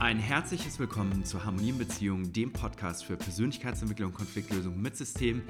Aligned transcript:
Ein 0.00 0.18
herzliches 0.18 0.78
Willkommen 0.78 1.26
zu 1.26 1.44
Harmonie 1.44 1.68
in 1.68 1.78
Beziehungen, 1.78 2.32
dem 2.32 2.54
Podcast 2.54 3.04
für 3.04 3.18
Persönlichkeitsentwicklung 3.18 4.08
und 4.08 4.16
Konfliktlösung 4.16 4.80
mit 4.80 4.96
System. 4.96 5.42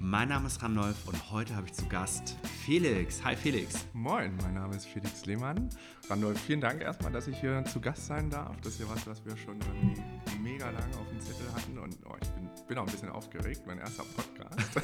Mein 0.00 0.28
Name 0.28 0.48
ist 0.48 0.60
Randolph 0.60 1.06
und 1.06 1.30
heute 1.30 1.54
habe 1.54 1.68
ich 1.68 1.72
zu 1.74 1.86
Gast 1.86 2.36
Felix. 2.66 3.22
Hi 3.22 3.36
Felix. 3.36 3.86
Moin, 3.92 4.36
mein 4.42 4.54
Name 4.54 4.74
ist 4.74 4.86
Felix 4.86 5.24
Lehmann. 5.24 5.70
Randolph, 6.10 6.40
vielen 6.40 6.60
Dank 6.60 6.82
erstmal, 6.82 7.12
dass 7.12 7.28
ich 7.28 7.38
hier 7.38 7.64
zu 7.64 7.80
Gast 7.80 8.08
sein 8.08 8.28
darf. 8.28 8.60
Das 8.62 8.72
ist 8.72 8.80
ja 8.80 8.88
was, 8.88 9.06
was 9.06 9.24
wir 9.24 9.36
schon 9.36 9.60
irgendwie 9.60 10.02
mega 10.40 10.68
lange 10.68 10.96
auf 10.96 11.08
dem 11.08 11.20
Zettel 11.20 11.46
hatten 11.54 11.78
und 11.78 11.96
oh, 12.04 12.16
ich 12.20 12.28
bin, 12.30 12.50
bin, 12.66 12.78
auch 12.78 12.86
ein 12.86 12.92
bisschen 12.92 13.10
aufgeregt. 13.10 13.62
Mein 13.68 13.78
erster 13.78 14.02
Podcast. 14.02 14.76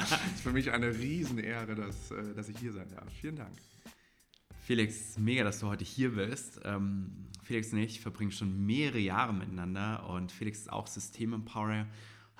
Es 0.00 0.10
ist 0.36 0.40
für 0.40 0.52
mich 0.52 0.72
eine 0.72 0.88
Riesenehre, 0.88 1.74
dass, 1.74 2.12
äh, 2.12 2.34
dass 2.34 2.48
ich 2.48 2.56
hier 2.56 2.72
sein 2.72 2.88
darf. 2.88 3.12
Vielen 3.20 3.36
Dank. 3.36 3.52
Felix, 4.68 5.16
mega, 5.18 5.44
dass 5.44 5.60
du 5.60 5.66
heute 5.66 5.82
hier 5.82 6.16
bist. 6.16 6.60
Ähm, 6.62 7.10
Felix 7.42 7.72
und 7.72 7.78
ich 7.78 8.02
verbringen 8.02 8.32
schon 8.32 8.66
mehrere 8.66 8.98
Jahre 8.98 9.32
miteinander 9.32 10.06
und 10.10 10.30
Felix 10.30 10.58
ist 10.58 10.70
auch 10.70 10.86
Systemempowerer, 10.86 11.86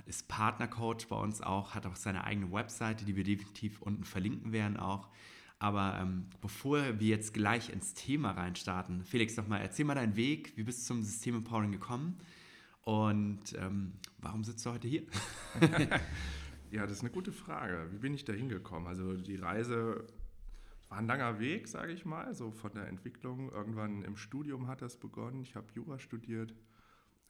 ist 0.04 0.28
Partnercoach 0.28 1.08
bei 1.08 1.16
uns 1.16 1.40
auch, 1.40 1.74
hat 1.74 1.86
auch 1.86 1.96
seine 1.96 2.24
eigene 2.24 2.52
Webseite, 2.52 3.06
die 3.06 3.16
wir 3.16 3.24
definitiv 3.24 3.80
unten 3.80 4.04
verlinken 4.04 4.52
werden 4.52 4.76
auch. 4.76 5.08
Aber 5.58 5.98
ähm, 6.02 6.26
bevor 6.42 7.00
wir 7.00 7.08
jetzt 7.08 7.32
gleich 7.32 7.70
ins 7.70 7.94
Thema 7.94 8.32
reinstarten, 8.32 9.06
Felix, 9.06 9.34
nochmal, 9.38 9.62
erzähl 9.62 9.86
mal 9.86 9.94
deinen 9.94 10.16
Weg, 10.16 10.52
wie 10.54 10.64
bist 10.64 10.82
du 10.82 10.84
zum 10.88 11.02
Systemempowering 11.02 11.72
gekommen 11.72 12.18
und 12.82 13.54
ähm, 13.56 13.94
warum 14.18 14.44
sitzt 14.44 14.66
du 14.66 14.72
heute 14.72 14.86
hier? 14.86 15.04
ja, 16.72 16.82
das 16.82 16.92
ist 16.92 17.00
eine 17.00 17.10
gute 17.10 17.32
Frage. 17.32 17.88
Wie 17.90 17.98
bin 17.98 18.12
ich 18.12 18.26
da 18.26 18.34
hingekommen? 18.34 18.86
Also 18.86 19.14
die 19.14 19.36
Reise 19.36 20.04
war 20.88 20.98
ein 20.98 21.06
langer 21.06 21.38
Weg, 21.38 21.68
sage 21.68 21.92
ich 21.92 22.04
mal, 22.04 22.34
so 22.34 22.50
von 22.50 22.72
der 22.72 22.88
Entwicklung. 22.88 23.50
Irgendwann 23.50 24.02
im 24.02 24.16
Studium 24.16 24.68
hat 24.68 24.82
das 24.82 24.96
begonnen. 24.96 25.42
Ich 25.42 25.54
habe 25.54 25.66
Jura 25.74 25.98
studiert. 25.98 26.54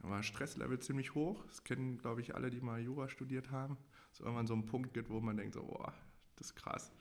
Da 0.00 0.08
war 0.08 0.22
Stresslevel 0.22 0.78
ziemlich 0.78 1.14
hoch. 1.14 1.44
Das 1.46 1.64
kennen, 1.64 1.98
glaube 1.98 2.20
ich, 2.20 2.34
alle, 2.34 2.50
die 2.50 2.60
mal 2.60 2.80
Jura 2.80 3.08
studiert 3.08 3.50
haben. 3.50 3.76
Dass 4.10 4.20
irgendwann 4.20 4.46
so 4.46 4.54
ein 4.54 4.66
Punkt 4.66 4.94
gibt, 4.94 5.10
wo 5.10 5.20
man 5.20 5.36
denkt, 5.36 5.54
so, 5.54 5.62
boah, 5.64 5.92
das 6.36 6.48
ist 6.48 6.54
krass. 6.54 6.92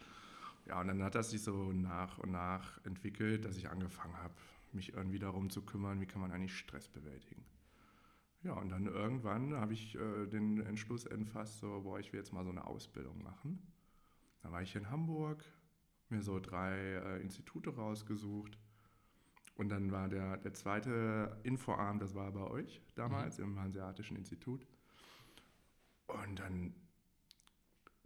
Ja, 0.65 0.81
und 0.81 0.87
dann 0.87 1.03
hat 1.03 1.15
das 1.15 1.29
sich 1.29 1.43
so 1.43 1.71
nach 1.71 2.17
und 2.17 2.31
nach 2.31 2.83
entwickelt, 2.85 3.45
dass 3.45 3.55
ich 3.57 3.69
angefangen 3.69 4.17
habe, 4.17 4.33
mich 4.73 4.93
irgendwie 4.93 5.19
darum 5.19 5.49
zu 5.49 5.61
kümmern, 5.61 6.01
wie 6.01 6.07
kann 6.07 6.21
man 6.21 6.31
eigentlich 6.31 6.57
Stress 6.57 6.89
bewältigen. 6.89 7.45
Ja, 8.43 8.53
und 8.53 8.69
dann 8.69 8.85
irgendwann 8.85 9.53
habe 9.55 9.73
ich 9.73 9.95
äh, 9.95 10.25
den 10.27 10.59
Entschluss 10.61 11.05
entfasst, 11.05 11.59
so, 11.59 11.81
boah, 11.81 11.99
ich 11.99 12.11
will 12.11 12.19
jetzt 12.19 12.33
mal 12.33 12.43
so 12.43 12.49
eine 12.49 12.65
Ausbildung 12.65 13.23
machen. 13.23 13.59
Da 14.41 14.51
war 14.51 14.61
ich 14.61 14.75
in 14.75 14.89
Hamburg, 14.89 15.43
mir 16.09 16.21
so 16.21 16.39
drei 16.39 16.73
äh, 16.75 17.21
Institute 17.21 17.69
rausgesucht. 17.69 18.57
Und 19.55 19.69
dann 19.69 19.91
war 19.91 20.07
der, 20.07 20.37
der 20.37 20.53
zweite 20.53 21.39
Infoarm, 21.43 21.99
das 21.99 22.13
war 22.13 22.31
bei 22.31 22.43
euch 22.43 22.81
damals 22.95 23.39
mhm. 23.39 23.45
im 23.45 23.59
Hanseatischen 23.59 24.15
Institut. 24.15 24.67
Und 26.07 26.39
dann 26.39 26.75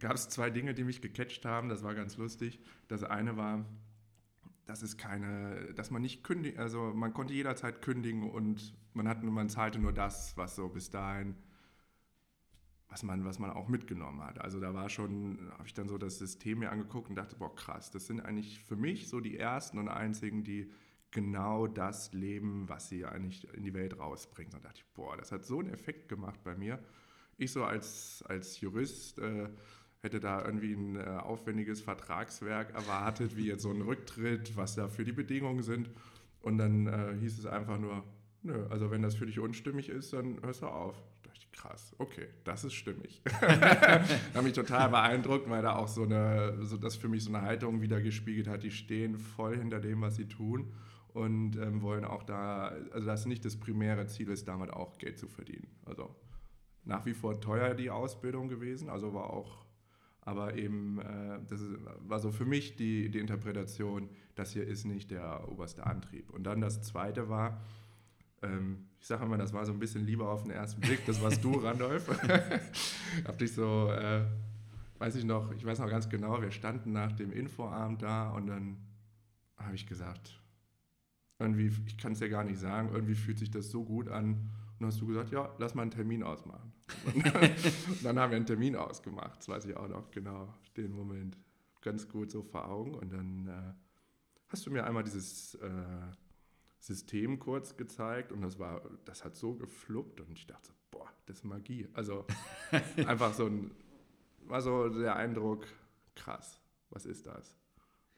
gab 0.00 0.14
es 0.14 0.28
zwei 0.28 0.50
Dinge, 0.50 0.74
die 0.74 0.84
mich 0.84 1.02
gecatcht 1.02 1.44
haben. 1.44 1.68
Das 1.68 1.82
war 1.82 1.94
ganz 1.94 2.16
lustig. 2.16 2.60
Das 2.88 3.04
eine 3.04 3.36
war, 3.36 3.64
dass 4.66 4.82
es 4.82 4.96
keine, 4.96 5.72
dass 5.74 5.90
man 5.90 6.02
nicht 6.02 6.24
kündigen, 6.24 6.58
also 6.58 6.92
man 6.94 7.12
konnte 7.12 7.34
jederzeit 7.34 7.82
kündigen 7.82 8.30
und 8.30 8.74
man 8.94 9.08
hat, 9.08 9.22
man 9.22 9.48
zahlte 9.48 9.78
nur 9.78 9.92
das, 9.92 10.36
was 10.36 10.56
so 10.56 10.68
bis 10.68 10.90
dahin 10.90 11.36
was 12.92 13.02
man, 13.02 13.24
was 13.24 13.38
man 13.38 13.50
auch 13.50 13.68
mitgenommen 13.68 14.22
hat. 14.22 14.38
Also 14.38 14.60
da 14.60 14.74
war 14.74 14.90
schon, 14.90 15.38
habe 15.52 15.66
ich 15.66 15.72
dann 15.72 15.88
so 15.88 15.96
das 15.96 16.18
System 16.18 16.58
mir 16.58 16.70
angeguckt 16.70 17.08
und 17.08 17.16
dachte, 17.16 17.36
boah, 17.36 17.54
krass, 17.54 17.90
das 17.90 18.06
sind 18.06 18.20
eigentlich 18.20 18.62
für 18.64 18.76
mich 18.76 19.08
so 19.08 19.20
die 19.20 19.38
ersten 19.38 19.78
und 19.78 19.88
einzigen, 19.88 20.44
die 20.44 20.70
genau 21.10 21.66
das 21.66 22.12
leben, 22.12 22.68
was 22.68 22.90
sie 22.90 23.06
eigentlich 23.06 23.48
in 23.54 23.62
die 23.62 23.72
Welt 23.72 23.98
rausbringen. 23.98 24.52
Und 24.52 24.62
da 24.62 24.68
dachte 24.68 24.82
ich, 24.84 24.92
boah, 24.92 25.16
das 25.16 25.32
hat 25.32 25.46
so 25.46 25.60
einen 25.60 25.70
Effekt 25.70 26.10
gemacht 26.10 26.44
bei 26.44 26.54
mir. 26.54 26.78
Ich 27.38 27.52
so 27.52 27.64
als, 27.64 28.22
als 28.28 28.60
Jurist 28.60 29.18
äh, 29.20 29.48
hätte 30.02 30.20
da 30.20 30.44
irgendwie 30.44 30.74
ein 30.74 30.96
äh, 30.96 31.18
aufwendiges 31.22 31.80
Vertragswerk 31.80 32.74
erwartet, 32.74 33.38
wie 33.38 33.46
jetzt 33.46 33.62
so 33.62 33.70
ein 33.70 33.80
Rücktritt, 33.80 34.54
was 34.54 34.74
da 34.74 34.88
für 34.88 35.04
die 35.04 35.12
Bedingungen 35.12 35.62
sind. 35.62 35.88
Und 36.42 36.58
dann 36.58 36.88
äh, 36.88 37.16
hieß 37.18 37.38
es 37.38 37.46
einfach 37.46 37.78
nur, 37.78 38.04
nö, 38.42 38.66
also 38.68 38.90
wenn 38.90 39.00
das 39.00 39.14
für 39.14 39.24
dich 39.24 39.38
unstimmig 39.38 39.88
ist, 39.88 40.12
dann 40.12 40.42
hörst 40.42 40.60
du 40.60 40.66
auf 40.66 41.02
krass, 41.52 41.94
okay, 41.98 42.28
das 42.44 42.64
ist 42.64 42.74
stimmig. 42.74 43.22
hat 43.40 44.42
mich 44.42 44.54
total 44.54 44.88
beeindruckt, 44.88 45.48
weil 45.48 45.62
da 45.62 45.76
auch 45.76 45.88
so 45.88 46.02
eine, 46.02 46.64
so 46.64 46.76
das 46.76 46.96
für 46.96 47.08
mich 47.08 47.24
so 47.24 47.32
eine 47.32 47.42
Haltung 47.42 47.80
wieder 47.80 48.00
gespiegelt 48.00 48.48
hat. 48.48 48.62
Die 48.62 48.70
stehen 48.70 49.18
voll 49.18 49.56
hinter 49.56 49.80
dem, 49.80 50.00
was 50.00 50.16
sie 50.16 50.26
tun 50.26 50.72
und 51.12 51.56
ähm, 51.56 51.82
wollen 51.82 52.04
auch 52.04 52.22
da, 52.22 52.72
also 52.92 53.06
das 53.06 53.26
nicht 53.26 53.44
das 53.44 53.56
primäre 53.56 54.06
Ziel 54.06 54.28
ist, 54.30 54.48
damit 54.48 54.72
auch 54.72 54.98
Geld 54.98 55.18
zu 55.18 55.28
verdienen. 55.28 55.68
Also 55.84 56.14
nach 56.84 57.06
wie 57.06 57.14
vor 57.14 57.40
teuer 57.40 57.74
die 57.74 57.90
Ausbildung 57.90 58.48
gewesen, 58.48 58.88
also 58.88 59.12
war 59.14 59.30
auch, 59.30 59.64
aber 60.22 60.54
eben, 60.56 61.00
äh, 61.00 61.40
das 61.48 61.60
ist, 61.60 61.72
war 62.00 62.18
so 62.18 62.32
für 62.32 62.44
mich 62.44 62.76
die, 62.76 63.10
die 63.10 63.18
Interpretation, 63.18 64.08
das 64.34 64.52
hier 64.52 64.66
ist 64.66 64.84
nicht 64.84 65.10
der 65.10 65.48
oberste 65.48 65.86
Antrieb. 65.86 66.30
Und 66.30 66.44
dann 66.44 66.60
das 66.60 66.82
zweite 66.82 67.28
war, 67.28 67.60
ähm, 68.42 68.88
ich 69.02 69.08
sage 69.08 69.24
immer, 69.24 69.36
das 69.36 69.52
war 69.52 69.66
so 69.66 69.72
ein 69.72 69.80
bisschen 69.80 70.06
lieber 70.06 70.30
auf 70.30 70.44
den 70.44 70.52
ersten 70.52 70.80
Blick. 70.80 71.04
Das 71.06 71.20
warst 71.20 71.42
du, 71.42 71.52
Randolph. 71.58 72.08
hab 73.24 73.36
dich 73.36 73.52
so, 73.52 73.90
äh, 73.90 74.24
weiß 74.98 75.16
ich 75.16 75.24
noch, 75.24 75.50
ich 75.50 75.64
weiß 75.64 75.80
noch 75.80 75.90
ganz 75.90 76.08
genau, 76.08 76.40
wir 76.40 76.52
standen 76.52 76.92
nach 76.92 77.10
dem 77.10 77.32
Infoabend 77.32 78.00
da 78.00 78.30
und 78.30 78.46
dann 78.46 78.76
habe 79.56 79.74
ich 79.74 79.88
gesagt, 79.88 80.40
irgendwie, 81.40 81.72
ich 81.88 81.98
kann 81.98 82.12
es 82.12 82.20
ja 82.20 82.28
gar 82.28 82.44
nicht 82.44 82.60
sagen, 82.60 82.90
irgendwie 82.92 83.16
fühlt 83.16 83.40
sich 83.40 83.50
das 83.50 83.72
so 83.72 83.82
gut 83.82 84.08
an. 84.08 84.34
Und 84.34 84.78
dann 84.78 84.86
hast 84.86 85.00
du 85.00 85.06
gesagt, 85.08 85.32
ja, 85.32 85.52
lass 85.58 85.74
mal 85.74 85.82
einen 85.82 85.90
Termin 85.90 86.22
ausmachen. 86.22 86.72
Und 87.14 87.24
dann, 87.26 87.42
und 87.42 88.04
dann 88.04 88.18
haben 88.18 88.30
wir 88.30 88.36
einen 88.36 88.46
Termin 88.46 88.76
ausgemacht, 88.76 89.38
das 89.38 89.48
weiß 89.48 89.64
ich 89.64 89.76
auch 89.76 89.88
noch 89.88 90.10
genau, 90.10 90.52
den 90.76 90.92
Moment 90.92 91.38
ganz 91.80 92.06
gut 92.06 92.30
so 92.30 92.42
vor 92.42 92.68
Augen. 92.68 92.94
Und 92.94 93.12
dann 93.12 93.46
äh, 93.48 93.72
hast 94.48 94.66
du 94.66 94.70
mir 94.70 94.84
einmal 94.84 95.02
dieses 95.02 95.54
äh, 95.54 95.70
System 96.82 97.38
kurz 97.38 97.76
gezeigt 97.76 98.32
und 98.32 98.42
das 98.42 98.58
war, 98.58 98.82
das 99.04 99.24
hat 99.24 99.36
so 99.36 99.54
gefluppt 99.54 100.20
und 100.20 100.36
ich 100.36 100.48
dachte, 100.48 100.72
boah, 100.90 101.08
das 101.26 101.38
ist 101.38 101.44
Magie. 101.44 101.86
Also 101.92 102.26
einfach 103.06 103.32
so 103.34 103.46
ein, 103.46 103.70
war 104.46 104.60
so 104.60 104.88
der 104.88 105.14
Eindruck, 105.14 105.64
krass, 106.16 106.60
was 106.90 107.06
ist 107.06 107.26
das? 107.26 107.56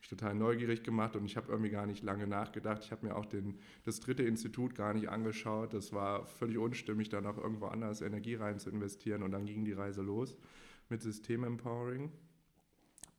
Ich 0.00 0.08
total 0.08 0.34
neugierig 0.34 0.82
gemacht 0.82 1.14
und 1.14 1.26
ich 1.26 1.36
habe 1.36 1.52
irgendwie 1.52 1.70
gar 1.70 1.84
nicht 1.84 2.02
lange 2.02 2.26
nachgedacht. 2.26 2.82
Ich 2.84 2.90
habe 2.90 3.06
mir 3.06 3.16
auch 3.16 3.26
den, 3.26 3.58
das 3.84 4.00
dritte 4.00 4.22
Institut 4.22 4.74
gar 4.74 4.94
nicht 4.94 5.10
angeschaut. 5.10 5.74
Das 5.74 5.92
war 5.92 6.26
völlig 6.26 6.56
unstimmig, 6.56 7.10
da 7.10 7.20
noch 7.20 7.36
irgendwo 7.36 7.66
anders 7.66 8.00
Energie 8.00 8.34
rein 8.34 8.58
zu 8.58 8.70
investieren 8.70 9.22
und 9.22 9.30
dann 9.30 9.44
ging 9.44 9.66
die 9.66 9.72
Reise 9.72 10.00
los 10.00 10.36
mit 10.88 11.02
System-Empowering. 11.02 12.10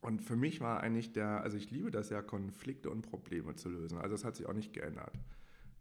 Und 0.06 0.22
für 0.22 0.36
mich 0.36 0.60
war 0.60 0.84
eigentlich 0.84 1.12
der, 1.12 1.42
also 1.42 1.56
ich 1.56 1.72
liebe 1.72 1.90
das 1.90 2.10
ja, 2.10 2.22
Konflikte 2.22 2.90
und 2.90 3.02
Probleme 3.02 3.56
zu 3.56 3.68
lösen. 3.68 3.98
Also 3.98 4.14
das 4.14 4.24
hat 4.24 4.36
sich 4.36 4.46
auch 4.46 4.52
nicht 4.52 4.72
geändert. 4.72 5.12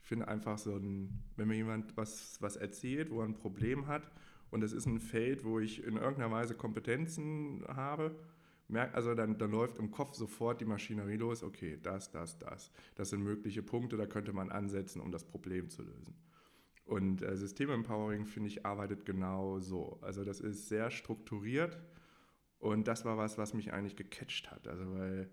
Ich 0.01 0.07
finde 0.07 0.27
einfach 0.27 0.57
so 0.57 0.75
ein, 0.75 1.21
wenn 1.35 1.47
mir 1.47 1.53
jemand 1.53 1.95
was, 1.95 2.41
was 2.41 2.55
erzählt, 2.55 3.11
wo 3.11 3.19
er 3.19 3.27
ein 3.27 3.35
Problem 3.35 3.85
hat 3.85 4.11
und 4.49 4.63
es 4.63 4.73
ist 4.73 4.87
ein 4.87 4.99
Feld, 4.99 5.45
wo 5.45 5.59
ich 5.59 5.83
in 5.83 5.97
irgendeiner 5.97 6.31
Weise 6.31 6.55
Kompetenzen 6.55 7.63
habe, 7.67 8.15
merk, 8.67 8.95
also 8.95 9.13
dann, 9.13 9.37
dann 9.37 9.51
läuft 9.51 9.77
im 9.77 9.91
Kopf 9.91 10.15
sofort 10.15 10.59
die 10.59 10.65
Maschinerie 10.65 11.17
los, 11.17 11.43
okay, 11.43 11.77
das, 11.83 12.09
das, 12.09 12.39
das. 12.39 12.71
Das 12.95 13.11
sind 13.11 13.21
mögliche 13.21 13.61
Punkte, 13.61 13.95
da 13.95 14.07
könnte 14.07 14.33
man 14.33 14.49
ansetzen, 14.49 15.01
um 15.01 15.11
das 15.11 15.23
Problem 15.23 15.69
zu 15.69 15.83
lösen. 15.83 16.15
Und 16.85 17.21
äh, 17.21 17.37
Systemempowering, 17.37 18.25
finde 18.25 18.49
ich, 18.49 18.65
arbeitet 18.65 19.05
genau 19.05 19.59
so. 19.59 19.99
Also 20.01 20.23
das 20.23 20.39
ist 20.39 20.67
sehr 20.67 20.89
strukturiert 20.89 21.77
und 22.65 22.87
das 22.87 23.05
war 23.05 23.15
was, 23.15 23.37
was 23.37 23.53
mich 23.53 23.73
eigentlich 23.73 23.95
gecatcht 23.95 24.49
hat. 24.49 24.67
Also 24.67 24.91
weil 24.97 25.29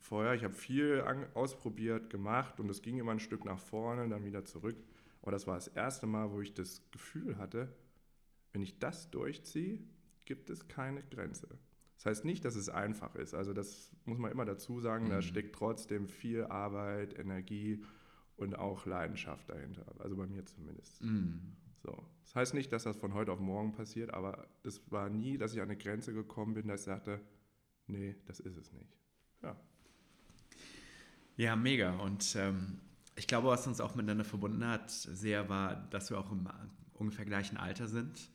vorher, 0.00 0.34
ich 0.34 0.42
habe 0.42 0.52
viel 0.52 1.00
ausprobiert, 1.34 2.10
gemacht 2.10 2.58
und 2.58 2.68
es 2.68 2.82
ging 2.82 2.98
immer 2.98 3.12
ein 3.12 3.20
Stück 3.20 3.44
nach 3.44 3.60
vorne, 3.60 4.08
dann 4.08 4.24
wieder 4.24 4.44
zurück. 4.44 4.76
Aber 5.22 5.30
das 5.30 5.46
war 5.46 5.54
das 5.54 5.68
erste 5.68 6.08
Mal, 6.08 6.32
wo 6.32 6.40
ich 6.40 6.54
das 6.54 6.82
Gefühl 6.90 7.38
hatte, 7.38 7.72
wenn 8.52 8.62
ich 8.62 8.80
das 8.80 9.12
durchziehe, 9.12 9.78
gibt 10.24 10.50
es 10.50 10.66
keine 10.66 11.04
Grenze. 11.04 11.46
Das 11.98 12.06
heißt 12.06 12.24
nicht, 12.24 12.44
dass 12.44 12.56
es 12.56 12.68
einfach 12.68 13.14
ist. 13.14 13.34
Also 13.34 13.52
das 13.52 13.92
muss 14.06 14.18
man 14.18 14.32
immer 14.32 14.44
dazu 14.44 14.80
sagen, 14.80 15.04
mhm. 15.04 15.10
da 15.10 15.22
steckt 15.22 15.54
trotzdem 15.54 16.08
viel 16.08 16.46
Arbeit, 16.46 17.16
Energie 17.16 17.84
und 18.36 18.58
auch 18.58 18.86
Leidenschaft 18.86 19.48
dahinter. 19.48 19.86
Also 20.00 20.16
bei 20.16 20.26
mir 20.26 20.44
zumindest. 20.46 21.00
Mhm. 21.00 21.56
So. 21.82 21.96
Das 22.24 22.34
heißt 22.34 22.54
nicht, 22.54 22.72
dass 22.72 22.84
das 22.84 22.96
von 22.96 23.14
heute 23.14 23.32
auf 23.32 23.40
morgen 23.40 23.72
passiert, 23.72 24.12
aber 24.12 24.48
es 24.64 24.90
war 24.90 25.08
nie, 25.08 25.38
dass 25.38 25.54
ich 25.54 25.60
an 25.60 25.68
eine 25.68 25.76
Grenze 25.76 26.12
gekommen 26.12 26.54
bin, 26.54 26.68
dass 26.68 26.80
ich 26.80 26.86
sagte, 26.86 27.20
nee, 27.86 28.16
das 28.26 28.40
ist 28.40 28.56
es 28.56 28.72
nicht. 28.72 28.96
Ja. 29.42 29.56
Ja, 31.36 31.56
mega. 31.56 31.92
Und 32.00 32.34
ähm, 32.36 32.80
ich 33.16 33.26
glaube, 33.26 33.48
was 33.48 33.66
uns 33.66 33.80
auch 33.80 33.94
miteinander 33.94 34.24
verbunden 34.24 34.66
hat, 34.66 34.90
sehr 34.90 35.48
war, 35.48 35.76
dass 35.90 36.10
wir 36.10 36.18
auch 36.18 36.30
im 36.32 36.48
ungefähr 36.94 37.24
gleichen 37.24 37.56
Alter 37.56 37.86
sind. 37.86 38.30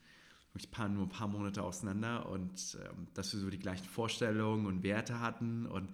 Ein 0.56 0.72
paar, 0.72 0.88
nur 0.88 1.08
ein 1.08 1.10
paar 1.10 1.28
Monate 1.28 1.64
auseinander 1.64 2.30
und 2.30 2.78
ähm, 2.84 3.08
dass 3.16 3.34
wir 3.34 3.40
so 3.40 3.50
die 3.50 3.58
gleichen 3.60 3.86
Vorstellungen 3.86 4.68
und 4.68 4.84
Werte 4.84 5.20
hatten 5.20 5.66
und 5.66 5.90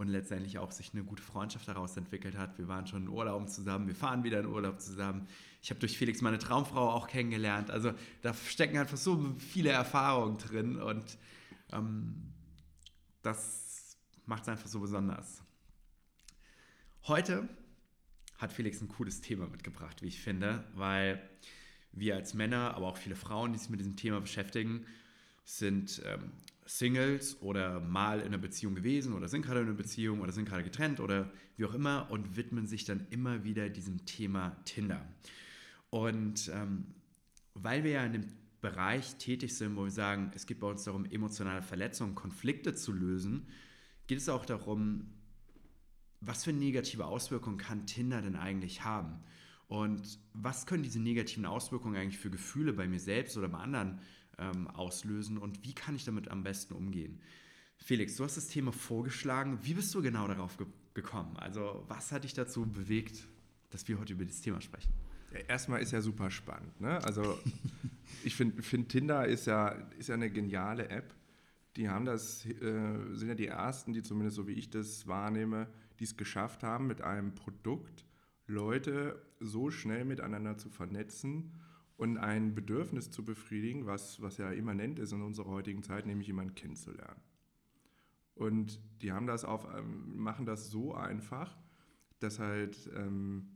und 0.00 0.08
letztendlich 0.08 0.58
auch 0.58 0.70
sich 0.70 0.94
eine 0.94 1.04
gute 1.04 1.22
Freundschaft 1.22 1.68
daraus 1.68 1.94
entwickelt 1.94 2.34
hat. 2.34 2.56
Wir 2.56 2.68
waren 2.68 2.86
schon 2.86 3.02
in 3.02 3.08
Urlaub 3.10 3.50
zusammen, 3.50 3.86
wir 3.86 3.94
fahren 3.94 4.24
wieder 4.24 4.40
in 4.40 4.46
Urlaub 4.46 4.80
zusammen. 4.80 5.28
Ich 5.60 5.68
habe 5.68 5.78
durch 5.78 5.98
Felix 5.98 6.22
meine 6.22 6.38
Traumfrau 6.38 6.88
auch 6.88 7.06
kennengelernt. 7.06 7.70
Also 7.70 7.92
da 8.22 8.32
stecken 8.32 8.78
einfach 8.78 8.96
so 8.96 9.34
viele 9.36 9.68
Erfahrungen 9.68 10.38
drin 10.38 10.80
und 10.80 11.18
ähm, 11.72 12.32
das 13.20 13.98
macht 14.24 14.44
es 14.44 14.48
einfach 14.48 14.68
so 14.68 14.80
besonders. 14.80 15.42
Heute 17.06 17.46
hat 18.38 18.54
Felix 18.54 18.80
ein 18.80 18.88
cooles 18.88 19.20
Thema 19.20 19.48
mitgebracht, 19.48 20.00
wie 20.00 20.08
ich 20.08 20.22
finde, 20.22 20.64
weil 20.76 21.20
wir 21.92 22.16
als 22.16 22.32
Männer, 22.32 22.74
aber 22.74 22.86
auch 22.86 22.96
viele 22.96 23.16
Frauen, 23.16 23.52
die 23.52 23.58
sich 23.58 23.68
mit 23.68 23.80
diesem 23.80 23.96
Thema 23.96 24.18
beschäftigen, 24.22 24.86
sind 25.44 26.00
ähm, 26.06 26.32
Singles 26.70 27.42
oder 27.42 27.80
mal 27.80 28.20
in 28.20 28.26
einer 28.26 28.38
Beziehung 28.38 28.76
gewesen 28.76 29.12
oder 29.12 29.26
sind 29.26 29.42
gerade 29.42 29.60
in 29.60 29.66
einer 29.66 29.76
Beziehung 29.76 30.20
oder 30.20 30.30
sind 30.30 30.48
gerade 30.48 30.62
getrennt 30.62 31.00
oder 31.00 31.32
wie 31.56 31.64
auch 31.64 31.74
immer 31.74 32.08
und 32.10 32.36
widmen 32.36 32.68
sich 32.68 32.84
dann 32.84 33.06
immer 33.10 33.42
wieder 33.42 33.68
diesem 33.68 34.06
Thema 34.06 34.56
Tinder. 34.64 35.04
Und 35.90 36.48
ähm, 36.54 36.86
weil 37.54 37.82
wir 37.82 37.90
ja 37.90 38.04
in 38.04 38.12
dem 38.12 38.24
Bereich 38.60 39.16
tätig 39.16 39.56
sind, 39.56 39.74
wo 39.74 39.82
wir 39.82 39.90
sagen, 39.90 40.30
es 40.34 40.46
geht 40.46 40.60
bei 40.60 40.68
uns 40.68 40.84
darum, 40.84 41.06
emotionale 41.06 41.62
Verletzungen, 41.62 42.14
Konflikte 42.14 42.72
zu 42.74 42.92
lösen, 42.92 43.48
geht 44.06 44.18
es 44.18 44.28
auch 44.28 44.46
darum, 44.46 45.10
was 46.20 46.44
für 46.44 46.52
negative 46.52 47.06
Auswirkungen 47.06 47.58
kann 47.58 47.86
Tinder 47.86 48.22
denn 48.22 48.36
eigentlich 48.36 48.84
haben? 48.84 49.24
Und 49.66 50.20
was 50.34 50.66
können 50.66 50.84
diese 50.84 51.00
negativen 51.00 51.46
Auswirkungen 51.46 51.96
eigentlich 51.96 52.18
für 52.18 52.30
Gefühle 52.30 52.72
bei 52.72 52.86
mir 52.86 53.00
selbst 53.00 53.36
oder 53.36 53.48
bei 53.48 53.58
anderen 53.58 54.00
ähm, 54.40 54.68
auslösen 54.68 55.38
und 55.38 55.64
wie 55.64 55.74
kann 55.74 55.94
ich 55.94 56.04
damit 56.04 56.30
am 56.30 56.42
besten 56.42 56.74
umgehen? 56.74 57.20
Felix, 57.76 58.16
du 58.16 58.24
hast 58.24 58.36
das 58.36 58.48
Thema 58.48 58.72
vorgeschlagen. 58.72 59.58
Wie 59.62 59.74
bist 59.74 59.94
du 59.94 60.02
genau 60.02 60.26
darauf 60.26 60.56
ge 60.56 60.66
gekommen? 60.92 61.36
Also, 61.36 61.84
was 61.86 62.10
hat 62.10 62.24
dich 62.24 62.34
dazu 62.34 62.66
bewegt, 62.66 63.28
dass 63.70 63.86
wir 63.86 63.98
heute 64.00 64.12
über 64.14 64.24
dieses 64.24 64.42
Thema 64.42 64.60
sprechen? 64.60 64.92
Ja, 65.32 65.38
erstmal 65.40 65.80
ist 65.80 65.92
ja 65.92 66.00
super 66.00 66.30
spannend. 66.32 66.80
Ne? 66.80 67.02
Also, 67.04 67.38
ich 68.24 68.34
finde, 68.34 68.60
find 68.62 68.88
Tinder 68.88 69.26
ist 69.26 69.46
ja, 69.46 69.68
ist 69.98 70.08
ja 70.08 70.16
eine 70.16 70.30
geniale 70.30 70.88
App. 70.88 71.14
Die 71.76 71.88
haben 71.88 72.04
das, 72.04 72.44
äh, 72.44 73.14
sind 73.14 73.28
ja 73.28 73.34
die 73.36 73.46
ersten, 73.46 73.92
die 73.92 74.02
zumindest 74.02 74.36
so 74.36 74.48
wie 74.48 74.54
ich 74.54 74.68
das 74.68 75.06
wahrnehme, 75.06 75.68
die 76.00 76.04
es 76.04 76.16
geschafft 76.16 76.64
haben, 76.64 76.88
mit 76.88 77.02
einem 77.02 77.36
Produkt 77.36 78.04
Leute 78.48 79.22
so 79.38 79.70
schnell 79.70 80.04
miteinander 80.04 80.58
zu 80.58 80.68
vernetzen 80.70 81.52
und 82.00 82.16
ein 82.16 82.54
Bedürfnis 82.54 83.10
zu 83.10 83.22
befriedigen, 83.22 83.84
was, 83.84 84.22
was 84.22 84.38
ja 84.38 84.50
immanent 84.50 84.98
ist 84.98 85.12
in 85.12 85.20
unserer 85.20 85.50
heutigen 85.50 85.82
Zeit, 85.82 86.06
nämlich 86.06 86.28
jemanden 86.28 86.54
kennenzulernen. 86.54 87.20
Und 88.34 88.80
die 89.02 89.12
haben 89.12 89.26
das 89.26 89.44
auf, 89.44 89.66
ähm, 89.76 90.16
machen 90.16 90.46
das 90.46 90.70
so 90.70 90.94
einfach, 90.94 91.58
dass 92.18 92.38
halt 92.38 92.90
ähm, 92.96 93.50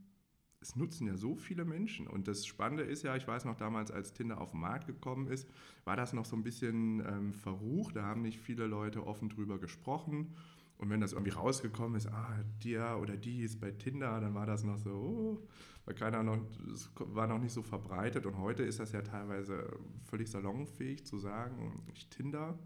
es 0.61 0.75
nutzen 0.75 1.07
ja 1.07 1.17
so 1.17 1.35
viele 1.35 1.65
Menschen. 1.65 2.05
Und 2.05 2.27
das 2.27 2.45
Spannende 2.45 2.83
ist 2.83 3.01
ja, 3.01 3.15
ich 3.15 3.27
weiß 3.27 3.45
noch 3.45 3.57
damals, 3.57 3.89
als 3.89 4.13
Tinder 4.13 4.39
auf 4.39 4.51
den 4.51 4.59
Markt 4.59 4.85
gekommen 4.85 5.25
ist, 5.25 5.49
war 5.83 5.95
das 5.95 6.13
noch 6.13 6.25
so 6.25 6.35
ein 6.35 6.43
bisschen 6.43 6.99
ähm, 6.99 7.33
verrucht. 7.33 7.95
Da 7.95 8.03
haben 8.03 8.21
nicht 8.21 8.39
viele 8.39 8.67
Leute 8.67 9.07
offen 9.07 9.29
drüber 9.29 9.57
gesprochen. 9.57 10.35
Und 10.77 10.89
wenn 10.89 10.99
das 10.99 11.13
irgendwie 11.13 11.31
rausgekommen 11.31 11.95
ist, 11.95 12.07
ah, 12.07 12.43
der 12.63 12.99
oder 12.99 13.15
die 13.15 13.41
ist 13.43 13.61
bei 13.61 13.71
Tinder, 13.71 14.19
dann 14.19 14.33
war 14.33 14.45
das 14.45 14.63
noch 14.63 14.77
so, 14.77 14.89
oh, 14.91 15.47
weil 15.85 15.95
keiner 15.95 16.23
noch, 16.23 16.39
es 16.73 16.89
war 16.97 17.27
noch 17.27 17.39
nicht 17.39 17.53
so 17.53 17.61
verbreitet. 17.61 18.25
Und 18.25 18.37
heute 18.37 18.63
ist 18.63 18.79
das 18.79 18.91
ja 18.91 19.01
teilweise 19.01 19.79
völlig 20.03 20.29
salonfähig 20.29 21.05
zu 21.05 21.17
sagen, 21.17 21.83
ich 21.93 22.09
Tinder. 22.09 22.59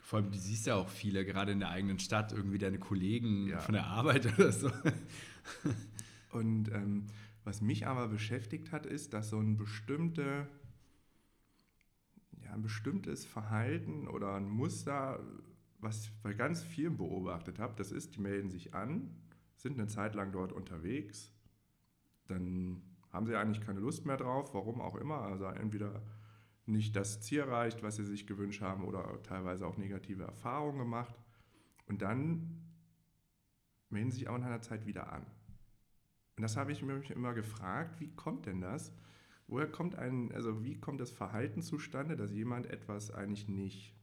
Vor 0.00 0.18
allem, 0.18 0.30
du 0.30 0.38
siehst 0.38 0.66
ja 0.66 0.76
auch 0.76 0.88
viele, 0.88 1.24
gerade 1.24 1.52
in 1.52 1.60
der 1.60 1.70
eigenen 1.70 1.98
Stadt, 1.98 2.32
irgendwie 2.32 2.58
deine 2.58 2.78
Kollegen 2.78 3.48
ja. 3.48 3.58
von 3.58 3.72
der 3.72 3.86
Arbeit 3.86 4.26
oder 4.38 4.52
so. 4.52 4.70
Und 6.30 6.70
ähm, 6.72 7.06
was 7.44 7.60
mich 7.60 7.86
aber 7.86 8.08
beschäftigt 8.08 8.72
hat, 8.72 8.86
ist, 8.86 9.14
dass 9.14 9.30
so 9.30 9.38
ein 9.38 9.56
bestimmte, 9.56 10.48
ja, 12.42 12.52
ein 12.52 12.62
bestimmtes 12.62 13.24
Verhalten 13.24 14.08
oder 14.08 14.34
ein 14.34 14.48
Muster 14.48 15.20
was 15.80 16.04
ich 16.04 16.12
bei 16.22 16.34
ganz 16.34 16.62
vielen 16.62 16.96
beobachtet 16.96 17.58
habe, 17.58 17.74
das 17.76 17.92
ist, 17.92 18.16
die 18.16 18.20
melden 18.20 18.50
sich 18.50 18.74
an, 18.74 19.14
sind 19.56 19.78
eine 19.78 19.88
Zeit 19.88 20.14
lang 20.14 20.32
dort 20.32 20.52
unterwegs, 20.52 21.32
dann 22.26 22.82
haben 23.12 23.26
sie 23.26 23.36
eigentlich 23.36 23.64
keine 23.64 23.80
Lust 23.80 24.04
mehr 24.04 24.16
drauf, 24.16 24.52
warum 24.54 24.80
auch 24.80 24.96
immer. 24.96 25.22
Also 25.22 25.46
entweder 25.46 26.02
nicht 26.66 26.96
das 26.96 27.20
Ziel 27.20 27.40
erreicht, 27.40 27.82
was 27.82 27.96
sie 27.96 28.04
sich 28.04 28.26
gewünscht 28.26 28.60
haben, 28.60 28.84
oder 28.84 29.22
teilweise 29.22 29.66
auch 29.66 29.76
negative 29.76 30.24
Erfahrungen 30.24 30.78
gemacht. 30.78 31.14
Und 31.86 32.02
dann 32.02 32.62
melden 33.88 34.10
sie 34.10 34.18
sich 34.18 34.28
auch 34.28 34.36
nach 34.38 34.46
einer 34.46 34.62
Zeit 34.62 34.86
wieder 34.86 35.12
an. 35.12 35.24
Und 36.36 36.42
das 36.42 36.56
habe 36.56 36.72
ich 36.72 36.82
mich 36.82 37.10
immer 37.10 37.32
gefragt, 37.32 38.00
wie 38.00 38.14
kommt 38.14 38.46
denn 38.46 38.60
das? 38.60 38.92
Woher 39.46 39.70
kommt 39.70 39.94
ein, 39.94 40.32
also 40.32 40.64
wie 40.64 40.78
kommt 40.78 41.00
das 41.00 41.12
Verhalten 41.12 41.62
zustande, 41.62 42.16
dass 42.16 42.32
jemand 42.32 42.66
etwas 42.66 43.10
eigentlich 43.10 43.48
nicht 43.48 43.95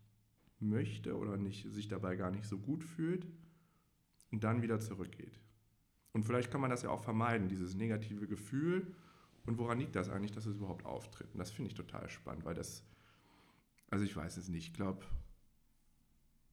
möchte 0.70 1.18
oder 1.18 1.38
nicht, 1.38 1.72
sich 1.72 1.88
dabei 1.88 2.16
gar 2.16 2.32
nicht 2.32 2.46
so 2.46 2.58
gut 2.58 2.84
fühlt 2.84 3.28
und 4.32 4.44
dann 4.44 4.62
wieder 4.62 4.80
zurückgeht. 4.80 5.40
Und 6.12 6.24
vielleicht 6.24 6.52
kann 6.52 6.62
man 6.62 6.70
das 6.70 6.84
ja 6.84 6.90
auch 6.90 7.02
vermeiden, 7.02 7.50
dieses 7.50 7.76
negative 7.76 8.28
Gefühl. 8.28 8.94
Und 9.46 9.58
woran 9.58 9.80
liegt 9.80 9.96
das 9.96 10.10
eigentlich, 10.10 10.32
dass 10.32 10.46
es 10.46 10.56
überhaupt 10.56 10.86
auftritt? 10.86 11.32
Und 11.34 11.40
das 11.40 11.52
finde 11.52 11.70
ich 11.70 11.76
total 11.76 12.10
spannend, 12.10 12.46
weil 12.46 12.54
das, 12.54 12.84
also 13.90 14.06
ich 14.06 14.16
weiß 14.16 14.38
es 14.38 14.48
nicht, 14.48 14.68
ich 14.68 14.74
glaube, 14.74 15.06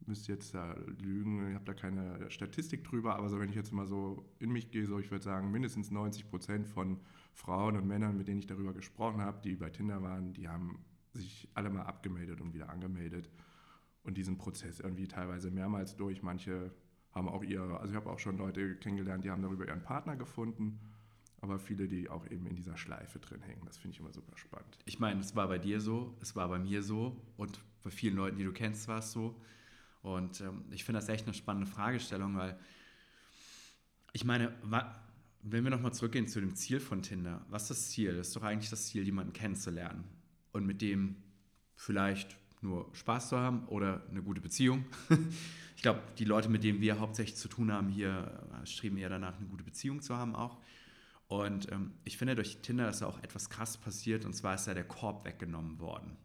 müsste 0.06 0.32
jetzt 0.32 0.54
da 0.54 0.74
lügen, 0.98 1.48
ich 1.48 1.54
habe 1.54 1.64
da 1.64 1.74
keine 1.74 2.30
Statistik 2.30 2.84
drüber, 2.84 3.16
aber 3.16 3.28
so 3.28 3.38
wenn 3.38 3.50
ich 3.50 3.54
jetzt 3.54 3.72
mal 3.72 3.86
so 3.86 4.24
in 4.38 4.50
mich 4.50 4.70
gehe, 4.70 4.86
so 4.86 4.98
ich 4.98 5.10
würde 5.10 5.24
sagen, 5.24 5.50
mindestens 5.50 5.90
90 5.90 6.28
Prozent 6.28 6.66
von 6.66 6.98
Frauen 7.34 7.76
und 7.76 7.86
Männern, 7.86 8.16
mit 8.16 8.28
denen 8.28 8.40
ich 8.40 8.46
darüber 8.46 8.72
gesprochen 8.72 9.20
habe, 9.20 9.40
die 9.42 9.56
bei 9.56 9.70
Tinder 9.70 10.02
waren, 10.02 10.32
die 10.32 10.48
haben 10.48 10.84
sich 11.12 11.48
alle 11.54 11.70
mal 11.70 11.82
abgemeldet 11.82 12.40
und 12.40 12.54
wieder 12.54 12.70
angemeldet 12.70 13.30
und 14.02 14.16
diesen 14.16 14.38
Prozess 14.38 14.80
irgendwie 14.80 15.08
teilweise 15.08 15.50
mehrmals 15.50 15.96
durch. 15.96 16.22
Manche 16.22 16.72
haben 17.12 17.28
auch 17.28 17.42
ihre, 17.42 17.80
also 17.80 17.92
ich 17.92 17.96
habe 17.96 18.10
auch 18.10 18.18
schon 18.18 18.38
Leute 18.38 18.76
kennengelernt, 18.76 19.24
die 19.24 19.30
haben 19.30 19.42
darüber 19.42 19.66
ihren 19.66 19.82
Partner 19.82 20.16
gefunden, 20.16 20.80
aber 21.40 21.58
viele, 21.58 21.88
die 21.88 22.08
auch 22.08 22.26
eben 22.30 22.46
in 22.46 22.54
dieser 22.54 22.76
Schleife 22.76 23.18
drin 23.18 23.42
hängen. 23.42 23.62
Das 23.64 23.78
finde 23.78 23.94
ich 23.94 24.00
immer 24.00 24.12
super 24.12 24.36
spannend. 24.36 24.78
Ich 24.84 24.98
meine, 24.98 25.20
es 25.20 25.34
war 25.34 25.48
bei 25.48 25.58
dir 25.58 25.80
so, 25.80 26.16
es 26.20 26.36
war 26.36 26.48
bei 26.48 26.58
mir 26.58 26.82
so 26.82 27.16
und 27.36 27.60
bei 27.82 27.90
vielen 27.90 28.16
Leuten, 28.16 28.36
die 28.36 28.44
du 28.44 28.52
kennst, 28.52 28.88
war 28.88 28.98
es 28.98 29.12
so. 29.12 29.40
Und 30.02 30.40
ähm, 30.40 30.64
ich 30.70 30.84
finde 30.84 31.00
das 31.00 31.08
echt 31.08 31.26
eine 31.26 31.34
spannende 31.34 31.70
Fragestellung, 31.70 32.36
weil 32.36 32.58
ich 34.12 34.24
meine, 34.24 34.52
wenn 35.42 35.64
wir 35.64 35.70
nochmal 35.70 35.92
zurückgehen 35.92 36.26
zu 36.26 36.40
dem 36.40 36.54
Ziel 36.54 36.80
von 36.80 37.02
Tinder, 37.02 37.44
was 37.48 37.62
ist 37.62 37.70
das 37.70 37.90
Ziel? 37.90 38.16
Das 38.16 38.28
ist 38.28 38.36
doch 38.36 38.42
eigentlich 38.42 38.70
das 38.70 38.86
Ziel, 38.86 39.04
jemanden 39.04 39.32
kennenzulernen 39.32 40.04
und 40.52 40.66
mit 40.66 40.82
dem 40.82 41.16
vielleicht 41.76 42.39
nur 42.62 42.88
Spaß 42.92 43.30
zu 43.30 43.38
haben 43.38 43.66
oder 43.68 44.02
eine 44.10 44.22
gute 44.22 44.40
Beziehung. 44.40 44.84
ich 45.76 45.82
glaube, 45.82 46.02
die 46.18 46.24
Leute, 46.24 46.48
mit 46.48 46.64
denen 46.64 46.80
wir 46.80 47.00
hauptsächlich 47.00 47.36
zu 47.36 47.48
tun 47.48 47.72
haben, 47.72 47.88
hier 47.88 48.46
äh, 48.62 48.66
streben 48.66 48.96
eher 48.96 49.08
danach, 49.08 49.36
eine 49.38 49.46
gute 49.46 49.64
Beziehung 49.64 50.02
zu 50.02 50.16
haben 50.16 50.34
auch. 50.34 50.58
Und 51.28 51.70
ähm, 51.70 51.92
ich 52.04 52.18
finde, 52.18 52.34
durch 52.34 52.58
Tinder 52.58 52.88
ist 52.88 53.02
auch 53.02 53.22
etwas 53.22 53.50
krass 53.50 53.78
passiert, 53.78 54.24
und 54.24 54.34
zwar 54.34 54.56
ist 54.56 54.66
da 54.66 54.74
der 54.74 54.84
Korb 54.84 55.24
weggenommen 55.24 55.78
worden. 55.78 56.16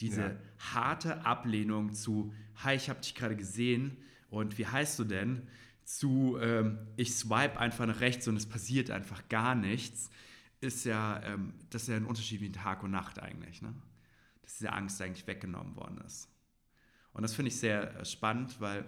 Diese 0.00 0.22
ja. 0.22 0.36
harte 0.72 1.26
Ablehnung 1.26 1.92
zu, 1.92 2.32
hi, 2.64 2.74
ich 2.74 2.88
habe 2.88 3.00
dich 3.00 3.14
gerade 3.14 3.36
gesehen 3.36 3.98
und 4.30 4.56
wie 4.56 4.66
heißt 4.66 4.98
du 4.98 5.04
denn? 5.04 5.46
Zu, 5.84 6.38
ähm, 6.40 6.78
ich 6.96 7.14
swipe 7.14 7.58
einfach 7.58 7.84
nach 7.84 8.00
rechts 8.00 8.28
und 8.28 8.36
es 8.36 8.46
passiert 8.46 8.90
einfach 8.90 9.28
gar 9.28 9.54
nichts, 9.54 10.10
ist 10.60 10.84
ja, 10.84 11.22
ähm, 11.24 11.52
das 11.68 11.82
ist 11.82 11.88
ja 11.88 11.96
ein 11.96 12.06
Unterschied 12.06 12.40
wie 12.40 12.52
Tag 12.52 12.82
und 12.82 12.92
Nacht 12.92 13.18
eigentlich. 13.18 13.60
Ne? 13.60 13.74
Dass 14.50 14.58
diese 14.58 14.72
Angst 14.72 15.00
eigentlich 15.00 15.26
weggenommen 15.26 15.76
worden 15.76 15.98
ist. 16.04 16.28
Und 17.12 17.22
das 17.22 17.34
finde 17.34 17.50
ich 17.50 17.58
sehr 17.58 17.96
äh, 17.96 18.04
spannend, 18.04 18.60
weil 18.60 18.84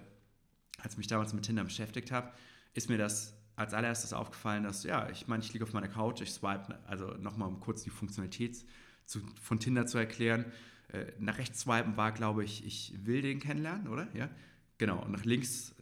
als 0.79 0.95
ich 0.95 0.99
mich 0.99 1.07
damals 1.07 1.33
mit 1.33 1.45
Tinder 1.45 1.63
beschäftigt 1.63 2.11
habe, 2.11 2.33
ist 2.75 2.89
mir 2.89 2.99
das 2.99 3.35
als 3.55 3.75
allererstes 3.75 4.13
aufgefallen, 4.13 4.65
dass, 4.65 4.83
ja, 4.83 5.09
ich 5.11 5.29
meine, 5.29 5.43
ich 5.43 5.53
liege 5.53 5.65
auf 5.65 5.73
meiner 5.73 5.89
Couch, 5.89 6.21
ich 6.21 6.33
swipe, 6.33 6.79
also 6.87 7.15
nochmal 7.19 7.49
um 7.49 7.61
kurz 7.61 7.83
die 7.83 7.91
Funktionalität 7.91 8.65
zu, 9.05 9.21
von 9.41 9.61
Tinder 9.61 9.87
zu 9.87 9.99
erklären. 9.99 10.47
Äh, 10.89 11.13
nach 11.19 11.39
rechts 11.39 11.61
swipen 11.61 11.97
war, 11.97 12.11
glaube 12.13 12.43
ich, 12.45 12.67
ich 12.67 12.95
will 13.05 13.23
den 13.23 13.39
kennenlernen, 13.39 13.87
oder? 13.87 14.09
Ja, 14.15 14.31
genau. 14.79 15.01
Und 15.05 15.13
nach 15.13 15.25
links 15.25 15.75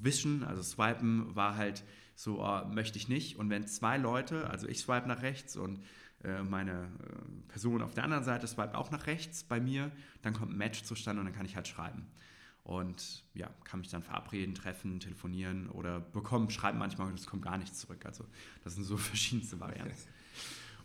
wischen, 0.00 0.44
also 0.44 0.62
swipen, 0.62 1.34
war 1.34 1.56
halt 1.56 1.82
so, 2.14 2.44
oh, 2.44 2.64
möchte 2.66 2.98
ich 2.98 3.08
nicht. 3.08 3.36
Und 3.36 3.50
wenn 3.50 3.66
zwei 3.66 3.96
Leute, 3.96 4.48
also 4.48 4.68
ich 4.68 4.78
swipe 4.78 5.08
nach 5.08 5.22
rechts 5.22 5.56
und 5.56 5.78
äh, 5.78 5.82
meine 6.42 6.72
äh, 6.72 7.48
Person 7.48 7.82
auf 7.82 7.94
der 7.94 8.04
anderen 8.04 8.24
Seite 8.24 8.46
swipet 8.46 8.74
auch 8.74 8.90
nach 8.90 9.06
rechts 9.06 9.44
bei 9.44 9.60
mir, 9.60 9.90
dann 10.22 10.34
kommt 10.34 10.52
ein 10.52 10.58
Match 10.58 10.82
zustande 10.82 11.20
und 11.20 11.26
dann 11.26 11.34
kann 11.34 11.46
ich 11.46 11.56
halt 11.56 11.68
schreiben. 11.68 12.06
Und 12.64 13.22
ja, 13.34 13.48
kann 13.62 13.80
mich 13.80 13.90
dann 13.90 14.02
verabreden, 14.02 14.54
treffen, 14.54 14.98
telefonieren 14.98 15.68
oder 15.70 16.00
bekommen, 16.00 16.50
schreiben 16.50 16.78
manchmal 16.78 17.06
und 17.08 17.18
es 17.18 17.26
kommt 17.26 17.42
gar 17.42 17.58
nichts 17.58 17.78
zurück. 17.78 18.04
Also 18.04 18.24
das 18.64 18.74
sind 18.74 18.84
so 18.84 18.96
verschiedenste 18.96 19.60
Varianten. 19.60 19.94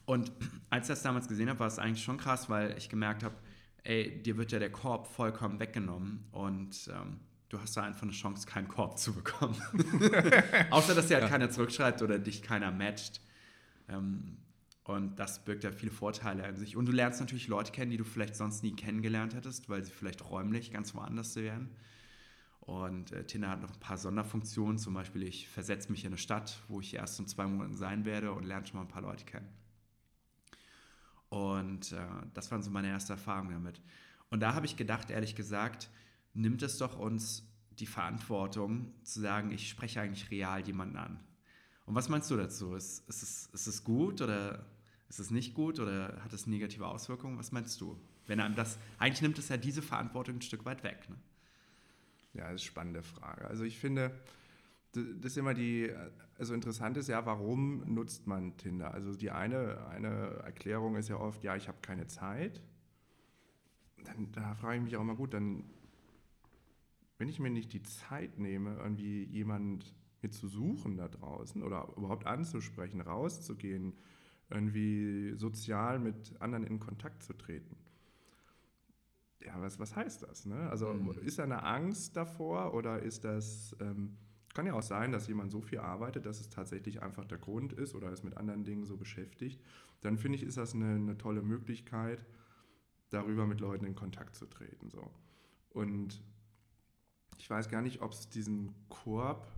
Und 0.06 0.32
als 0.70 0.86
ich 0.86 0.90
das 0.90 1.02
damals 1.02 1.28
gesehen 1.28 1.50
habe, 1.50 1.60
war 1.60 1.68
es 1.68 1.80
eigentlich 1.80 2.04
schon 2.04 2.18
krass, 2.18 2.50
weil 2.50 2.78
ich 2.78 2.90
gemerkt 2.90 3.24
habe, 3.24 3.36
ey, 3.84 4.22
dir 4.22 4.38
wird 4.38 4.52
ja 4.52 4.60
der 4.60 4.72
Korb 4.72 5.08
vollkommen 5.08 5.60
weggenommen 5.60 6.26
und 6.32 6.88
ähm, 6.94 7.20
du 7.50 7.60
hast 7.60 7.76
da 7.76 7.84
einfach 7.84 8.04
eine 8.04 8.12
Chance, 8.12 8.46
keinen 8.46 8.68
Korb 8.68 8.98
zu 8.98 9.14
bekommen. 9.14 9.60
Außer, 10.70 10.96
dass 10.96 11.08
dir 11.08 11.16
halt 11.16 11.24
ja. 11.24 11.30
keiner 11.30 11.50
zurückschreibt 11.50 12.02
oder 12.02 12.20
dich 12.20 12.44
keiner 12.44 12.72
matcht. 12.72 13.22
Ähm, 13.90 14.38
und 14.92 15.20
das 15.20 15.44
birgt 15.44 15.64
ja 15.64 15.72
viele 15.72 15.92
Vorteile 15.92 16.44
an 16.46 16.56
sich. 16.56 16.78
Und 16.78 16.86
du 16.86 16.92
lernst 16.92 17.20
natürlich 17.20 17.48
Leute 17.48 17.72
kennen, 17.72 17.92
die 17.92 17.98
du 17.98 18.04
vielleicht 18.04 18.36
sonst 18.36 18.64
nie 18.64 18.74
kennengelernt 18.74 19.34
hättest, 19.36 19.70
weil 19.70 19.84
sie 19.84 19.92
vielleicht 19.92 20.30
räumlich 20.30 20.72
ganz 20.72 20.94
woanders 20.96 21.36
wären. 21.36 21.70
Und 22.60 23.12
äh, 23.12 23.26
Tinder 23.26 23.50
hat 23.50 23.62
noch 23.62 23.74
ein 23.74 23.80
paar 23.80 23.98
Sonderfunktionen. 23.98 24.78
Zum 24.78 24.94
Beispiel, 24.94 25.24
ich 25.24 25.48
versetze 25.48 25.92
mich 25.92 26.04
in 26.04 26.10
eine 26.10 26.18
Stadt, 26.18 26.60
wo 26.68 26.80
ich 26.80 26.94
erst 26.94 27.20
in 27.20 27.28
zwei 27.28 27.46
Monaten 27.46 27.76
sein 27.76 28.06
werde 28.06 28.32
und 28.32 28.46
lerne 28.46 28.66
schon 28.66 28.78
mal 28.78 28.86
ein 28.86 28.88
paar 28.88 29.02
Leute 29.02 29.26
kennen. 29.26 29.50
Und 31.30 31.92
äh, 31.94 32.06
das 32.34 32.52
waren 32.52 32.62
so 32.62 32.70
meine 32.70 32.90
ersten 32.90 33.14
Erfahrungen 33.14 33.52
damit. 33.52 33.82
Und 34.30 34.42
da 34.42 34.54
habe 34.54 34.66
ich 34.66 34.78
gedacht, 34.78 35.10
ehrlich 35.10 35.36
gesagt, 35.36 35.90
nimmt 36.34 36.62
es 36.62 36.78
doch 36.78 36.98
uns 37.00 37.48
die 37.80 37.86
Verantwortung 37.86 38.94
zu 39.04 39.22
sagen, 39.22 39.52
ich 39.52 39.70
spreche 39.70 40.02
eigentlich 40.02 40.30
real 40.30 40.62
jemanden 40.62 40.98
an. 40.98 41.20
Und 41.86 41.96
was 41.96 42.10
meinst 42.10 42.30
du 42.30 42.38
dazu? 42.38 42.76
Ist, 42.76 43.08
ist, 43.10 43.24
es, 43.24 43.46
ist 43.48 43.68
es 43.68 43.84
gut 43.84 44.22
oder 44.22 44.66
ist 45.12 45.20
es 45.20 45.30
nicht 45.30 45.54
gut 45.54 45.78
oder 45.82 46.22
hat 46.24 46.32
es 46.32 46.48
negative 46.48 46.88
Auswirkungen? 46.88 47.38
Was 47.38 47.52
meinst 47.52 47.82
du? 47.82 48.00
Wenn 48.28 48.40
einem 48.40 48.56
das, 48.56 48.80
eigentlich 48.98 49.22
nimmt 49.22 49.38
es 49.38 49.50
ja 49.50 49.58
diese 49.58 49.82
Verantwortung 49.82 50.36
ein 50.36 50.42
Stück 50.42 50.64
weit 50.64 50.86
weg. 50.86 51.10
Ne? 51.10 51.18
Ja, 52.34 52.44
das 52.44 52.46
ist 52.46 52.50
eine 52.50 52.60
spannende 52.60 53.04
Frage. 53.04 53.46
Also 53.46 53.66
ich 53.66 53.78
finde, 53.78 54.18
das 54.94 55.34
ist 55.34 55.38
immer 55.38 55.54
die, 55.54 55.92
also 56.38 56.54
interessant 56.54 56.96
ist 56.96 57.10
ja, 57.10 57.26
warum 57.26 57.94
nutzt 57.94 58.26
man 58.26 58.56
Tinder? 58.56 58.94
Also 58.94 59.14
die 59.14 59.32
eine, 59.32 59.86
eine 59.88 60.42
Erklärung 60.46 60.96
ist 60.96 61.10
ja 61.10 61.18
oft, 61.18 61.44
ja, 61.44 61.58
ich 61.58 61.68
habe 61.68 61.80
keine 61.82 62.08
Zeit. 62.08 62.62
Dann, 64.06 64.32
da 64.32 64.56
frage 64.56 64.78
ich 64.78 64.84
mich 64.84 64.96
auch 64.96 65.04
mal, 65.04 65.18
gut, 65.18 65.34
dann, 65.34 65.66
wenn 67.18 67.28
ich 67.28 67.38
mir 67.38 67.50
nicht 67.50 67.74
die 67.74 67.84
Zeit 67.84 68.40
nehme, 68.40 68.78
irgendwie 68.78 69.26
jemand 69.26 69.94
mir 70.22 70.32
zu 70.32 70.48
suchen 70.48 70.96
da 70.96 71.10
draußen 71.10 71.62
oder 71.64 71.90
überhaupt 71.98 72.28
anzusprechen, 72.28 73.02
rauszugehen, 73.02 73.92
irgendwie 74.52 75.34
sozial 75.36 76.00
mit 76.00 76.34
anderen 76.40 76.66
in 76.66 76.80
Kontakt 76.80 77.24
zu 77.24 77.34
treten. 77.34 77.76
Ja, 79.44 79.60
was, 79.60 79.80
was 79.80 79.96
heißt 79.96 80.24
das? 80.24 80.46
Ne? 80.46 80.70
Also 80.70 80.94
mhm. 80.94 81.12
ist 81.24 81.40
da 81.40 81.44
eine 81.44 81.64
Angst 81.64 82.16
davor 82.16 82.74
oder 82.74 83.02
ist 83.02 83.24
das, 83.24 83.76
ähm, 83.80 84.18
kann 84.54 84.68
ja 84.68 84.74
auch 84.74 84.84
sein, 84.84 85.12
dass 85.12 85.28
jemand 85.28 85.52
so 85.52 85.62
viel 85.62 85.80
arbeitet, 85.80 86.26
dass 86.26 86.40
es 86.40 86.50
tatsächlich 86.50 87.02
einfach 87.02 87.26
der 87.26 87.40
Grund 87.40 87.74
ist 87.74 87.96
oder 87.96 88.12
ist 88.12 88.24
mit 88.24 88.38
anderen 88.38 88.64
Dingen 88.64 88.86
so 88.86 88.98
beschäftigt. 88.98 89.64
Dann 90.02 90.18
finde 90.18 90.38
ich, 90.38 90.44
ist 90.44 90.58
das 90.58 90.76
eine, 90.76 90.96
eine 90.96 91.18
tolle 91.18 91.42
Möglichkeit, 91.42 92.26
darüber 93.10 93.48
mit 93.48 93.60
Leuten 93.60 93.86
in 93.86 93.96
Kontakt 93.96 94.36
zu 94.36 94.46
treten. 94.46 94.90
So. 94.90 95.10
Und 95.70 96.22
ich 97.38 97.50
weiß 97.50 97.70
gar 97.70 97.82
nicht, 97.82 98.02
ob 98.02 98.12
es 98.12 98.30
diesen 98.30 98.76
Korb 98.90 99.52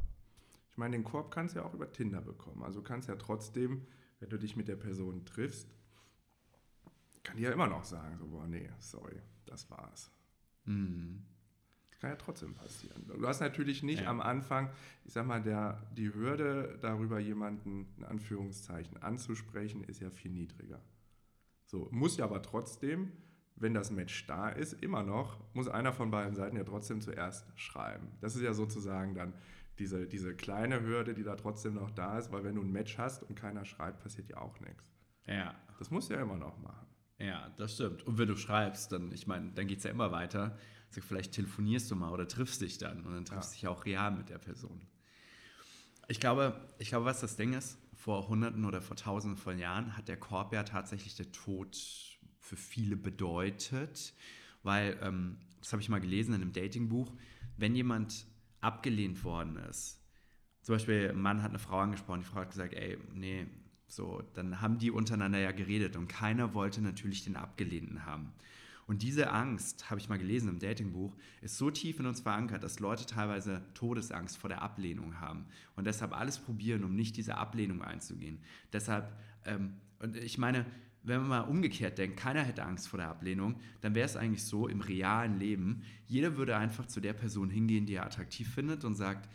ich 0.73 0.77
meine, 0.77 0.97
den 0.97 1.03
Korb 1.03 1.29
kannst 1.29 1.53
du 1.53 1.59
ja 1.59 1.65
auch 1.67 1.75
über 1.75 1.91
Tinder 1.91 2.19
bekommen. 2.19 2.63
Also 2.63 2.81
kannst 2.81 3.07
ja 3.07 3.15
trotzdem, 3.15 3.85
wenn 4.23 4.29
du 4.29 4.39
dich 4.39 4.55
mit 4.55 4.69
der 4.69 4.77
Person 4.77 5.25
triffst, 5.25 5.67
kann 7.23 7.35
die 7.35 7.43
ja 7.43 7.51
immer 7.51 7.67
noch 7.67 7.83
sagen, 7.83 8.17
so, 8.17 8.25
boah, 8.25 8.47
nee, 8.47 8.69
sorry, 8.79 9.19
das 9.45 9.69
war's. 9.69 10.09
Mhm. 10.63 11.25
Das 11.91 11.99
kann 11.99 12.09
ja 12.11 12.15
trotzdem 12.15 12.53
passieren. 12.53 13.05
Du 13.05 13.27
hast 13.27 13.41
natürlich 13.41 13.83
nicht 13.83 14.03
ja. 14.03 14.09
am 14.09 14.21
Anfang, 14.21 14.71
ich 15.03 15.11
sag 15.11 15.25
mal, 15.25 15.41
der, 15.41 15.85
die 15.97 16.13
Hürde, 16.13 16.79
darüber 16.81 17.19
jemanden 17.19 17.93
in 17.97 18.05
Anführungszeichen 18.05 19.03
anzusprechen, 19.03 19.83
ist 19.83 19.99
ja 19.99 20.09
viel 20.09 20.31
niedriger. 20.31 20.81
So, 21.65 21.89
muss 21.91 22.15
ja 22.15 22.23
aber 22.23 22.41
trotzdem, 22.41 23.11
wenn 23.57 23.73
das 23.73 23.91
Match 23.91 24.25
da 24.25 24.47
ist, 24.47 24.81
immer 24.81 25.03
noch, 25.03 25.37
muss 25.53 25.67
einer 25.67 25.91
von 25.91 26.11
beiden 26.11 26.35
Seiten 26.35 26.55
ja 26.55 26.63
trotzdem 26.63 27.01
zuerst 27.01 27.45
schreiben. 27.59 28.07
Das 28.21 28.37
ist 28.37 28.41
ja 28.41 28.53
sozusagen 28.53 29.15
dann 29.15 29.33
diese, 29.79 30.07
diese 30.07 30.35
kleine 30.35 30.81
Hürde, 30.81 31.13
die 31.13 31.23
da 31.23 31.35
trotzdem 31.35 31.75
noch 31.75 31.91
da 31.91 32.17
ist, 32.17 32.31
weil 32.31 32.43
wenn 32.43 32.55
du 32.55 32.61
ein 32.61 32.71
Match 32.71 32.97
hast 32.97 33.23
und 33.23 33.35
keiner 33.35 33.65
schreibt, 33.65 34.01
passiert 34.01 34.29
ja 34.29 34.37
auch 34.37 34.59
nichts. 34.59 34.83
Ja. 35.27 35.55
Das 35.79 35.89
musst 35.89 36.09
du 36.09 36.13
ja 36.13 36.21
immer 36.21 36.37
noch 36.37 36.57
machen. 36.59 36.87
Ja, 37.19 37.49
das 37.57 37.75
stimmt. 37.75 38.03
Und 38.03 38.17
wenn 38.17 38.27
du 38.27 38.35
schreibst, 38.35 38.91
dann, 38.91 39.11
ich 39.11 39.27
meine, 39.27 39.51
dann 39.51 39.67
geht 39.67 39.79
es 39.79 39.83
ja 39.83 39.91
immer 39.91 40.11
weiter. 40.11 40.57
Also 40.87 41.01
vielleicht 41.01 41.33
telefonierst 41.33 41.89
du 41.89 41.95
mal 41.95 42.11
oder 42.11 42.27
triffst 42.27 42.61
dich 42.61 42.77
dann 42.77 43.05
und 43.05 43.13
dann 43.13 43.25
triffst 43.25 43.53
du 43.53 43.55
ja. 43.55 43.59
dich 43.59 43.67
auch 43.67 43.85
real 43.85 44.11
mit 44.11 44.29
der 44.29 44.37
Person. 44.37 44.81
Ich 46.07 46.19
glaube, 46.19 46.59
ich 46.77 46.89
glaube, 46.89 47.05
was 47.05 47.21
das 47.21 47.35
Ding 47.35 47.53
ist, 47.53 47.79
vor 47.95 48.27
Hunderten 48.27 48.65
oder 48.65 48.81
vor 48.81 48.97
Tausenden 48.97 49.37
von 49.37 49.57
Jahren 49.57 49.95
hat 49.95 50.09
der 50.09 50.17
Korb 50.17 50.53
ja 50.53 50.63
tatsächlich 50.63 51.15
der 51.15 51.31
Tod 51.31 51.77
für 52.39 52.57
viele 52.57 52.97
bedeutet, 52.97 54.13
weil, 54.63 54.99
ähm, 55.01 55.37
das 55.61 55.71
habe 55.71 55.81
ich 55.81 55.87
mal 55.87 56.01
gelesen 56.01 56.33
in 56.33 56.41
einem 56.41 56.51
Datingbuch, 56.51 57.13
wenn 57.55 57.73
jemand 57.73 58.25
abgelehnt 58.63 59.23
worden 59.23 59.57
ist. 59.69 59.99
Zum 60.61 60.75
Beispiel, 60.75 61.09
ein 61.09 61.21
Mann 61.21 61.43
hat 61.43 61.49
eine 61.49 61.59
Frau 61.59 61.79
angesprochen, 61.79 62.21
die 62.21 62.25
Frau 62.25 62.41
hat 62.41 62.51
gesagt, 62.51 62.73
ey, 62.73 62.97
nee, 63.13 63.45
so, 63.87 64.23
dann 64.33 64.61
haben 64.61 64.79
die 64.79 64.91
untereinander 64.91 65.39
ja 65.39 65.51
geredet 65.51 65.95
und 65.95 66.07
keiner 66.07 66.53
wollte 66.53 66.81
natürlich 66.81 67.23
den 67.23 67.35
Abgelehnten 67.35 68.05
haben. 68.05 68.33
Und 68.85 69.01
diese 69.01 69.31
Angst, 69.31 69.89
habe 69.89 69.99
ich 69.99 70.09
mal 70.09 70.17
gelesen 70.17 70.49
im 70.49 70.59
Datingbuch, 70.59 71.15
ist 71.41 71.57
so 71.57 71.71
tief 71.71 71.99
in 71.99 72.05
uns 72.05 72.19
verankert, 72.19 72.63
dass 72.63 72.79
Leute 72.79 73.05
teilweise 73.05 73.61
Todesangst 73.73 74.37
vor 74.37 74.49
der 74.49 74.61
Ablehnung 74.61 75.19
haben 75.19 75.45
und 75.75 75.85
deshalb 75.85 76.17
alles 76.17 76.37
probieren, 76.37 76.83
um 76.83 76.95
nicht 76.95 77.15
diese 77.15 77.37
Ablehnung 77.37 77.81
einzugehen. 77.81 78.39
Deshalb, 78.73 79.17
ähm, 79.45 79.75
und 79.99 80.17
ich 80.17 80.37
meine, 80.37 80.65
wenn 81.03 81.19
man 81.19 81.29
mal 81.29 81.41
umgekehrt 81.41 81.97
denkt, 81.97 82.17
keiner 82.17 82.43
hätte 82.43 82.63
Angst 82.63 82.87
vor 82.87 82.97
der 82.97 83.09
Ablehnung, 83.09 83.59
dann 83.81 83.93
wäre 83.93 84.05
es 84.05 84.15
eigentlich 84.15 84.43
so 84.43 84.67
im 84.67 84.81
realen 84.81 85.37
Leben, 85.37 85.83
jeder 86.07 86.37
würde 86.37 86.55
einfach 86.57 86.85
zu 86.85 87.01
der 87.01 87.13
Person 87.13 87.49
hingehen, 87.49 87.85
die 87.85 87.95
er 87.95 88.05
attraktiv 88.05 88.53
findet 88.53 88.85
und 88.85 88.95
sagt, 88.95 89.29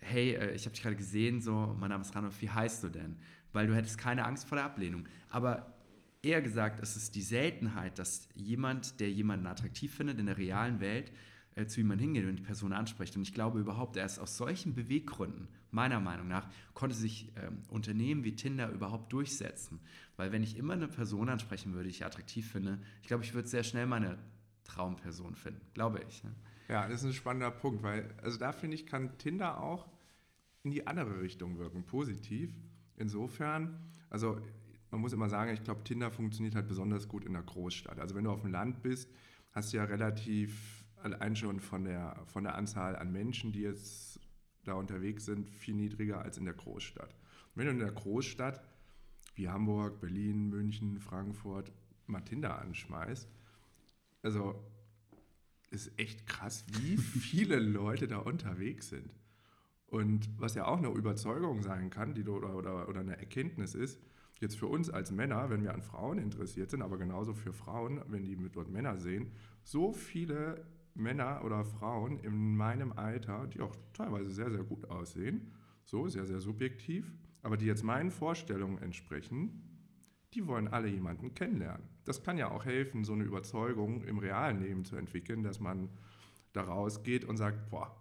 hey, 0.00 0.34
äh, 0.34 0.54
ich 0.54 0.64
habe 0.64 0.72
dich 0.72 0.82
gerade 0.82 0.96
gesehen, 0.96 1.40
so, 1.40 1.76
mein 1.78 1.90
Name 1.90 2.02
ist 2.02 2.14
Randolph, 2.14 2.40
wie 2.40 2.50
heißt 2.50 2.82
du 2.84 2.88
denn? 2.88 3.16
Weil 3.52 3.66
du 3.66 3.74
hättest 3.74 3.98
keine 3.98 4.24
Angst 4.24 4.48
vor 4.48 4.56
der 4.56 4.64
Ablehnung. 4.64 5.06
Aber 5.28 5.74
eher 6.22 6.42
gesagt, 6.42 6.80
es 6.82 6.96
ist 6.96 7.14
die 7.14 7.22
Seltenheit, 7.22 7.98
dass 7.98 8.28
jemand, 8.34 9.00
der 9.00 9.10
jemanden 9.10 9.46
attraktiv 9.46 9.94
findet 9.94 10.18
in 10.18 10.26
der 10.26 10.38
realen 10.38 10.80
Welt, 10.80 11.12
äh, 11.56 11.66
zu 11.66 11.80
jemandem 11.80 12.04
hingeht 12.06 12.26
und 12.26 12.36
die 12.36 12.42
Person 12.42 12.72
anspricht. 12.72 13.16
Und 13.16 13.22
ich 13.22 13.34
glaube 13.34 13.60
überhaupt, 13.60 13.96
erst 13.96 14.20
aus 14.20 14.36
solchen 14.36 14.74
Beweggründen, 14.74 15.48
meiner 15.70 16.00
Meinung 16.00 16.28
nach, 16.28 16.48
konnte 16.74 16.94
sich 16.94 17.32
ähm, 17.36 17.62
Unternehmen 17.68 18.24
wie 18.24 18.36
Tinder 18.36 18.70
überhaupt 18.70 19.12
durchsetzen. 19.12 19.80
Weil 20.20 20.32
wenn 20.32 20.42
ich 20.42 20.58
immer 20.58 20.74
eine 20.74 20.86
Person 20.86 21.30
ansprechen 21.30 21.72
würde, 21.72 21.84
die 21.84 21.94
ich 21.94 22.04
attraktiv 22.04 22.52
finde, 22.52 22.78
ich 23.00 23.08
glaube, 23.08 23.24
ich 23.24 23.32
würde 23.32 23.48
sehr 23.48 23.64
schnell 23.64 23.86
meine 23.86 24.18
Traumperson 24.64 25.34
finden, 25.34 25.62
glaube 25.72 26.02
ich. 26.06 26.22
Ne? 26.22 26.34
Ja, 26.68 26.86
das 26.86 27.00
ist 27.00 27.06
ein 27.06 27.12
spannender 27.14 27.50
Punkt, 27.50 27.82
weil 27.82 28.14
also 28.22 28.38
da 28.38 28.52
finde 28.52 28.74
ich, 28.74 28.86
kann 28.86 29.16
Tinder 29.16 29.62
auch 29.62 29.88
in 30.62 30.72
die 30.72 30.86
andere 30.86 31.22
Richtung 31.22 31.56
wirken, 31.56 31.84
positiv. 31.84 32.54
Insofern, 32.96 33.80
also 34.10 34.38
man 34.90 35.00
muss 35.00 35.14
immer 35.14 35.30
sagen, 35.30 35.54
ich 35.54 35.64
glaube, 35.64 35.84
Tinder 35.84 36.10
funktioniert 36.10 36.54
halt 36.54 36.68
besonders 36.68 37.08
gut 37.08 37.24
in 37.24 37.32
der 37.32 37.42
Großstadt. 37.42 37.98
Also 37.98 38.14
wenn 38.14 38.24
du 38.24 38.30
auf 38.30 38.42
dem 38.42 38.50
Land 38.50 38.82
bist, 38.82 39.10
hast 39.52 39.72
du 39.72 39.78
ja 39.78 39.84
relativ 39.84 40.84
allein 41.02 41.34
schon 41.34 41.60
von 41.60 41.84
der, 41.84 42.20
von 42.26 42.44
der 42.44 42.56
Anzahl 42.56 42.94
an 42.94 43.10
Menschen, 43.10 43.52
die 43.52 43.62
jetzt 43.62 44.20
da 44.64 44.74
unterwegs 44.74 45.24
sind, 45.24 45.48
viel 45.48 45.76
niedriger 45.76 46.20
als 46.20 46.36
in 46.36 46.44
der 46.44 46.52
Großstadt. 46.52 47.14
Und 47.14 47.56
wenn 47.56 47.64
du 47.64 47.72
in 47.72 47.78
der 47.78 47.92
Großstadt 47.92 48.62
wie 49.40 49.48
Hamburg, 49.48 50.00
Berlin, 50.00 50.50
München, 50.50 51.00
Frankfurt 51.00 51.72
mal 52.06 52.20
Tinder 52.20 52.60
anschmeißt, 52.60 53.26
also 54.22 54.62
ist 55.70 55.98
echt 55.98 56.26
krass, 56.26 56.64
wie 56.78 56.96
viele 56.98 57.58
Leute 57.58 58.06
da 58.06 58.18
unterwegs 58.18 58.90
sind. 58.90 59.14
Und 59.86 60.28
was 60.38 60.54
ja 60.54 60.66
auch 60.66 60.78
eine 60.78 60.90
Überzeugung 60.90 61.62
sein 61.62 61.90
kann, 61.90 62.14
die 62.14 62.22
du, 62.22 62.36
oder, 62.36 62.54
oder, 62.54 62.88
oder 62.88 63.00
eine 63.00 63.18
Erkenntnis 63.18 63.74
ist, 63.74 63.98
jetzt 64.40 64.56
für 64.58 64.66
uns 64.66 64.90
als 64.90 65.10
Männer, 65.10 65.48
wenn 65.48 65.62
wir 65.62 65.74
an 65.74 65.82
Frauen 65.82 66.18
interessiert 66.18 66.70
sind, 66.70 66.82
aber 66.82 66.98
genauso 66.98 67.32
für 67.32 67.52
Frauen, 67.52 68.02
wenn 68.08 68.24
die 68.24 68.36
mit 68.36 68.56
dort 68.56 68.70
Männer 68.70 68.98
sehen, 68.98 69.32
so 69.62 69.92
viele 69.92 70.64
Männer 70.94 71.42
oder 71.44 71.64
Frauen 71.64 72.18
in 72.18 72.56
meinem 72.56 72.92
Alter, 72.92 73.46
die 73.46 73.60
auch 73.60 73.74
teilweise 73.94 74.30
sehr, 74.30 74.50
sehr 74.50 74.64
gut 74.64 74.90
aussehen, 74.90 75.50
so 75.84 76.08
sehr, 76.08 76.26
sehr 76.26 76.40
subjektiv, 76.40 77.10
aber 77.42 77.56
die 77.56 77.66
jetzt 77.66 77.82
meinen 77.82 78.10
Vorstellungen 78.10 78.78
entsprechen, 78.78 79.70
die 80.34 80.46
wollen 80.46 80.68
alle 80.68 80.88
jemanden 80.88 81.34
kennenlernen. 81.34 81.88
Das 82.04 82.22
kann 82.22 82.38
ja 82.38 82.50
auch 82.50 82.64
helfen, 82.64 83.04
so 83.04 83.12
eine 83.12 83.24
Überzeugung 83.24 84.02
im 84.02 84.18
realen 84.18 84.60
Leben 84.60 84.84
zu 84.84 84.96
entwickeln, 84.96 85.42
dass 85.42 85.60
man 85.60 85.88
da 86.52 86.62
rausgeht 86.62 87.24
und 87.24 87.36
sagt, 87.36 87.70
boah, 87.70 87.96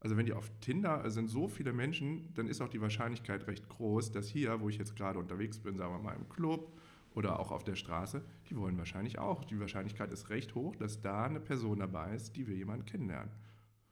also 0.00 0.16
wenn 0.16 0.26
die 0.26 0.32
auf 0.32 0.50
Tinder 0.60 1.08
sind 1.10 1.28
so 1.28 1.46
viele 1.48 1.72
Menschen, 1.72 2.34
dann 2.34 2.48
ist 2.48 2.60
auch 2.60 2.68
die 2.68 2.80
Wahrscheinlichkeit 2.80 3.46
recht 3.46 3.68
groß, 3.68 4.10
dass 4.10 4.28
hier, 4.28 4.60
wo 4.60 4.68
ich 4.68 4.78
jetzt 4.78 4.96
gerade 4.96 5.18
unterwegs 5.18 5.60
bin, 5.60 5.76
sagen 5.76 5.94
wir 5.94 6.00
mal 6.00 6.16
im 6.16 6.28
Club 6.28 6.76
oder 7.14 7.38
auch 7.38 7.52
auf 7.52 7.62
der 7.62 7.76
Straße, 7.76 8.24
die 8.48 8.56
wollen 8.56 8.78
wahrscheinlich 8.78 9.18
auch. 9.18 9.44
Die 9.44 9.60
Wahrscheinlichkeit 9.60 10.10
ist 10.10 10.28
recht 10.28 10.54
hoch, 10.54 10.74
dass 10.74 11.00
da 11.00 11.24
eine 11.24 11.40
Person 11.40 11.78
dabei 11.78 12.14
ist, 12.14 12.36
die 12.36 12.48
wir 12.48 12.56
jemanden 12.56 12.84
kennenlernen. 12.84 13.30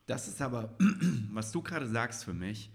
Das 0.06 0.26
ist 0.26 0.42
aber, 0.42 0.76
was 1.32 1.52
du 1.52 1.62
gerade 1.62 1.86
sagst 1.86 2.24
für 2.24 2.34
mich, 2.34 2.72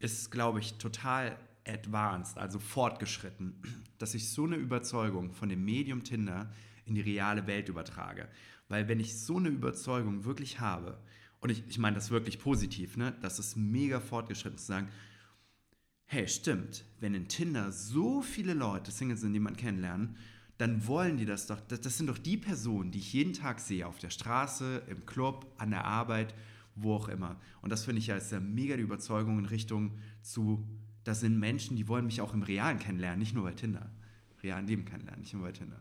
ist, 0.00 0.32
glaube 0.32 0.58
ich, 0.58 0.78
total 0.78 1.38
advanced, 1.66 2.38
also 2.38 2.58
fortgeschritten, 2.58 3.54
dass 3.98 4.14
ich 4.14 4.30
so 4.30 4.44
eine 4.44 4.56
Überzeugung 4.56 5.32
von 5.32 5.48
dem 5.48 5.64
Medium 5.64 6.02
Tinder 6.04 6.52
in 6.84 6.94
die 6.94 7.00
reale 7.00 7.46
Welt 7.46 7.68
übertrage. 7.68 8.28
Weil 8.68 8.88
wenn 8.88 9.00
ich 9.00 9.18
so 9.18 9.36
eine 9.36 9.48
Überzeugung 9.48 10.24
wirklich 10.24 10.60
habe 10.60 10.98
Und 11.42 11.50
ich, 11.50 11.64
ich 11.68 11.78
meine 11.78 11.96
das 11.96 12.10
wirklich 12.10 12.38
positiv, 12.38 12.96
ne? 12.96 13.14
Das 13.20 13.40
ist 13.40 13.56
mega 13.56 13.98
fortgeschritten 13.98 14.58
zu 14.58 14.64
sagen, 14.64 14.88
hey, 16.06 16.28
stimmt, 16.28 16.84
wenn 17.00 17.14
in 17.14 17.26
Tinder 17.26 17.72
so 17.72 18.22
viele 18.22 18.54
Leute 18.54 18.92
Singles 18.92 19.22
sind, 19.22 19.32
die 19.32 19.40
man 19.40 19.56
kennenlernen, 19.56 20.16
dann 20.56 20.86
wollen 20.86 21.16
die 21.16 21.24
das 21.24 21.48
doch. 21.48 21.60
Das, 21.62 21.80
das 21.80 21.98
sind 21.98 22.06
doch 22.06 22.18
die 22.18 22.36
Personen, 22.36 22.92
die 22.92 23.00
ich 23.00 23.12
jeden 23.12 23.32
Tag 23.32 23.58
sehe, 23.58 23.88
auf 23.88 23.98
der 23.98 24.10
Straße, 24.10 24.84
im 24.88 25.04
Club, 25.04 25.52
an 25.58 25.70
der 25.70 25.84
Arbeit, 25.84 26.32
wo 26.76 26.94
auch 26.94 27.08
immer. 27.08 27.40
Und 27.60 27.70
das 27.70 27.84
finde 27.84 27.98
ich 27.98 28.06
ja 28.06 28.16
ist 28.16 28.32
mega 28.40 28.76
die 28.76 28.82
Überzeugung 28.82 29.40
in 29.40 29.46
Richtung 29.46 29.98
zu, 30.20 30.64
das 31.04 31.20
sind 31.20 31.38
Menschen, 31.38 31.76
die 31.76 31.88
wollen 31.88 32.06
mich 32.06 32.20
auch 32.20 32.34
im 32.34 32.42
Realen 32.42 32.78
kennenlernen, 32.78 33.18
nicht 33.18 33.34
nur 33.34 33.44
bei 33.44 33.52
Tinder. 33.52 33.90
Realen 34.42 34.66
Leben 34.66 34.84
kennenlernen, 34.84 35.20
nicht 35.20 35.34
nur 35.34 35.42
bei 35.42 35.52
Tinder. 35.52 35.80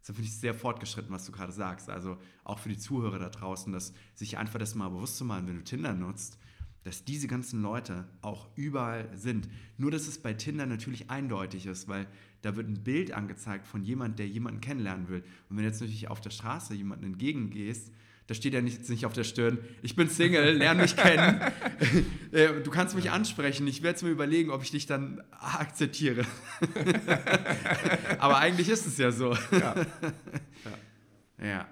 Das 0.00 0.16
finde 0.16 0.22
ich 0.22 0.36
sehr 0.36 0.54
fortgeschritten, 0.54 1.12
was 1.12 1.26
du 1.26 1.32
gerade 1.32 1.52
sagst. 1.52 1.88
Also 1.88 2.18
auch 2.42 2.58
für 2.58 2.68
die 2.68 2.78
Zuhörer 2.78 3.18
da 3.18 3.28
draußen, 3.28 3.72
dass 3.72 3.94
sich 4.14 4.36
einfach 4.36 4.58
das 4.58 4.74
mal 4.74 4.88
bewusst 4.88 5.16
zu 5.16 5.24
machen, 5.24 5.46
wenn 5.46 5.56
du 5.56 5.64
Tinder 5.64 5.94
nutzt, 5.94 6.38
dass 6.82 7.04
diese 7.04 7.28
ganzen 7.28 7.62
Leute 7.62 8.08
auch 8.20 8.48
überall 8.56 9.08
sind. 9.16 9.48
Nur, 9.78 9.92
dass 9.92 10.08
es 10.08 10.18
bei 10.18 10.34
Tinder 10.34 10.66
natürlich 10.66 11.10
eindeutig 11.10 11.66
ist, 11.66 11.86
weil 11.86 12.08
da 12.42 12.56
wird 12.56 12.68
ein 12.68 12.82
Bild 12.82 13.12
angezeigt 13.12 13.68
von 13.68 13.84
jemand, 13.84 14.18
der 14.18 14.26
jemanden 14.26 14.60
kennenlernen 14.60 15.08
will. 15.08 15.22
Und 15.48 15.56
wenn 15.56 15.58
du 15.58 15.70
jetzt 15.70 15.80
natürlich 15.80 16.08
auf 16.08 16.20
der 16.20 16.30
Straße 16.30 16.74
jemanden 16.74 17.04
entgegengehst, 17.04 17.92
da 18.26 18.34
steht 18.34 18.54
ja 18.54 18.60
nicht, 18.60 18.88
nicht 18.88 19.04
auf 19.04 19.12
der 19.12 19.24
Stirn, 19.24 19.58
ich 19.82 19.96
bin 19.96 20.08
Single, 20.08 20.56
lerne 20.56 20.82
mich 20.82 20.96
kennen. 20.96 21.40
Äh, 22.32 22.62
du 22.62 22.70
kannst 22.70 22.94
mich 22.94 23.10
ansprechen, 23.10 23.66
ich 23.66 23.82
werde 23.82 23.96
es 23.96 24.02
mir 24.02 24.08
überlegen, 24.08 24.50
ob 24.50 24.62
ich 24.62 24.70
dich 24.70 24.86
dann 24.86 25.22
akzeptiere. 25.32 26.24
Aber 28.18 28.38
eigentlich 28.38 28.70
ist 28.70 28.86
es 28.86 28.96
ja 28.96 29.10
so. 29.10 29.34
Ja. 29.50 29.74
Ja, 31.38 31.46
ja. 31.46 31.68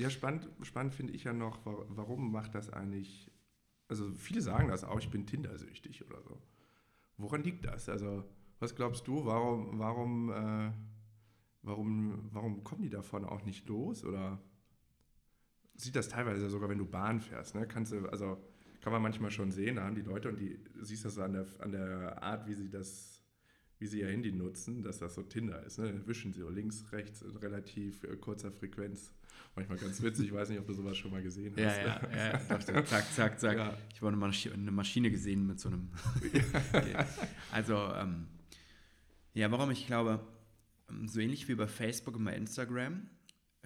ja 0.00 0.10
spannend, 0.10 0.48
spannend 0.62 0.94
finde 0.94 1.12
ich 1.12 1.24
ja 1.24 1.34
noch, 1.34 1.58
warum 1.64 2.32
macht 2.32 2.54
das 2.54 2.72
eigentlich, 2.72 3.30
also 3.88 4.10
viele 4.14 4.40
sagen 4.40 4.68
das 4.68 4.84
auch, 4.84 4.98
ich 5.00 5.10
bin 5.10 5.26
Tinder-süchtig 5.26 6.06
oder 6.06 6.22
so. 6.22 6.40
Woran 7.18 7.42
liegt 7.42 7.66
das? 7.66 7.88
Also, 7.88 8.24
was 8.58 8.74
glaubst 8.74 9.06
du, 9.06 9.26
warum, 9.26 9.78
warum, 9.78 10.30
äh, 10.30 10.72
warum, 11.62 12.28
warum 12.32 12.64
kommen 12.64 12.82
die 12.82 12.90
davon 12.90 13.24
auch 13.24 13.44
nicht 13.44 13.68
los? 13.68 14.04
Oder 14.04 14.38
sieht 15.76 15.96
das 15.96 16.08
teilweise 16.08 16.48
sogar, 16.48 16.68
wenn 16.68 16.78
du 16.78 16.86
Bahn 16.86 17.20
fährst. 17.20 17.54
Ne? 17.54 17.66
Kannst 17.66 17.92
du, 17.92 18.08
also 18.08 18.38
kann 18.80 18.92
man 18.92 19.02
manchmal 19.02 19.30
schon 19.30 19.50
sehen, 19.50 19.76
da 19.76 19.84
haben 19.84 19.94
die 19.94 20.02
Leute 20.02 20.28
und 20.28 20.38
die 20.38 20.58
siehst 20.80 21.04
das 21.04 21.14
so 21.14 21.22
an 21.22 21.32
der, 21.32 21.46
an 21.58 21.72
der 21.72 22.22
Art, 22.22 22.46
wie 22.46 22.54
sie 22.54 22.70
das, 22.70 23.20
wie 23.78 23.86
sie 23.86 24.00
ihr 24.00 24.08
Handy 24.08 24.32
nutzen, 24.32 24.82
dass 24.82 24.98
das 24.98 25.14
so 25.14 25.22
Tinder 25.22 25.62
ist. 25.64 25.78
Ne? 25.78 26.06
Wischen 26.06 26.32
sie 26.32 26.40
so 26.40 26.48
links, 26.48 26.84
rechts 26.92 27.22
in 27.22 27.36
relativ 27.36 28.04
äh, 28.04 28.16
kurzer 28.16 28.52
Frequenz. 28.52 29.12
Manchmal 29.54 29.78
ganz 29.78 30.02
witzig, 30.02 30.26
ich 30.26 30.32
weiß 30.34 30.50
nicht, 30.50 30.60
ob 30.60 30.66
du 30.66 30.74
sowas 30.74 30.96
schon 30.96 31.10
mal 31.10 31.22
gesehen 31.22 31.54
hast. 31.56 31.62
Ja, 31.62 31.76
ja, 31.76 32.00
ja. 32.14 32.38
Dachte, 32.48 32.84
zack, 32.84 33.12
zack, 33.12 33.40
zack. 33.40 33.56
Ja. 33.56 33.76
Ich 33.92 34.00
habe 34.02 34.08
eine 34.08 34.70
Maschine 34.70 35.10
gesehen 35.10 35.46
mit 35.46 35.58
so 35.58 35.68
einem. 35.68 35.90
also, 37.52 37.74
ähm, 37.94 38.26
ja, 39.34 39.50
warum 39.50 39.70
ich 39.70 39.86
glaube, 39.86 40.20
ähm, 40.88 41.08
so 41.08 41.20
ähnlich 41.20 41.48
wie 41.48 41.54
bei 41.54 41.66
Facebook 41.66 42.16
und 42.16 42.24
bei 42.24 42.34
Instagram, 42.34 43.08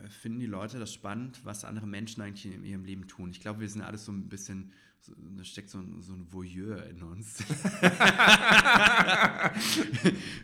finden 0.08 0.40
die 0.40 0.46
Leute 0.46 0.78
das 0.78 0.92
spannend, 0.92 1.40
was 1.44 1.64
andere 1.64 1.86
Menschen 1.86 2.22
eigentlich 2.22 2.52
in 2.52 2.64
ihrem 2.64 2.84
Leben 2.84 3.06
tun. 3.08 3.30
Ich 3.30 3.40
glaube, 3.40 3.60
wir 3.60 3.68
sind 3.68 3.82
alles 3.82 4.04
so 4.04 4.12
ein 4.12 4.28
bisschen, 4.28 4.72
so, 5.00 5.12
da 5.36 5.44
steckt 5.44 5.70
so 5.70 5.78
ein, 5.78 6.00
so 6.00 6.12
ein 6.14 6.32
Voyeur 6.32 6.86
in 6.86 7.02
uns. 7.02 7.38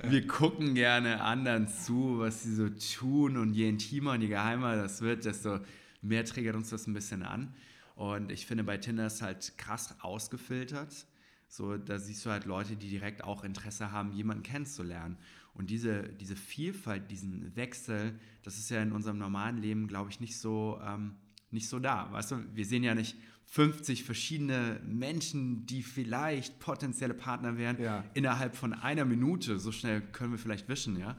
wir 0.02 0.26
gucken 0.26 0.74
gerne 0.74 1.22
anderen 1.22 1.68
zu, 1.68 2.18
was 2.18 2.42
sie 2.42 2.54
so 2.54 2.68
tun 2.68 3.36
und 3.36 3.54
je 3.54 3.68
intimer 3.68 4.12
und 4.12 4.22
je 4.22 4.28
geheimer 4.28 4.76
das 4.76 5.00
wird, 5.00 5.24
desto 5.24 5.60
mehr 6.02 6.24
triggert 6.24 6.56
uns 6.56 6.70
das 6.70 6.86
ein 6.86 6.94
bisschen 6.94 7.22
an. 7.22 7.54
Und 7.94 8.30
ich 8.30 8.46
finde, 8.46 8.64
bei 8.64 8.76
Tinder 8.76 9.06
ist 9.06 9.22
halt 9.22 9.56
krass 9.56 9.94
ausgefiltert. 10.00 11.06
So, 11.48 11.76
da 11.76 11.98
siehst 11.98 12.26
du 12.26 12.30
halt 12.30 12.44
Leute, 12.44 12.76
die 12.76 12.88
direkt 12.88 13.24
auch 13.24 13.44
Interesse 13.44 13.92
haben, 13.92 14.12
jemanden 14.12 14.42
kennenzulernen. 14.42 15.16
Und 15.56 15.70
diese, 15.70 16.02
diese 16.20 16.36
Vielfalt, 16.36 17.10
diesen 17.10 17.56
Wechsel, 17.56 18.18
das 18.42 18.58
ist 18.58 18.70
ja 18.70 18.82
in 18.82 18.92
unserem 18.92 19.18
normalen 19.18 19.58
Leben, 19.58 19.88
glaube 19.88 20.10
ich, 20.10 20.20
nicht 20.20 20.38
so, 20.38 20.78
ähm, 20.84 21.16
nicht 21.50 21.68
so 21.68 21.78
da. 21.78 22.12
Weißt 22.12 22.32
du, 22.32 22.44
wir 22.54 22.66
sehen 22.66 22.84
ja 22.84 22.94
nicht 22.94 23.16
50 23.46 24.04
verschiedene 24.04 24.80
Menschen, 24.84 25.66
die 25.66 25.82
vielleicht 25.82 26.58
potenzielle 26.58 27.14
Partner 27.14 27.56
wären, 27.56 27.80
ja. 27.80 28.04
innerhalb 28.14 28.56
von 28.56 28.74
einer 28.74 29.04
Minute. 29.04 29.58
So 29.58 29.72
schnell 29.72 30.00
können 30.00 30.32
wir 30.32 30.38
vielleicht 30.38 30.68
wischen, 30.68 30.98
ja. 30.98 31.16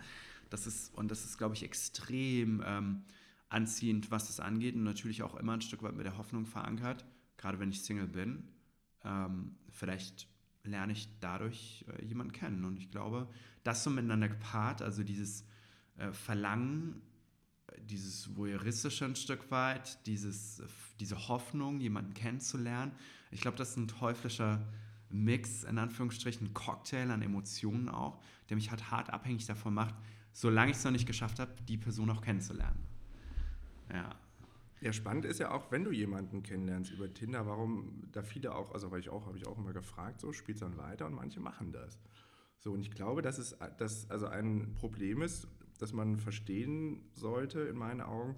Das 0.49 0.67
ist, 0.67 0.93
und 0.93 1.09
das 1.09 1.25
ist, 1.25 1.37
glaube 1.37 1.55
ich, 1.55 1.63
extrem 1.63 2.63
ähm, 2.65 3.03
anziehend, 3.49 4.11
was 4.11 4.27
das 4.27 4.39
angeht 4.39 4.75
und 4.75 4.83
natürlich 4.83 5.23
auch 5.23 5.35
immer 5.35 5.53
ein 5.53 5.61
Stück 5.61 5.83
weit 5.83 5.95
mit 5.95 6.05
der 6.05 6.17
Hoffnung 6.17 6.45
verankert, 6.45 7.05
gerade 7.37 7.59
wenn 7.59 7.69
ich 7.69 7.81
Single 7.81 8.07
bin. 8.07 8.43
Ähm, 9.03 9.55
vielleicht 9.71 10.27
lerne 10.63 10.93
ich 10.93 11.07
dadurch 11.19 11.85
äh, 11.87 12.05
jemanden 12.05 12.33
kennen. 12.33 12.65
Und 12.65 12.77
ich 12.77 12.91
glaube, 12.91 13.27
das 13.67 13.83
so 13.83 13.89
miteinander 13.89 14.29
gepaart, 14.29 14.81
also 14.81 15.03
dieses 15.03 15.45
äh, 15.97 16.11
Verlangen, 16.11 17.01
dieses 17.81 18.35
voyeuristische 18.35 19.05
ein 19.05 19.15
Stück 19.15 19.51
weit, 19.51 20.05
dieses, 20.07 20.63
diese 20.99 21.27
Hoffnung, 21.27 21.79
jemanden 21.79 22.13
kennenzulernen, 22.13 22.91
ich 23.29 23.41
glaube, 23.41 23.57
das 23.57 23.71
ist 23.71 23.77
ein 23.77 23.87
teuflischer 23.87 24.65
Mix, 25.09 25.63
in 25.63 25.77
Anführungsstrichen, 25.77 26.53
Cocktail 26.53 27.11
an 27.11 27.21
Emotionen 27.21 27.89
auch, 27.89 28.21
der 28.49 28.55
mich 28.55 28.71
halt 28.71 28.89
hart 28.89 29.09
abhängig 29.09 29.45
davon 29.45 29.73
macht, 29.73 29.95
solange 30.31 30.71
ich 30.71 30.77
es 30.77 30.83
noch 30.83 30.91
nicht 30.91 31.05
geschafft 31.05 31.39
habe, 31.39 31.51
die 31.67 31.77
Person 31.77 32.09
auch 32.09 32.21
kennenzulernen. 32.21 32.79
Ja. 33.91 34.15
Ja, 34.79 34.93
spannend 34.93 35.25
ist 35.25 35.39
ja 35.39 35.49
auch, 35.51 35.71
wenn 35.71 35.83
du 35.83 35.91
jemanden 35.91 36.43
kennenlernst 36.43 36.91
über 36.91 37.11
Tinder, 37.11 37.47
warum 37.47 38.03
da 38.11 38.21
viele 38.21 38.53
auch, 38.53 38.71
also 38.73 38.91
weil 38.91 38.99
ich 38.99 39.09
auch, 39.09 39.25
habe 39.25 39.37
ich 39.37 39.47
auch 39.47 39.57
immer 39.57 39.73
gefragt, 39.73 40.21
so 40.21 40.31
spielt 40.33 40.57
es 40.57 40.61
dann 40.61 40.77
weiter 40.77 41.07
und 41.07 41.15
manche 41.15 41.39
machen 41.39 41.71
das. 41.71 41.97
So, 42.59 42.73
und 42.73 42.81
ich 42.81 42.91
glaube, 42.91 43.21
dass 43.21 43.37
es 43.37 43.57
dass 43.77 44.09
also 44.09 44.27
ein 44.27 44.73
Problem 44.73 45.21
ist, 45.21 45.47
dass 45.79 45.93
man 45.93 46.17
verstehen 46.17 47.09
sollte, 47.13 47.61
in 47.61 47.77
meinen 47.77 48.01
Augen, 48.01 48.35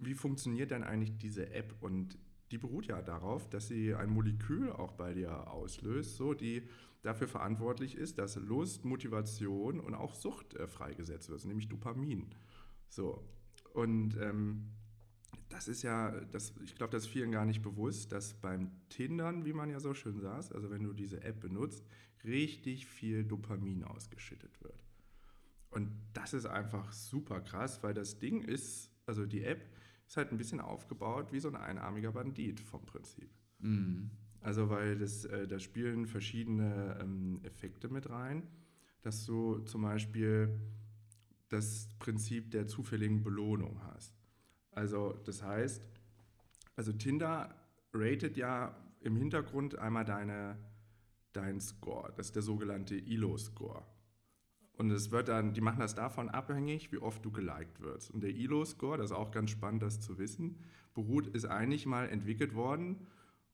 wie 0.00 0.14
funktioniert 0.14 0.70
denn 0.70 0.84
eigentlich 0.84 1.16
diese 1.18 1.50
App? 1.52 1.74
Und 1.80 2.18
die 2.50 2.58
beruht 2.58 2.86
ja 2.86 3.02
darauf, 3.02 3.48
dass 3.48 3.68
sie 3.68 3.94
ein 3.94 4.10
Molekül 4.10 4.70
auch 4.70 4.92
bei 4.92 5.14
dir 5.14 5.50
auslöst, 5.50 6.16
so 6.16 6.34
die 6.34 6.62
dafür 7.02 7.28
verantwortlich 7.28 7.96
ist, 7.96 8.18
dass 8.18 8.36
Lust, 8.36 8.84
Motivation 8.84 9.80
und 9.80 9.94
auch 9.94 10.14
Sucht 10.14 10.54
äh, 10.54 10.66
freigesetzt 10.66 11.28
wird, 11.28 11.44
nämlich 11.44 11.68
Dopamin. 11.68 12.34
So. 12.88 13.24
Und 13.72 14.16
ähm, 14.20 14.72
das 15.48 15.68
ist 15.68 15.82
ja, 15.82 16.10
das, 16.30 16.52
ich 16.62 16.74
glaube, 16.74 16.92
das 16.92 17.04
ist 17.04 17.08
vielen 17.08 17.32
gar 17.32 17.44
nicht 17.44 17.62
bewusst, 17.62 18.12
dass 18.12 18.34
beim 18.34 18.70
Tindern, 18.88 19.44
wie 19.44 19.52
man 19.52 19.70
ja 19.70 19.80
so 19.80 19.94
schön 19.94 20.20
sagt, 20.20 20.52
also 20.54 20.70
wenn 20.70 20.82
du 20.82 20.92
diese 20.92 21.22
App 21.22 21.40
benutzt, 21.40 21.84
richtig 22.24 22.86
viel 22.86 23.24
Dopamin 23.24 23.84
ausgeschüttet 23.84 24.62
wird. 24.62 24.84
Und 25.70 25.90
das 26.12 26.34
ist 26.34 26.46
einfach 26.46 26.92
super 26.92 27.40
krass, 27.40 27.82
weil 27.82 27.94
das 27.94 28.18
Ding 28.18 28.42
ist, 28.42 28.90
also 29.06 29.26
die 29.26 29.44
App 29.44 29.60
ist 30.06 30.16
halt 30.16 30.32
ein 30.32 30.38
bisschen 30.38 30.60
aufgebaut 30.60 31.32
wie 31.32 31.40
so 31.40 31.48
ein 31.48 31.56
einarmiger 31.56 32.12
Bandit 32.12 32.60
vom 32.60 32.84
Prinzip. 32.86 33.30
Mhm. 33.58 34.10
Also 34.40 34.70
weil 34.70 34.96
das, 34.98 35.24
äh, 35.24 35.46
da 35.46 35.58
spielen 35.58 36.06
verschiedene 36.06 36.98
ähm, 37.00 37.40
Effekte 37.42 37.88
mit 37.88 38.08
rein, 38.08 38.46
dass 39.02 39.26
du 39.26 39.58
zum 39.60 39.82
Beispiel 39.82 40.58
das 41.48 41.88
Prinzip 41.98 42.50
der 42.50 42.66
zufälligen 42.66 43.22
Belohnung 43.22 43.82
hast. 43.84 44.17
Also 44.78 45.12
das 45.24 45.42
heißt, 45.42 45.82
also 46.76 46.92
Tinder 46.92 47.52
ratet 47.92 48.36
ja 48.36 48.76
im 49.00 49.16
Hintergrund 49.16 49.76
einmal 49.76 50.04
deine, 50.04 50.56
dein 51.32 51.60
Score. 51.60 52.12
Das 52.16 52.26
ist 52.26 52.36
der 52.36 52.44
sogenannte 52.44 52.94
ILO-Score. 52.94 53.82
Und 54.74 54.92
es 54.92 55.10
wird 55.10 55.26
dann, 55.26 55.52
die 55.52 55.60
machen 55.60 55.80
das 55.80 55.96
davon 55.96 56.28
abhängig, 56.28 56.92
wie 56.92 56.98
oft 56.98 57.24
du 57.24 57.32
geliked 57.32 57.80
wirst. 57.80 58.12
Und 58.12 58.20
der 58.20 58.30
ILO-Score, 58.30 58.98
das 58.98 59.10
ist 59.10 59.16
auch 59.16 59.32
ganz 59.32 59.50
spannend, 59.50 59.82
das 59.82 60.00
zu 60.00 60.16
wissen, 60.16 60.62
beruht, 60.94 61.26
ist 61.26 61.46
eigentlich 61.46 61.84
mal 61.84 62.08
entwickelt 62.08 62.54
worden, 62.54 63.08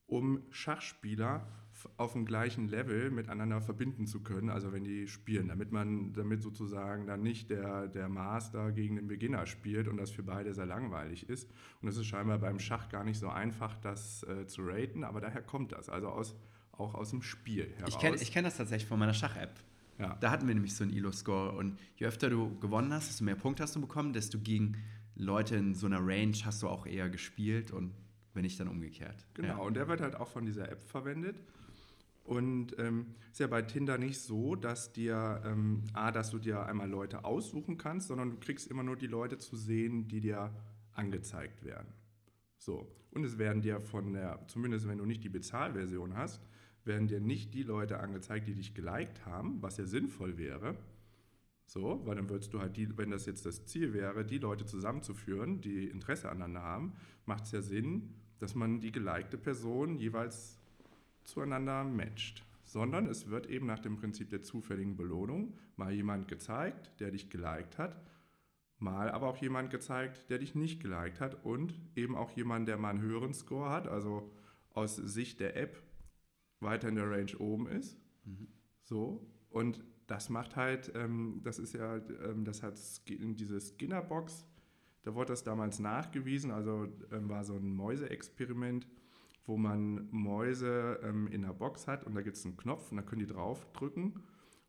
um 0.06 0.42
Schachspieler 0.50 1.48
auf 1.97 2.12
dem 2.12 2.25
gleichen 2.25 2.68
Level 2.68 3.11
miteinander 3.11 3.61
verbinden 3.61 4.07
zu 4.07 4.23
können, 4.23 4.51
also 4.51 4.73
wenn 4.73 4.85
die 4.85 5.07
spielen, 5.09 5.49
damit 5.49 5.73
man, 5.73 6.12
damit 6.12 6.42
sozusagen 6.42 7.07
dann 7.07 7.23
nicht 7.23 7.51
der, 7.51 7.88
der 7.88 8.09
Master 8.09 8.73
gegen 8.73 8.97
den 8.97 9.09
Beginner 9.09 9.47
spielt 9.47 9.88
und 9.88 9.97
das 9.97 10.11
für 10.11 10.23
beide 10.23 10.55
sehr 10.55 10.66
langweilig 10.66 11.29
ist. 11.29 11.51
Und 11.83 11.88
es 11.88 11.97
ist 11.97 12.07
scheinbar 12.07 12.38
beim 12.38 12.59
Schach 12.59 12.88
gar 12.88 13.05
nicht 13.05 13.18
so 13.18 13.29
einfach, 13.29 13.77
das 13.77 14.23
äh, 14.25 14.47
zu 14.47 14.62
raten, 14.62 15.05
aber 15.05 15.20
daher 15.20 15.42
kommt 15.42 15.73
das, 15.73 15.88
also 15.88 16.09
aus, 16.09 16.37
auch 16.73 16.94
aus 16.94 17.11
dem 17.11 17.23
Spiel 17.23 17.73
heraus. 17.77 17.94
Ich 17.94 17.99
kenne 17.99 18.16
kenn 18.16 18.44
das 18.44 18.57
tatsächlich 18.57 18.88
von 18.88 18.99
meiner 18.99 19.14
Schach-App. 19.14 19.61
Ja. 19.99 20.16
Da 20.20 20.31
hatten 20.31 20.49
wir 20.49 20.55
nämlich 20.55 20.75
so 20.75 20.83
einen 20.83 20.92
Elo-Score 20.92 21.53
und 21.53 21.79
je 21.97 22.07
öfter 22.07 22.29
du 22.29 22.59
gewonnen 22.59 22.92
hast, 22.92 23.09
desto 23.09 23.25
mehr 23.25 23.37
Punkte 23.37 23.62
hast 23.62 23.77
du 23.77 23.81
bekommen, 23.81 24.12
desto 24.12 24.38
gegen 24.38 24.77
Leute 25.14 25.55
in 25.55 25.75
so 25.75 25.87
einer 25.87 26.01
Range 26.01 26.37
hast 26.44 26.62
du 26.62 26.68
auch 26.68 26.87
eher 26.87 27.09
gespielt 27.09 27.70
und 27.70 27.92
wenn 28.35 28.42
nicht, 28.42 28.59
dann 28.59 28.68
umgekehrt. 28.68 29.27
Genau, 29.35 29.49
ja. 29.49 29.57
und 29.59 29.75
der 29.75 29.88
wird 29.88 30.01
halt 30.01 30.16
auch 30.16 30.29
von 30.29 30.44
dieser 30.44 30.70
App 30.70 30.83
verwendet. 30.83 31.37
Und 32.24 32.78
ähm, 32.78 33.14
ist 33.30 33.40
ja 33.40 33.46
bei 33.46 33.62
Tinder 33.62 33.98
nicht 33.98 34.18
so, 34.18 34.56
dass 34.56 34.92
dir, 34.92 35.42
ähm, 35.44 35.84
A, 35.92 36.10
dass 36.10 36.30
du 36.30 36.38
dir 36.38 36.64
einmal 36.64 36.88
Leute 36.88 37.24
aussuchen 37.24 37.76
kannst, 37.76 38.08
sondern 38.08 38.30
du 38.30 38.37
kriegst 38.38 38.70
immer 38.70 38.82
nur 38.82 38.96
die 38.96 39.06
Leute 39.06 39.37
zu 39.37 39.56
sehen, 39.56 40.08
die 40.08 40.20
dir 40.20 40.50
angezeigt 40.92 41.64
werden. 41.64 41.92
So. 42.56 42.90
Und 43.10 43.24
es 43.24 43.38
werden 43.38 43.62
dir 43.62 43.80
von 43.80 44.14
der, 44.14 44.40
zumindest 44.48 44.88
wenn 44.88 44.98
du 44.98 45.04
nicht 45.04 45.22
die 45.22 45.28
Bezahlversion 45.28 46.16
hast, 46.16 46.42
werden 46.84 47.08
dir 47.08 47.20
nicht 47.20 47.54
die 47.54 47.62
Leute 47.62 48.00
angezeigt, 48.00 48.48
die 48.48 48.54
dich 48.54 48.74
geliked 48.74 49.24
haben, 49.26 49.62
was 49.62 49.76
ja 49.76 49.84
sinnvoll 49.84 50.38
wäre. 50.38 50.76
So, 51.66 52.02
weil 52.04 52.16
dann 52.16 52.28
würdest 52.28 52.52
du 52.52 52.60
halt 52.60 52.76
die, 52.76 52.96
wenn 52.96 53.10
das 53.10 53.26
jetzt 53.26 53.46
das 53.46 53.64
Ziel 53.66 53.92
wäre, 53.92 54.24
die 54.24 54.38
Leute 54.38 54.66
zusammenzuführen, 54.66 55.60
die 55.60 55.87
Interesse 55.87 56.28
aneinander 56.28 56.62
haben, 56.62 56.92
macht 57.26 57.44
es 57.44 57.52
ja 57.52 57.62
Sinn, 57.62 58.14
dass 58.38 58.54
man 58.54 58.80
die 58.80 58.92
gelikte 58.92 59.38
Person 59.38 59.96
jeweils 59.96 60.58
zueinander 61.24 61.84
matcht. 61.84 62.44
Sondern 62.64 63.06
es 63.06 63.28
wird 63.28 63.46
eben 63.46 63.66
nach 63.66 63.78
dem 63.78 63.96
Prinzip 63.96 64.30
der 64.30 64.42
zufälligen 64.42 64.96
Belohnung 64.96 65.56
mal 65.76 65.92
jemand 65.92 66.28
gezeigt, 66.28 66.98
der 66.98 67.10
dich 67.10 67.30
geliked 67.30 67.78
hat, 67.78 68.00
mal 68.78 69.10
aber 69.10 69.28
auch 69.28 69.37
jemand 69.37 69.70
gezeigt, 69.70 70.28
der 70.30 70.38
dich 70.38 70.54
nicht 70.54 70.80
geliked 70.80 71.20
hat 71.20 71.44
und 71.44 71.78
eben 71.94 72.16
auch 72.16 72.30
jemand, 72.30 72.68
der 72.68 72.76
mal 72.78 72.90
einen 72.90 73.02
höheren 73.02 73.34
Score 73.34 73.70
hat, 73.70 73.87
also 73.87 74.32
aus 74.70 74.96
Sicht 74.96 75.40
der 75.40 75.56
App 75.56 75.82
weiter 76.60 76.88
in 76.88 76.96
der 76.96 77.10
Range 77.10 77.37
oben 77.38 77.68
ist. 77.68 77.98
Mhm. 78.24 78.48
So. 78.82 79.26
Und 79.50 79.84
das 80.06 80.28
macht 80.28 80.56
halt, 80.56 80.92
ähm, 80.94 81.40
das 81.44 81.58
ist 81.58 81.74
ja, 81.74 81.96
ähm, 81.96 82.44
das 82.44 82.62
hat 82.62 82.78
diese 83.08 83.60
Skinner-Box, 83.60 84.46
da 85.02 85.14
wurde 85.14 85.32
das 85.32 85.44
damals 85.44 85.78
nachgewiesen, 85.78 86.50
also 86.50 86.88
ähm, 87.12 87.28
war 87.28 87.44
so 87.44 87.54
ein 87.54 87.74
Mäuseexperiment, 87.74 88.87
wo 89.46 89.57
man 89.57 90.09
Mäuse 90.11 91.00
ähm, 91.02 91.26
in 91.28 91.44
einer 91.44 91.54
Box 91.54 91.87
hat 91.87 92.04
und 92.04 92.14
da 92.14 92.22
gibt 92.22 92.37
es 92.37 92.44
einen 92.44 92.57
Knopf 92.57 92.90
und 92.90 92.96
da 92.96 93.02
können 93.02 93.20
die 93.20 93.33
draufdrücken 93.33 94.22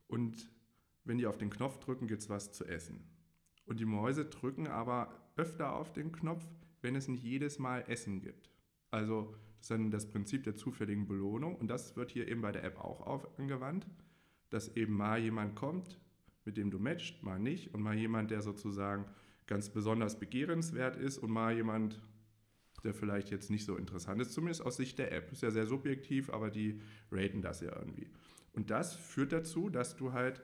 und 0.07 0.49
wenn 1.03 1.17
die 1.17 1.27
auf 1.27 1.37
den 1.37 1.49
Knopf 1.49 1.79
drücken, 1.79 2.07
gibt 2.07 2.21
es 2.21 2.29
was 2.29 2.51
zu 2.51 2.65
essen. 2.65 3.07
Und 3.65 3.79
die 3.79 3.85
Mäuse 3.85 4.25
drücken 4.25 4.67
aber 4.67 5.13
öfter 5.35 5.75
auf 5.75 5.93
den 5.93 6.11
Knopf, 6.11 6.45
wenn 6.81 6.95
es 6.95 7.07
nicht 7.07 7.23
jedes 7.23 7.59
Mal 7.59 7.83
Essen 7.87 8.19
gibt. 8.19 8.49
Also 8.91 9.35
das 9.57 9.65
ist 9.65 9.71
dann 9.71 9.91
das 9.91 10.09
Prinzip 10.09 10.43
der 10.43 10.55
zufälligen 10.55 11.07
Belohnung 11.07 11.55
und 11.55 11.67
das 11.67 11.95
wird 11.95 12.11
hier 12.11 12.27
eben 12.27 12.41
bei 12.41 12.51
der 12.51 12.63
App 12.63 12.79
auch 12.79 13.01
auf, 13.01 13.39
angewandt, 13.39 13.87
dass 14.49 14.75
eben 14.75 14.93
mal 14.93 15.19
jemand 15.19 15.55
kommt, 15.55 15.99
mit 16.43 16.57
dem 16.57 16.69
du 16.69 16.79
matcht, 16.79 17.23
mal 17.23 17.39
nicht 17.39 17.73
und 17.73 17.81
mal 17.81 17.95
jemand, 17.95 18.31
der 18.31 18.41
sozusagen 18.41 19.05
ganz 19.47 19.69
besonders 19.69 20.19
begehrenswert 20.19 20.95
ist 20.95 21.17
und 21.17 21.31
mal 21.31 21.55
jemand, 21.55 22.01
der 22.85 22.93
vielleicht 22.93 23.31
jetzt 23.31 23.49
nicht 23.49 23.65
so 23.65 23.75
interessant 23.75 24.21
ist, 24.21 24.33
zumindest 24.33 24.65
aus 24.65 24.77
Sicht 24.77 24.97
der 24.99 25.11
App. 25.11 25.31
Ist 25.31 25.43
ja 25.43 25.51
sehr 25.51 25.65
subjektiv, 25.65 26.29
aber 26.29 26.49
die 26.49 26.81
raten 27.11 27.41
das 27.41 27.61
ja 27.61 27.75
irgendwie. 27.75 28.09
Und 28.53 28.69
das 28.69 28.95
führt 28.95 29.33
dazu, 29.33 29.69
dass 29.69 29.95
du 29.97 30.13
halt 30.13 30.41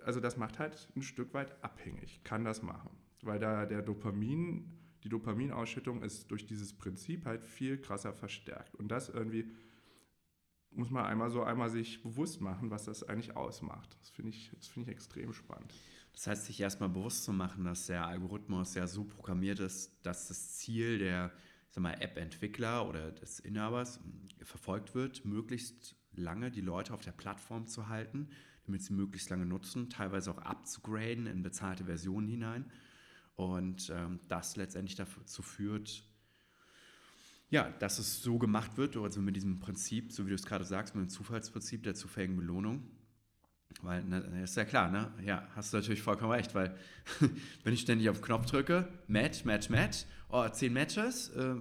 also 0.00 0.20
das 0.20 0.36
macht 0.36 0.58
halt 0.58 0.88
ein 0.96 1.02
Stück 1.02 1.34
weit 1.34 1.62
abhängig, 1.62 2.22
kann 2.24 2.44
das 2.44 2.62
machen. 2.62 2.90
Weil 3.22 3.38
da 3.38 3.66
der 3.66 3.82
Dopamin, 3.82 4.72
die 5.04 5.08
Dopaminausschüttung 5.08 6.02
ist 6.02 6.30
durch 6.30 6.46
dieses 6.46 6.76
Prinzip 6.76 7.24
halt 7.24 7.44
viel 7.44 7.78
krasser 7.78 8.12
verstärkt. 8.12 8.74
Und 8.74 8.88
das 8.88 9.08
irgendwie 9.08 9.52
muss 10.70 10.90
man 10.90 11.04
einmal 11.04 11.30
so 11.30 11.42
einmal 11.42 11.68
sich 11.68 12.02
bewusst 12.02 12.40
machen, 12.40 12.70
was 12.70 12.86
das 12.86 13.02
eigentlich 13.02 13.36
ausmacht. 13.36 13.96
Das 14.00 14.10
finde 14.10 14.30
ich, 14.30 14.50
find 14.60 14.88
ich 14.88 14.92
extrem 14.92 15.32
spannend. 15.32 15.72
Das 16.14 16.26
heißt, 16.26 16.46
sich 16.46 16.60
erstmal 16.60 16.88
bewusst 16.88 17.24
zu 17.24 17.32
machen, 17.32 17.64
dass 17.64 17.86
der 17.86 18.06
Algorithmus 18.06 18.74
ja 18.74 18.86
so 18.86 19.04
programmiert 19.04 19.60
ist, 19.60 19.94
dass 20.02 20.28
das 20.28 20.56
Ziel 20.56 20.98
der 20.98 21.32
App-Entwickler 21.76 22.88
oder 22.88 23.12
des 23.12 23.40
Inhabers 23.40 24.00
verfolgt 24.42 24.94
wird, 24.94 25.24
möglichst 25.24 25.96
lange 26.12 26.50
die 26.50 26.60
Leute 26.60 26.92
auf 26.92 27.00
der 27.00 27.12
Plattform 27.12 27.66
zu 27.66 27.88
halten 27.88 28.28
damit 28.66 28.82
sie 28.82 28.92
möglichst 28.92 29.30
lange 29.30 29.46
nutzen, 29.46 29.90
teilweise 29.90 30.30
auch 30.30 30.38
abzugraden 30.38 31.26
in 31.26 31.42
bezahlte 31.42 31.84
Versionen 31.84 32.28
hinein. 32.28 32.70
Und 33.34 33.90
ähm, 33.94 34.20
das 34.28 34.56
letztendlich 34.56 34.96
dazu 34.96 35.42
führt, 35.42 36.04
ja, 37.50 37.70
dass 37.80 37.98
es 37.98 38.22
so 38.22 38.38
gemacht 38.38 38.76
wird, 38.76 38.96
also 38.96 39.20
mit 39.20 39.36
diesem 39.36 39.58
Prinzip, 39.58 40.12
so 40.12 40.24
wie 40.24 40.30
du 40.30 40.34
es 40.34 40.46
gerade 40.46 40.64
sagst, 40.64 40.94
mit 40.94 41.04
dem 41.04 41.08
Zufallsprinzip 41.10 41.82
der 41.82 41.94
zufälligen 41.94 42.36
Belohnung. 42.36 42.88
Weil, 43.80 44.04
ne, 44.04 44.42
ist 44.42 44.56
ja 44.56 44.64
klar, 44.64 44.90
ne? 44.90 45.10
Ja, 45.24 45.46
hast 45.56 45.72
du 45.72 45.78
natürlich 45.78 46.02
vollkommen 46.02 46.32
recht, 46.32 46.54
weil 46.54 46.76
wenn 47.64 47.72
ich 47.72 47.80
ständig 47.80 48.08
auf 48.08 48.18
den 48.18 48.24
Knopf 48.24 48.46
drücke, 48.46 48.88
Match, 49.08 49.44
Match, 49.44 49.70
Match, 49.70 50.04
oh, 50.28 50.48
zehn 50.48 50.72
Matches, 50.72 51.30
äh, 51.30 51.54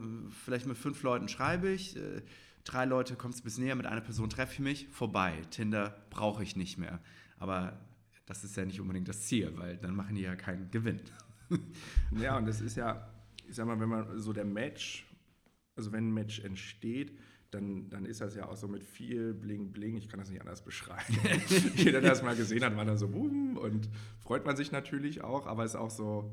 vielleicht 0.44 0.68
mit 0.68 0.78
fünf 0.78 1.02
Leuten 1.04 1.28
schreibe 1.28 1.70
ich, 1.70 1.96
äh, 1.96 2.22
drei 2.64 2.86
Leute 2.86 3.16
kommt 3.16 3.36
es 3.36 3.42
bis 3.42 3.58
näher, 3.58 3.76
mit 3.76 3.86
einer 3.86 4.02
Person 4.02 4.30
treffe 4.30 4.54
ich 4.54 4.60
mich, 4.60 4.88
vorbei. 4.90 5.42
Tinder 5.50 5.96
brauche 6.10 6.44
ich 6.44 6.56
nicht 6.56 6.78
mehr. 6.78 7.00
Aber 7.38 7.80
das 8.26 8.44
ist 8.44 8.56
ja 8.56 8.66
nicht 8.66 8.80
unbedingt 8.80 9.08
das 9.08 9.28
Ziel, 9.28 9.54
weil 9.58 9.78
dann 9.78 9.96
machen 9.96 10.16
die 10.16 10.22
ja 10.22 10.36
keinen 10.36 10.70
Gewinn. 10.72 11.02
ja, 12.12 12.38
und 12.38 12.46
das 12.46 12.62
ist 12.62 12.78
ja, 12.78 13.10
ich 13.48 13.56
sag 13.56 13.66
mal, 13.66 13.80
wenn 13.80 13.90
man 13.90 14.20
so 14.20 14.32
der 14.32 14.46
Match, 14.46 15.06
also 15.76 15.92
wenn 15.92 16.10
ein 16.10 16.14
Match 16.14 16.40
entsteht, 16.40 17.18
dann, 17.52 17.90
dann 17.90 18.06
ist 18.06 18.22
das 18.22 18.36
ja 18.36 18.48
auch 18.48 18.56
so 18.56 18.68
mit 18.68 18.84
viel 18.84 19.34
Bling 19.34 19.72
Bling. 19.72 19.98
Ich 19.98 20.08
kann 20.08 20.20
das 20.20 20.30
nicht 20.30 20.40
anders 20.42 20.64
beschreiben. 20.64 21.18
Jeder, 21.76 22.02
der 22.02 22.12
das 22.12 22.24
mal 22.24 22.36
gesehen 22.36 22.64
hat, 22.64 22.76
war 22.76 22.86
dann 22.86 22.98
so, 22.98 23.10
boom, 23.10 23.58
und 23.58 23.90
freut 24.20 24.46
man 24.46 24.56
sich 24.56 24.72
natürlich 24.72 25.22
auch, 25.22 25.48
aber 25.48 25.66
es 25.66 25.72
ist 25.72 25.80
auch 25.80 25.90
so, 25.90 26.32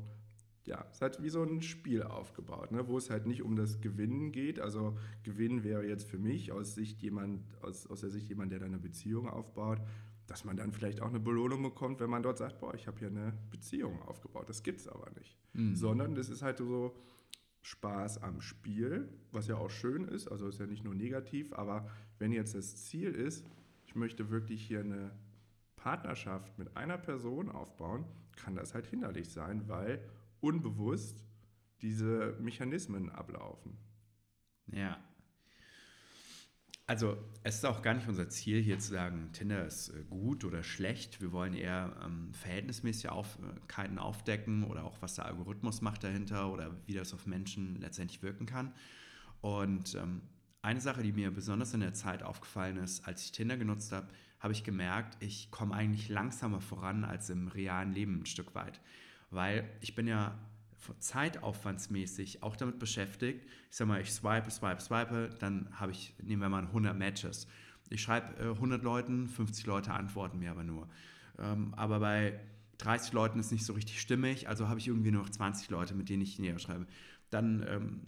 ja, 0.63 0.85
es 0.91 1.01
halt 1.01 1.21
wie 1.21 1.29
so 1.29 1.43
ein 1.43 1.61
Spiel 1.61 2.03
aufgebaut, 2.03 2.71
ne, 2.71 2.87
wo 2.87 2.97
es 2.97 3.09
halt 3.09 3.25
nicht 3.25 3.41
um 3.41 3.55
das 3.55 3.81
Gewinnen 3.81 4.31
geht. 4.31 4.59
Also 4.59 4.97
Gewinn 5.23 5.63
wäre 5.63 5.85
jetzt 5.85 6.07
für 6.07 6.19
mich 6.19 6.51
aus 6.51 6.75
Sicht 6.75 7.01
jemand, 7.01 7.43
aus, 7.61 7.87
aus 7.87 8.01
der 8.01 8.09
Sicht 8.09 8.29
jemand, 8.29 8.51
der 8.51 8.59
da 8.59 8.65
eine 8.65 8.79
Beziehung 8.79 9.27
aufbaut, 9.27 9.79
dass 10.27 10.45
man 10.45 10.55
dann 10.55 10.71
vielleicht 10.71 11.01
auch 11.01 11.09
eine 11.09 11.19
Belohnung 11.19 11.63
bekommt, 11.63 11.99
wenn 11.99 12.09
man 12.09 12.23
dort 12.23 12.37
sagt, 12.37 12.59
boah, 12.59 12.73
ich 12.75 12.87
habe 12.87 12.99
hier 12.99 13.07
eine 13.07 13.33
Beziehung 13.49 14.01
aufgebaut. 14.03 14.47
Das 14.47 14.61
gibt 14.61 14.79
es 14.79 14.87
aber 14.87 15.09
nicht. 15.17 15.37
Mhm. 15.53 15.75
Sondern 15.75 16.15
das 16.15 16.29
ist 16.29 16.43
halt 16.43 16.59
so 16.59 16.95
Spaß 17.61 18.23
am 18.23 18.41
Spiel, 18.41 19.09
was 19.31 19.47
ja 19.47 19.57
auch 19.57 19.69
schön 19.69 20.05
ist, 20.05 20.27
also 20.27 20.47
ist 20.47 20.59
ja 20.59 20.65
nicht 20.65 20.83
nur 20.83 20.95
negativ, 20.95 21.53
aber 21.53 21.89
wenn 22.17 22.31
jetzt 22.31 22.55
das 22.55 22.85
Ziel 22.85 23.11
ist, 23.11 23.45
ich 23.85 23.95
möchte 23.95 24.29
wirklich 24.29 24.65
hier 24.65 24.79
eine 24.81 25.11
Partnerschaft 25.75 26.57
mit 26.57 26.75
einer 26.77 26.97
Person 26.97 27.49
aufbauen, 27.49 28.05
kann 28.35 28.55
das 28.55 28.73
halt 28.73 28.85
hinderlich 28.85 29.29
sein, 29.29 29.67
weil 29.67 30.01
unbewusst 30.41 31.23
diese 31.81 32.35
Mechanismen 32.39 33.09
ablaufen. 33.09 33.77
Ja. 34.67 34.97
Also 36.89 37.17
es 37.43 37.57
ist 37.57 37.65
auch 37.67 37.83
gar 37.83 37.93
nicht 37.93 38.07
unser 38.07 38.29
Ziel, 38.29 38.63
hier 38.63 38.79
zu 38.79 38.89
sagen, 38.89 39.29
Tinder 39.31 39.63
ist 39.63 39.89
äh, 39.89 40.03
gut 40.09 40.43
oder 40.43 40.63
schlecht. 40.63 41.21
Wir 41.21 41.31
wollen 41.31 41.53
eher 41.53 41.95
ähm, 42.03 42.33
verhältnismäßige 42.33 43.11
Aufkeiten 43.11 43.99
aufdecken 43.99 44.63
oder 44.63 44.85
auch, 44.85 44.99
was 44.99 45.13
der 45.13 45.25
Algorithmus 45.25 45.81
macht 45.81 46.03
dahinter 46.03 46.51
oder 46.51 46.75
wie 46.87 46.95
das 46.95 47.13
auf 47.13 47.27
Menschen 47.27 47.79
letztendlich 47.79 48.23
wirken 48.23 48.47
kann. 48.47 48.73
Und 49.41 49.93
ähm, 49.93 50.23
eine 50.63 50.81
Sache, 50.81 51.03
die 51.03 51.11
mir 51.11 51.29
besonders 51.29 51.75
in 51.75 51.81
der 51.81 51.93
Zeit 51.93 52.23
aufgefallen 52.23 52.77
ist, 52.77 53.07
als 53.07 53.23
ich 53.23 53.33
Tinder 53.33 53.57
genutzt 53.57 53.91
habe, 53.91 54.07
habe 54.39 54.53
ich 54.53 54.63
gemerkt, 54.63 55.15
ich 55.19 55.51
komme 55.51 55.75
eigentlich 55.75 56.09
langsamer 56.09 56.59
voran 56.59 57.03
als 57.03 57.29
im 57.29 57.49
realen 57.49 57.93
Leben 57.93 58.21
ein 58.21 58.25
Stück 58.25 58.55
weit 58.55 58.81
weil 59.31 59.69
ich 59.81 59.95
bin 59.95 60.07
ja 60.07 60.37
zeitaufwandsmäßig 60.99 62.43
auch 62.43 62.55
damit 62.55 62.79
beschäftigt. 62.79 63.45
Ich 63.69 63.77
sag 63.77 63.87
mal, 63.87 64.01
ich 64.01 64.11
swipe, 64.11 64.49
swipe, 64.49 64.81
swipe, 64.81 65.29
dann 65.39 65.69
habe 65.71 65.91
ich, 65.91 66.13
nehmen 66.21 66.41
wir 66.41 66.49
mal 66.49 66.63
100 66.63 66.97
Matches. 66.97 67.47
Ich 67.89 68.01
schreibe 68.01 68.41
äh, 68.41 68.49
100 68.51 68.83
Leuten, 68.83 69.27
50 69.27 69.65
Leute 69.65 69.93
antworten 69.93 70.39
mir 70.39 70.51
aber 70.51 70.63
nur. 70.63 70.87
Ähm, 71.37 71.73
aber 71.75 71.99
bei 71.99 72.39
30 72.77 73.13
Leuten 73.13 73.39
ist 73.39 73.51
nicht 73.51 73.65
so 73.65 73.73
richtig 73.73 73.99
stimmig, 73.99 74.47
also 74.47 74.69
habe 74.69 74.79
ich 74.79 74.87
irgendwie 74.87 75.11
nur 75.11 75.23
noch 75.23 75.29
20 75.29 75.69
Leute, 75.69 75.95
mit 75.95 76.09
denen 76.09 76.21
ich 76.21 76.39
näher 76.39 76.59
schreibe. 76.59 76.87
Dann 77.29 77.65
ähm, 77.67 78.01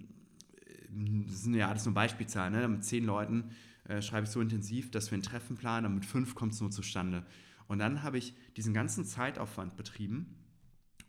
das 1.28 1.44
sind 1.44 1.54
ja 1.54 1.70
alles 1.70 1.86
nur 1.86 1.94
Beispielzahlen. 1.94 2.54
Ne? 2.54 2.68
Mit 2.68 2.84
10 2.84 3.06
Leuten 3.06 3.52
äh, 3.88 4.02
schreibe 4.02 4.26
ich 4.26 4.30
so 4.32 4.42
intensiv, 4.42 4.92
dass 4.92 5.12
wir 5.12 5.18
ein 5.18 5.24
Treffen 5.24 5.56
planen 5.56 5.86
und 5.86 5.96
mit 5.96 6.06
5 6.06 6.36
kommt 6.36 6.54
es 6.54 6.62
nur 6.62 6.72
zustande. 6.72 7.26
Und 7.68 7.80
dann 7.80 8.04
habe 8.04 8.18
ich 8.18 8.34
diesen 8.58 8.74
ganzen 8.74 9.06
Zeitaufwand 9.06 9.78
betrieben 9.78 10.36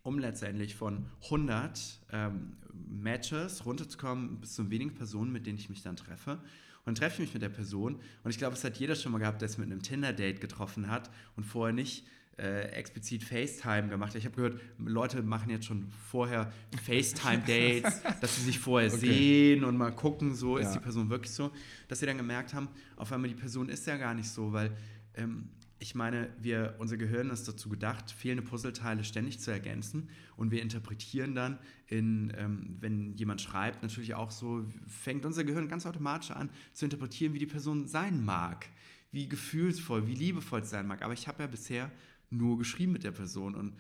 um 0.03 0.19
letztendlich 0.19 0.75
von 0.75 1.07
100 1.25 2.01
ähm, 2.13 2.57
Matches 2.73 3.65
runterzukommen 3.65 4.41
bis 4.41 4.55
zu 4.55 4.71
wenigen 4.71 4.95
Personen, 4.95 5.33
mit 5.33 5.47
denen 5.47 5.59
ich 5.59 5.69
mich 5.69 5.83
dann 5.83 5.97
treffe. 5.97 6.33
Und 6.33 6.87
dann 6.87 6.95
treffe 6.97 7.23
ich 7.23 7.29
mich 7.29 7.35
mit 7.35 7.43
der 7.43 7.49
Person 7.49 8.01
und 8.25 8.31
ich 8.31 8.39
glaube, 8.39 8.57
es 8.57 8.65
hat 8.65 8.77
jeder 8.79 8.97
schon 8.97 9.13
mal 9.13 9.19
gehabt, 9.19 9.41
der 9.41 9.47
es 9.47 9.57
mit 9.57 9.71
einem 9.71 9.83
Tinder-Date 9.83 10.41
getroffen 10.41 10.91
hat 10.91 11.11
und 11.37 11.45
vorher 11.45 11.73
nicht 11.73 12.05
äh, 12.39 12.63
explizit 12.73 13.23
FaceTime 13.23 13.89
gemacht. 13.89 14.15
Ich 14.17 14.25
habe 14.25 14.35
gehört, 14.35 14.61
Leute 14.79 15.23
machen 15.23 15.51
jetzt 15.51 15.67
schon 15.67 15.89
vorher 16.11 16.53
FaceTime-Dates, 16.85 18.03
dass 18.21 18.37
sie 18.37 18.43
sich 18.43 18.59
vorher 18.59 18.93
okay. 18.93 19.07
sehen 19.07 19.65
und 19.65 19.77
mal 19.77 19.93
gucken, 19.93 20.35
so 20.35 20.59
ja. 20.59 20.67
ist 20.67 20.75
die 20.75 20.81
Person 20.81 21.09
wirklich 21.11 21.33
so, 21.33 21.53
dass 21.89 22.01
sie 22.01 22.07
dann 22.07 22.17
gemerkt 22.17 22.53
haben, 22.55 22.69
auf 22.97 23.13
einmal 23.13 23.29
die 23.29 23.37
Person 23.37 23.69
ist 23.69 23.87
ja 23.87 23.97
gar 23.97 24.15
nicht 24.15 24.29
so, 24.29 24.53
weil 24.53 24.77
ähm, 25.15 25.51
ich 25.83 25.97
meine, 25.97 26.29
wir, 26.41 26.77
unser 26.79 26.97
Gehirn 26.97 27.31
ist 27.31 27.49
dazu 27.49 27.69
gedacht, 27.69 28.13
fehlende 28.13 28.49
Puzzleteile 28.49 29.03
ständig 29.03 29.41
zu 29.41 29.51
ergänzen 29.51 30.09
und 30.37 30.53
wir 30.53 30.63
interpretieren 30.63 31.35
dann, 31.35 31.59
in, 31.89 32.33
ähm, 32.37 32.77
wenn 32.79 33.15
jemand 33.15 33.41
schreibt, 33.41 33.83
natürlich 33.83 34.15
auch 34.15 34.31
so, 34.31 34.65
fängt 34.87 35.27
unser 35.27 35.43
Gehirn 35.43 35.67
ganz 35.67 35.85
automatisch 35.85 36.31
an 36.31 36.51
zu 36.73 36.85
interpretieren, 36.85 37.35
wie 37.35 37.41
die 37.41 37.47
Person 37.47 37.89
sein 37.89 38.25
mag, 38.25 38.67
wie 39.11 39.29
gefühlsvoll, 39.29 40.07
wie 40.07 40.15
liebevoll 40.15 40.61
es 40.61 40.71
sein 40.71 40.87
mag. 40.87 41.03
Aber 41.03 41.15
ich 41.15 41.27
habe 41.27 41.43
ja 41.43 41.49
bisher 41.49 41.91
nur 42.31 42.59
geschrieben 42.59 42.93
mit 42.93 43.03
der 43.03 43.11
Person 43.11 43.57
und 43.57 43.73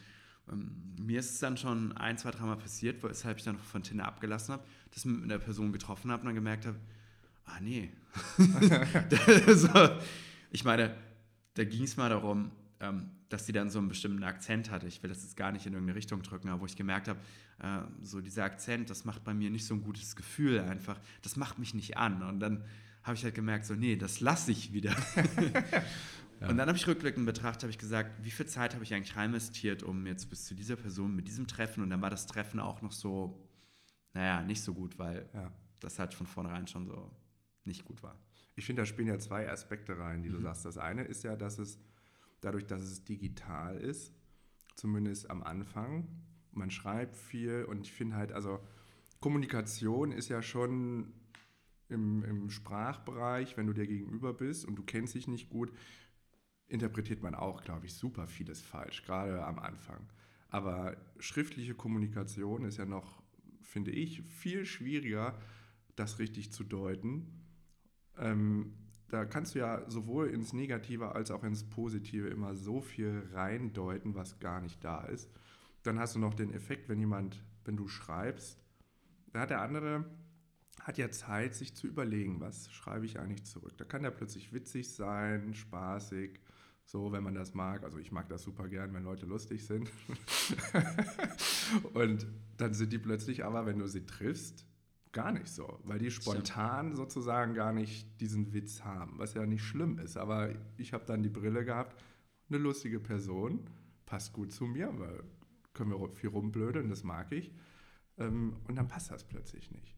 ähm, 0.51 0.73
mir 1.01 1.21
ist 1.21 1.31
es 1.31 1.39
dann 1.39 1.57
schon 1.57 1.97
ein, 1.97 2.19
zwei, 2.19 2.33
dreimal 2.33 2.57
passiert, 2.57 3.01
weshalb 3.05 3.39
ich 3.39 3.45
dann 3.45 3.59
von 3.59 3.85
Tinder 3.85 4.07
abgelassen 4.07 4.55
habe, 4.55 4.65
dass 4.91 5.05
ich 5.05 5.05
mit 5.05 5.23
einer 5.23 5.39
Person 5.39 5.71
getroffen 5.71 6.11
habe 6.11 6.23
und 6.23 6.27
dann 6.27 6.35
gemerkt 6.35 6.67
habe, 6.67 6.81
ah 7.45 7.61
nee. 7.61 7.93
so, 9.55 9.69
ich 10.51 10.65
meine, 10.65 10.97
da 11.55 11.65
ging 11.65 11.83
es 11.83 11.97
mal 11.97 12.09
darum, 12.09 12.51
ähm, 12.81 13.11
dass 13.29 13.47
sie 13.47 13.53
dann 13.53 13.71
so 13.71 13.79
einen 13.79 13.89
bestimmten 13.89 14.25
Akzent 14.25 14.71
hatte. 14.71 14.87
Ich 14.87 15.03
will 15.03 15.09
das 15.09 15.23
jetzt 15.23 15.37
gar 15.37 15.53
nicht 15.53 15.67
in 15.67 15.73
irgendeine 15.73 15.97
Richtung 15.97 16.23
drücken, 16.23 16.49
aber 16.49 16.61
wo 16.61 16.67
ich 16.67 16.77
gemerkt 16.77 17.09
habe, 17.09 17.19
äh, 17.61 17.81
so 18.03 18.21
dieser 18.21 18.45
Akzent, 18.45 18.91
das 18.91 19.05
macht 19.05 19.25
bei 19.25 19.33
mir 19.33 19.51
nicht 19.51 19.65
so 19.65 19.75
ein 19.75 19.83
gutes 19.83 20.17
Gefühl 20.17 20.61
einfach. 20.61 21.01
Das 21.23 21.37
macht 21.37 21.59
mich 21.59 21.75
nicht 21.75 21.97
an. 21.97 22.23
Und 22.23 22.41
dann 22.41 22.65
habe 23.03 23.17
ich 23.17 23.25
halt 23.25 23.35
gemerkt, 23.35 23.65
so, 23.67 23.75
nee, 23.75 23.97
das 23.97 24.21
lasse 24.21 24.53
ich 24.53 24.73
wieder. 24.73 24.91
ja. 26.41 26.49
Und 26.49 26.57
dann 26.57 26.69
habe 26.69 26.77
ich 26.77 26.87
rückblickend 26.87 27.25
betrachtet, 27.25 27.63
habe 27.63 27.71
ich 27.71 27.79
gesagt, 27.79 28.25
wie 28.25 28.31
viel 28.31 28.47
Zeit 28.47 28.75
habe 28.75 28.85
ich 28.85 28.93
eigentlich 28.95 29.17
rein 29.17 29.31
investiert, 29.31 29.83
um 29.83 30.07
jetzt 30.07 30.29
bis 30.29 30.45
zu 30.47 30.55
dieser 30.55 30.77
Person 30.77 31.15
mit 31.15 31.27
diesem 31.27 31.47
Treffen 31.47 31.83
und 31.83 31.91
dann 31.91 32.03
war 32.03 32.11
das 32.11 32.27
Treffen 32.27 32.61
auch 32.61 32.83
noch 32.83 32.93
so, 32.93 33.49
naja, 34.13 34.43
nicht 34.43 34.63
so 34.63 34.75
gut, 34.75 34.99
weil 34.99 35.29
ja. 35.33 35.51
das 35.81 35.99
halt 35.99 36.15
von 36.15 36.27
vornherein 36.27 36.67
schon 36.67 36.87
so 36.87 37.11
nicht 37.65 37.85
gut 37.85 38.03
war. 38.03 38.17
Ich 38.55 38.67
finde, 38.67 38.83
da 38.83 38.87
spielen 38.87 39.09
ja 39.09 39.19
zwei 39.19 39.51
Aspekte 39.51 39.99
rein, 39.99 40.23
die 40.23 40.29
mhm. 40.29 40.35
du 40.35 40.41
sagst. 40.41 40.65
Das 40.65 40.79
eine 40.79 41.05
ist 41.05 41.25
ja, 41.25 41.37
dass 41.37 41.59
es 41.59 41.79
dadurch, 42.41 42.67
dass 42.67 42.83
es 42.83 43.05
digital 43.05 43.77
ist, 43.79 44.15
zumindest 44.77 45.31
am 45.31 45.43
Anfang, 45.43 46.09
man 46.51 46.71
schreibt 46.71 47.17
viel 47.17 47.65
und 47.65 47.83
ich 47.83 47.93
finde 47.93 48.17
halt, 48.17 48.33
also 48.33 48.61
Kommunikation 49.21 50.13
ist 50.13 50.29
ja 50.29 50.43
schon 50.43 51.13
im, 51.89 52.25
im 52.25 52.51
Sprachbereich, 52.51 53.57
wenn 53.57 53.67
du 53.67 53.73
dir 53.73 53.87
gegenüber 53.87 54.33
bist 54.35 54.65
und 54.65 54.77
du 54.77 54.83
kennst 54.83 55.15
dich 55.15 55.29
nicht 55.29 55.49
gut, 55.49 55.73
interpretiert 56.67 57.23
man 57.23 57.35
auch, 57.35 57.63
glaube 57.63 57.87
ich, 57.87 57.95
super 57.95 58.27
vieles 58.27 58.61
falsch, 58.61 59.05
gerade 59.05 59.45
am 59.45 59.59
Anfang. 59.59 60.09
Aber 60.49 60.97
schriftliche 61.19 61.75
Kommunikation 61.75 62.65
ist 62.65 62.79
ja 62.79 62.85
noch, 62.85 63.23
finde 63.61 63.91
ich, 63.91 64.23
viel 64.23 64.65
schwieriger, 64.65 65.39
das 65.97 66.19
richtig 66.19 66.53
zu 66.53 66.65
deuten. 66.65 67.42
Ähm, 68.19 68.75
da 69.09 69.27
kannst 69.27 69.55
du 69.55 69.59
ja 69.59 69.89
sowohl 69.91 70.29
ins 70.29 70.53
Negative 70.53 71.15
als 71.15 71.31
auch 71.31 71.45
ins 71.45 71.65
Positive 71.65 72.29
immer 72.29 72.55
so 72.55 72.81
viel 72.81 73.29
reindeuten, 73.33 74.15
was 74.15 74.41
gar 74.41 74.61
nicht 74.61 74.83
da 74.83 75.05
ist. 75.05 75.31
Dann 75.83 75.99
hast 75.99 76.15
du 76.15 76.19
noch 76.19 76.35
den 76.35 76.55
Effekt, 76.55 76.89
wenn 76.89 76.99
jemand, 76.99 77.45
wenn 77.65 77.77
du 77.77 77.89
schreibst, 77.89 78.59
da 79.33 79.41
hat 79.41 79.51
der 79.51 79.61
andere 79.61 80.05
hat 80.81 80.99
ja 80.99 81.11
Zeit, 81.11 81.55
sich 81.55 81.77
zu 81.77 81.87
überlegen, 81.87 82.41
was 82.41 82.71
schreibe 82.71 83.07
ich 83.07 83.19
eigentlich 83.19 83.45
zurück. 83.45 83.77
Da 83.77 83.85
kann 83.85 84.03
der 84.03 84.11
plötzlich 84.11 84.53
witzig 84.53 84.93
sein, 84.95 85.55
spaßig, 85.55 86.41
so, 86.85 87.13
wenn 87.13 87.23
man 87.23 87.35
das 87.35 87.55
mag. 87.55 87.85
Also 87.85 87.99
ich 87.99 88.11
mag 88.13 88.29
das 88.29 88.43
super 88.43 88.69
gern, 88.69 88.93
wenn 88.93 89.05
Leute 89.05 89.27
lustig 89.27 89.65
sind. 89.65 89.91
und 91.95 92.27
dann 92.57 92.75
sind 92.75 92.93
die 92.93 92.99
plötzlich 92.99 93.45
aber, 93.45 93.67
wenn 93.67 93.79
du 93.79 93.87
sie 93.87 94.05
triffst, 94.05 94.67
gar 95.13 95.33
nicht 95.33 95.49
so, 95.49 95.79
weil 95.85 95.99
die 95.99 96.11
spontan 96.11 96.95
sozusagen 96.95 97.55
gar 97.55 97.73
nicht 97.73 98.21
diesen 98.21 98.53
Witz 98.53 98.83
haben, 98.83 99.19
was 99.19 99.35
ja 99.35 99.47
nicht 99.47 99.63
schlimm 99.63 99.99
ist. 99.99 100.17
Aber 100.17 100.51
ich 100.79 100.93
habe 100.93 101.05
dann 101.05 101.23
die 101.23 101.29
Brille 101.29 101.65
gehabt, 101.65 102.03
eine 102.49 102.59
lustige 102.59 102.99
Person, 102.99 103.61
passt 104.07 104.33
gut 104.33 104.53
zu 104.53 104.65
mir, 104.65 104.93
weil 104.99 105.23
können 105.75 105.91
wir 105.91 106.09
viel 106.11 106.31
rumblödeln, 106.31 106.89
das 106.89 107.03
mag 107.03 107.33
ich. 107.33 107.53
Ähm, 108.19 108.57
und 108.69 108.77
dann 108.77 108.89
passt 108.89 109.11
das 109.11 109.25
plötzlich 109.25 109.71
nicht. 109.71 109.95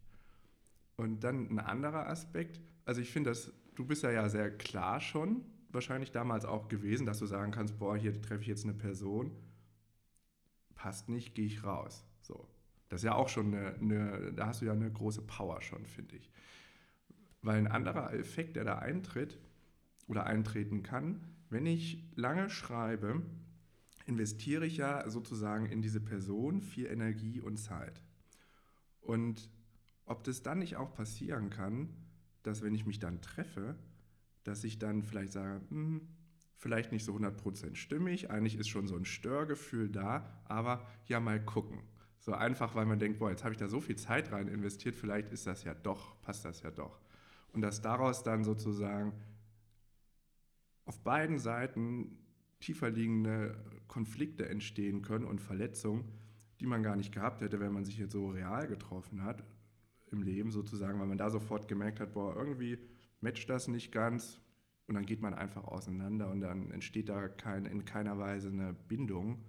Und 0.97 1.25
dann 1.25 1.49
ein 1.51 1.59
anderer 1.59 2.09
Aspekt, 2.09 2.61
also 2.85 3.01
ich 3.01 3.11
finde, 3.11 3.31
dass 3.31 3.53
du 3.75 3.85
bist 3.85 4.03
ja, 4.03 4.11
ja 4.11 4.29
sehr 4.29 4.57
klar 4.57 5.01
schon, 5.01 5.45
wahrscheinlich 5.71 6.13
damals 6.13 6.45
auch 6.45 6.69
gewesen, 6.69 7.07
dass 7.07 7.19
du 7.19 7.27
sagen 7.27 7.51
kannst, 7.51 7.79
boah, 7.79 7.97
hier 7.97 8.21
treffe 8.21 8.43
ich 8.43 8.47
jetzt 8.49 8.65
eine 8.65 8.75
Person, 8.75 9.33
passt 10.75 11.09
nicht, 11.09 11.35
gehe 11.35 11.47
ich 11.47 11.65
raus. 11.65 12.05
So. 12.23 12.47
Das 12.89 13.01
ist 13.01 13.05
ja 13.05 13.15
auch 13.15 13.29
schon 13.29 13.55
eine, 13.55 13.75
eine, 13.75 14.33
da 14.35 14.47
hast 14.47 14.61
du 14.61 14.67
ja 14.67 14.73
eine 14.73 14.91
große 14.91 15.23
Power 15.23 15.61
schon, 15.63 15.87
finde 15.87 16.17
ich. 16.17 16.31
Weil 17.43 17.59
ein 17.59 17.67
anderer 17.67 18.13
Effekt, 18.15 18.57
der 18.57 18.65
da 18.65 18.79
eintritt 18.79 19.39
oder 20.07 20.27
eintreten 20.27 20.83
kann, 20.83 21.21
wenn 21.51 21.67
ich 21.67 22.05
lange 22.15 22.51
schreibe, 22.51 23.23
investiere 24.07 24.67
ich 24.67 24.77
ja 24.77 25.09
sozusagen 25.09 25.67
in 25.67 25.83
diese 25.83 26.01
Person 26.01 26.61
viel 26.61 26.87
Energie 26.87 27.41
und 27.41 27.57
Zeit. 27.57 28.03
Und 29.01 29.51
ob 30.07 30.25
das 30.25 30.43
dann 30.43 30.59
nicht 30.59 30.77
auch 30.77 30.93
passieren 30.93 31.51
kann, 31.51 31.89
dass 32.43 32.63
wenn 32.63 32.75
ich 32.75 32.87
mich 32.87 32.99
dann 32.99 33.23
treffe, 33.23 33.77
dass 34.45 34.65
ich 34.65 34.79
dann 34.79 35.03
vielleicht 35.03 35.33
sage, 35.33 35.61
hm, 35.71 36.03
vielleicht 36.57 36.93
nicht 36.93 37.05
so 37.05 37.15
100% 37.15 37.77
stimmig, 37.77 38.31
eigentlich 38.31 38.57
ist 38.57 38.69
schon 38.69 38.87
so 38.87 38.97
ein 38.97 39.05
Störgefühl 39.05 39.89
da, 39.89 40.43
aber 40.45 40.87
ja 41.07 41.21
mal 41.21 41.43
gucken. 41.43 41.81
So 42.25 42.33
einfach, 42.33 42.75
weil 42.75 42.87
man 42.87 42.99
denkt, 42.99 43.19
boah, 43.19 43.29
jetzt 43.29 43.45
habe 43.45 43.53
ich 43.53 43.59
da 43.59 43.69
so 43.69 43.83
viel 43.83 43.97
Zeit 43.97 44.33
rein 44.33 44.49
investiert, 44.49 44.97
vielleicht 44.97 45.31
ist 45.31 45.47
das 45.47 45.63
ja 45.63 45.75
doch, 45.75 46.19
passt 46.23 46.47
das 46.47 46.63
ja 46.63 46.71
doch. 46.71 46.99
Und 47.53 47.61
dass 47.61 47.83
daraus 47.83 48.23
dann 48.23 48.45
sozusagen 48.45 49.13
auf 50.87 50.99
beiden 51.01 51.39
Seiten 51.39 52.17
tiefer 52.61 52.89
liegende 52.89 53.63
Konflikte 53.89 54.49
entstehen 54.49 55.03
können 55.03 55.27
und 55.27 55.43
Verletzungen, 55.43 56.05
die 56.61 56.67
man 56.67 56.83
gar 56.83 56.97
nicht 56.97 57.13
gehabt 57.13 57.43
hätte, 57.43 57.61
wenn 57.61 57.75
man 57.75 57.85
sich 57.85 57.99
jetzt 57.99 58.13
so 58.13 58.29
real 58.29 58.69
getroffen 58.69 59.23
hat 59.23 59.45
im 60.11 60.23
Leben 60.23 60.51
sozusagen, 60.51 60.99
weil 61.01 61.07
man 61.07 61.19
da 61.19 61.29
sofort 61.29 61.69
gemerkt 61.69 62.01
hat, 62.01 62.15
boah, 62.15 62.35
irgendwie 62.35 62.79
matcht 63.21 63.51
das 63.51 63.69
nicht 63.69 63.93
ganz 63.93 64.41
und 64.87 64.95
dann 64.95 65.05
geht 65.05 65.21
man 65.21 65.35
einfach 65.35 65.65
auseinander 65.65 66.31
und 66.31 66.41
dann 66.41 66.71
entsteht 66.71 67.11
da 67.11 67.29
kein, 67.29 67.67
in 67.67 67.85
keiner 67.85 68.19
Weise 68.19 68.49
eine 68.49 68.73
Bindung, 68.73 69.45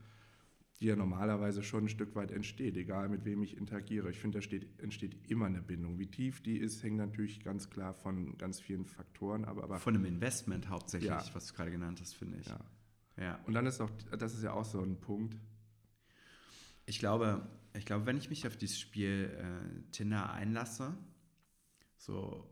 die 0.80 0.88
ja 0.88 0.96
normalerweise 0.96 1.64
schon 1.64 1.86
ein 1.86 1.90
Stück 1.90 2.16
weit 2.16 2.32
entsteht, 2.32 2.76
egal 2.76 3.08
mit 3.08 3.24
wem 3.24 3.42
ich 3.44 3.56
interagiere. 3.56 4.12
Ich 4.12 4.20
finde, 4.20 4.40
da 4.40 4.42
steht, 4.42 4.80
entsteht 4.80 5.30
immer 5.30 5.46
eine 5.46 5.62
Bindung. 5.62 6.00
Wie 6.00 6.08
tief 6.08 6.42
die 6.42 6.58
ist, 6.58 6.84
hängt 6.84 6.98
natürlich 6.98 7.44
ganz 7.44 7.70
klar 7.70 7.94
von 7.94 8.38
ganz 8.38 8.60
vielen 8.60 8.86
Faktoren 8.86 9.46
ab. 9.46 9.58
Aber 9.64 9.80
von 9.80 9.96
einem 9.96 10.06
Investment 10.06 10.70
hauptsächlich, 10.70 11.10
ja. 11.10 11.24
was 11.34 11.48
du 11.48 11.54
gerade 11.54 11.72
genannt 11.72 12.02
hast, 12.02 12.14
finde 12.14 12.38
ich. 12.40 12.48
Ja. 12.48 12.60
ja. 13.18 13.40
Und 13.46 13.54
dann 13.54 13.66
ist 13.66 13.80
auch, 13.80 13.90
das 14.20 14.34
ist 14.34 14.44
ja 14.44 14.52
auch 14.52 14.66
so 14.66 14.82
ein 14.82 15.00
Punkt. 15.00 15.38
Ich 16.86 17.00
glaube, 17.00 17.48
ich 17.74 17.86
glaube, 17.86 18.06
wenn 18.06 18.18
ich 18.18 18.30
mich 18.30 18.46
auf 18.46 18.58
dieses 18.58 18.80
Spiel 18.80 19.32
äh, 19.38 19.92
Tinder 19.92 20.32
einlasse, 20.34 20.98
so 21.98 22.50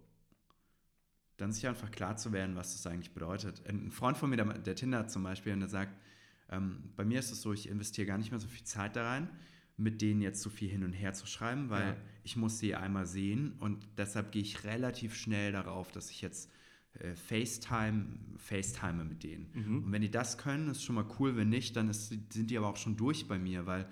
dann 1.37 1.51
sich 1.51 1.67
einfach 1.67 1.91
klar 1.91 2.15
zu 2.15 2.31
werden, 2.31 2.55
was 2.55 2.73
das 2.73 2.87
eigentlich 2.87 3.13
bedeutet. 3.13 3.67
Ein 3.67 3.91
Freund 3.91 4.17
von 4.17 4.29
mir, 4.29 4.37
der, 4.37 4.45
der 4.45 4.75
Tinder 4.75 5.07
zum 5.07 5.23
Beispiel, 5.23 5.53
und 5.53 5.61
der 5.61 5.69
sagt, 5.69 5.97
ähm, 6.49 6.91
bei 6.95 7.05
mir 7.05 7.19
ist 7.19 7.31
es 7.31 7.41
so, 7.41 7.53
ich 7.53 7.69
investiere 7.69 8.07
gar 8.07 8.17
nicht 8.17 8.31
mehr 8.31 8.39
so 8.39 8.47
viel 8.47 8.63
Zeit 8.63 8.95
da 8.95 9.07
rein, 9.07 9.29
mit 9.77 10.01
denen 10.01 10.21
jetzt 10.21 10.41
so 10.41 10.49
viel 10.49 10.69
hin 10.69 10.83
und 10.83 10.93
her 10.93 11.13
zu 11.13 11.25
schreiben, 11.25 11.69
weil 11.69 11.87
ja. 11.87 11.97
ich 12.23 12.35
muss 12.35 12.59
sie 12.59 12.75
einmal 12.75 13.05
sehen 13.05 13.53
und 13.59 13.87
deshalb 13.97 14.31
gehe 14.31 14.41
ich 14.41 14.63
relativ 14.63 15.15
schnell 15.15 15.51
darauf, 15.51 15.91
dass 15.91 16.11
ich 16.11 16.21
jetzt 16.21 16.51
äh, 16.99 17.15
FaceTime, 17.15 18.05
FaceTime 18.37 19.03
mit 19.03 19.23
denen. 19.23 19.49
Mhm. 19.53 19.83
Und 19.85 19.91
wenn 19.91 20.01
die 20.01 20.11
das 20.11 20.37
können, 20.37 20.69
ist 20.69 20.83
schon 20.83 20.95
mal 20.95 21.05
cool. 21.19 21.35
Wenn 21.35 21.49
nicht, 21.49 21.75
dann 21.75 21.89
ist, 21.89 22.09
sind 22.09 22.51
die 22.51 22.57
aber 22.57 22.67
auch 22.67 22.77
schon 22.77 22.97
durch 22.97 23.27
bei 23.27 23.39
mir, 23.39 23.65
weil 23.65 23.87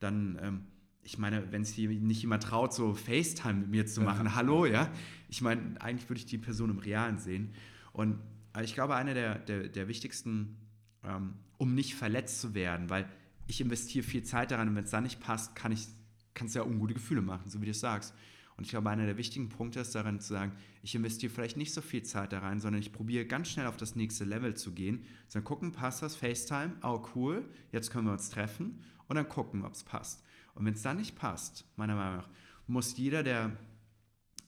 dann, 0.00 0.38
ähm, 0.40 0.66
ich 1.02 1.18
meine, 1.18 1.52
wenn 1.52 1.62
es 1.62 1.76
nicht 1.76 2.22
jemand 2.22 2.42
traut, 2.42 2.72
so 2.72 2.94
FaceTime 2.94 3.60
mit 3.60 3.68
mir 3.68 3.86
zu 3.86 4.00
machen, 4.00 4.26
ja. 4.26 4.34
hallo, 4.34 4.64
ja. 4.64 4.90
Ich 5.28 5.42
meine, 5.42 5.80
eigentlich 5.80 6.08
würde 6.08 6.20
ich 6.20 6.26
die 6.26 6.38
Person 6.38 6.70
im 6.70 6.78
Realen 6.78 7.18
sehen. 7.18 7.52
Und 7.92 8.18
äh, 8.56 8.64
ich 8.64 8.74
glaube, 8.74 8.96
eine 8.96 9.12
der, 9.12 9.38
der, 9.38 9.68
der 9.68 9.88
wichtigsten, 9.88 10.56
ähm, 11.04 11.34
um 11.58 11.74
nicht 11.74 11.94
verletzt 11.94 12.40
zu 12.40 12.54
werden, 12.54 12.88
weil 12.88 13.08
ich 13.46 13.60
investiere 13.60 14.04
viel 14.04 14.22
Zeit 14.22 14.50
daran 14.50 14.68
und 14.68 14.76
wenn 14.76 14.84
es 14.84 14.90
dann 14.90 15.02
nicht 15.02 15.20
passt, 15.20 15.54
kann 15.54 15.72
ich, 15.72 15.86
kannst 16.34 16.54
ja 16.54 16.62
ungute 16.62 16.94
Gefühle 16.94 17.22
machen, 17.22 17.50
so 17.50 17.60
wie 17.60 17.66
du 17.66 17.72
es 17.72 17.80
sagst. 17.80 18.14
Und 18.56 18.64
ich 18.64 18.70
glaube, 18.70 18.90
einer 18.90 19.06
der 19.06 19.16
wichtigen 19.16 19.48
Punkte 19.48 19.78
ist 19.78 19.94
daran 19.94 20.20
zu 20.20 20.32
sagen, 20.32 20.52
ich 20.82 20.94
investiere 20.94 21.32
vielleicht 21.32 21.56
nicht 21.56 21.72
so 21.72 21.80
viel 21.80 22.02
Zeit 22.02 22.32
da 22.32 22.40
rein, 22.40 22.58
sondern 22.58 22.80
ich 22.80 22.92
probiere 22.92 23.24
ganz 23.24 23.48
schnell 23.48 23.66
auf 23.66 23.76
das 23.76 23.94
nächste 23.94 24.24
Level 24.24 24.54
zu 24.54 24.72
gehen. 24.72 25.04
Dann 25.32 25.44
gucken, 25.44 25.70
passt 25.70 26.02
das, 26.02 26.16
FaceTime, 26.16 26.74
oh 26.82 27.06
cool, 27.14 27.48
jetzt 27.70 27.92
können 27.92 28.06
wir 28.06 28.12
uns 28.12 28.30
treffen 28.30 28.82
und 29.06 29.14
dann 29.14 29.28
gucken, 29.28 29.64
ob 29.64 29.74
es 29.74 29.84
passt. 29.84 30.24
Und 30.54 30.64
wenn 30.64 30.74
es 30.74 30.82
dann 30.82 30.96
nicht 30.96 31.14
passt, 31.14 31.64
meiner 31.76 31.94
Meinung 31.94 32.16
nach, 32.16 32.28
muss 32.66 32.96
jeder, 32.96 33.22
der 33.22 33.56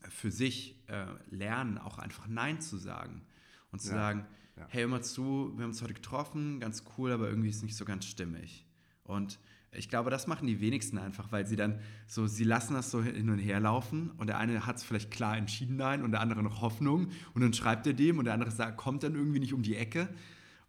für 0.09 0.33
sich 0.33 0.77
äh, 0.89 1.07
lernen, 1.31 1.79
auch 1.79 1.99
einfach 1.99 2.27
Nein 2.27 2.61
zu 2.61 2.79
sagen. 2.79 3.23
Und 3.71 3.81
zu 3.81 3.91
ja, 3.91 3.95
sagen, 3.95 4.27
ja. 4.61 4.67
hey, 4.69 4.85
immer 4.85 5.03
zu, 5.03 5.53
wir 5.57 5.63
haben 5.63 5.71
uns 5.71 5.83
heute 5.83 5.95
getroffen, 5.95 6.61
ganz 6.61 6.85
cool, 6.97 7.13
aber 7.13 7.29
irgendwie 7.29 7.49
ist 7.49 7.57
es 7.57 7.63
nicht 7.63 7.77
so 7.77 7.85
ganz 7.85 8.05
stimmig. 8.05 8.67
Und 9.05 9.39
ich 9.73 9.89
glaube, 9.89 10.11
das 10.11 10.27
machen 10.27 10.47
die 10.47 10.61
wenigsten 10.61 10.99
einfach, 10.99 11.33
weil 11.33 11.47
sie 11.47 11.57
dann 11.57 11.79
so, 12.07 12.27
sie 12.27 12.45
lassen 12.45 12.75
das 12.75 12.91
so 12.91 13.03
hin 13.03 13.31
und 13.31 13.39
her 13.39 13.61
laufen 13.61 14.11
und 14.19 14.27
der 14.27 14.39
eine 14.39 14.67
hat 14.67 14.77
es 14.77 14.83
vielleicht 14.83 15.11
klar 15.11 15.37
entschieden 15.37 15.77
nein 15.77 16.03
und 16.03 16.11
der 16.11 16.21
andere 16.21 16.43
noch 16.43 16.61
Hoffnung 16.61 17.11
und 17.35 17.43
dann 17.43 17.53
schreibt 17.53 17.87
er 17.87 17.95
dem 17.95 18.19
und 18.19 18.25
der 18.25 18.35
andere 18.35 18.51
sagt, 18.51 18.77
kommt 18.77 19.03
dann 19.03 19.15
irgendwie 19.15 19.39
nicht 19.39 19.55
um 19.55 19.63
die 19.63 19.77
Ecke. 19.77 20.09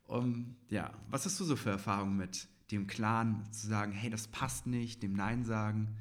Um, 0.06 0.56
ja, 0.70 0.92
was 1.10 1.26
hast 1.26 1.40
du 1.40 1.46
so 1.46 1.56
für 1.56 1.70
Erfahrungen 1.72 2.18
mit 2.18 2.48
dem 2.72 2.86
Clan 2.88 3.44
zu 3.52 3.68
sagen, 3.68 3.92
hey, 3.92 4.10
das 4.10 4.28
passt 4.28 4.68
nicht, 4.68 5.04
dem 5.04 5.14
Nein 5.14 5.46
sagen. 5.46 5.96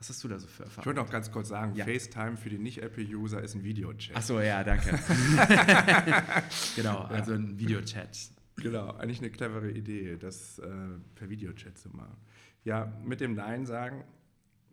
Was 0.00 0.08
hast 0.08 0.24
du 0.24 0.28
da 0.28 0.38
so 0.38 0.46
für 0.46 0.64
Erfahrungen? 0.64 0.80
Ich 0.80 0.86
würde 0.86 1.00
noch 1.00 1.10
ganz 1.10 1.30
kurz 1.30 1.48
sagen, 1.48 1.74
ja. 1.74 1.84
FaceTime 1.84 2.38
für 2.38 2.48
die 2.48 2.58
Nicht-Apple-User 2.58 3.42
ist 3.42 3.54
ein 3.54 3.62
Videochat. 3.62 4.16
Achso, 4.16 4.40
ja, 4.40 4.64
danke. 4.64 4.98
genau, 6.74 7.00
also 7.00 7.34
ein 7.34 7.58
Videochat. 7.58 8.30
Genau, 8.56 8.92
eigentlich 8.92 9.18
eine 9.18 9.30
clevere 9.30 9.70
Idee, 9.70 10.16
das 10.16 10.58
äh, 10.58 10.68
per 11.14 11.28
Videochat 11.28 11.76
zu 11.76 11.90
machen. 11.90 12.16
Ja, 12.64 12.98
mit 13.04 13.20
dem 13.20 13.34
Nein 13.34 13.66
sagen, 13.66 14.04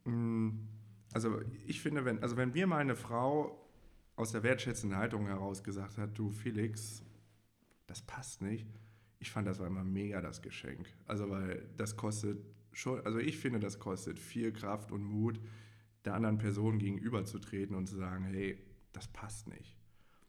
mh, 0.06 0.14
mm, 0.14 0.68
also 1.14 1.42
ich 1.66 1.82
finde, 1.82 2.06
wenn, 2.06 2.24
also 2.24 2.38
wenn 2.38 2.52
mir 2.52 2.68
meine 2.68 2.96
Frau 2.96 3.70
aus 4.16 4.32
der 4.32 4.44
wertschätzenden 4.44 4.98
Haltung 4.98 5.28
heraus 5.28 5.62
gesagt 5.62 5.98
hat, 5.98 6.18
du 6.18 6.32
Felix, 6.32 7.04
das 7.86 8.02
passt 8.02 8.42
nicht, 8.42 8.66
ich 9.20 9.32
fand, 9.32 9.48
das 9.48 9.60
war 9.60 9.68
immer 9.68 9.84
mega 9.84 10.22
das 10.22 10.42
Geschenk. 10.42 10.88
Also, 11.06 11.30
weil 11.30 11.68
das 11.76 11.98
kostet 11.98 12.38
schon, 12.78 13.04
also 13.06 13.18
ich 13.18 13.38
finde, 13.38 13.60
das 13.60 13.80
kostet 13.80 14.20
viel 14.20 14.52
Kraft 14.52 14.92
und 14.92 15.04
Mut, 15.04 15.40
der 16.06 16.14
anderen 16.14 16.38
Person 16.38 16.78
gegenüberzutreten 16.78 17.76
und 17.76 17.88
zu 17.88 17.98
sagen, 17.98 18.26
hey, 18.26 18.58
das 18.94 19.08
passt 19.08 19.48
nicht. 19.48 19.76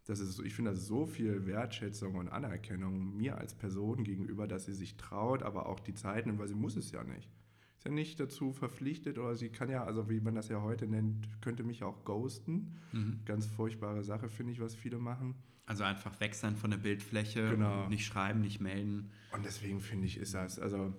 Das 0.06 0.20
ist, 0.20 0.40
ich 0.40 0.54
finde 0.54 0.70
das 0.70 0.86
so 0.86 1.04
viel 1.04 1.46
Wertschätzung 1.46 2.14
und 2.14 2.28
Anerkennung 2.28 3.14
mir 3.14 3.36
als 3.36 3.54
Person 3.54 4.04
gegenüber, 4.04 4.48
dass 4.48 4.64
sie 4.64 4.72
sich 4.72 4.96
traut, 4.96 5.42
aber 5.42 5.66
auch 5.66 5.80
die 5.80 5.92
Zeit 5.92 6.26
nimmt, 6.26 6.38
weil 6.38 6.48
sie 6.48 6.54
muss 6.54 6.76
es 6.76 6.90
ja 6.90 7.04
nicht. 7.04 7.28
Ist 7.76 7.84
ja 7.84 7.90
nicht 7.90 8.18
dazu 8.18 8.52
verpflichtet 8.52 9.18
oder 9.18 9.36
sie 9.36 9.50
kann 9.50 9.68
ja, 9.68 9.84
also 9.84 10.08
wie 10.08 10.20
man 10.20 10.34
das 10.34 10.48
ja 10.48 10.62
heute 10.62 10.86
nennt, 10.86 11.28
könnte 11.42 11.62
mich 11.62 11.84
auch 11.84 12.04
ghosten. 12.04 12.78
Mhm. 12.92 13.20
Ganz 13.26 13.46
furchtbare 13.46 14.02
Sache, 14.02 14.30
finde 14.30 14.52
ich, 14.52 14.60
was 14.60 14.74
viele 14.74 14.98
machen. 14.98 15.34
Also 15.66 15.84
einfach 15.84 16.18
weg 16.20 16.34
sein 16.34 16.56
von 16.56 16.70
der 16.70 16.78
Bildfläche, 16.78 17.50
genau. 17.50 17.86
nicht 17.88 18.06
schreiben, 18.06 18.40
nicht 18.40 18.58
melden. 18.58 19.10
Und 19.32 19.44
deswegen 19.44 19.80
finde 19.80 20.06
ich, 20.06 20.16
ist 20.16 20.32
das, 20.32 20.58
also, 20.58 20.94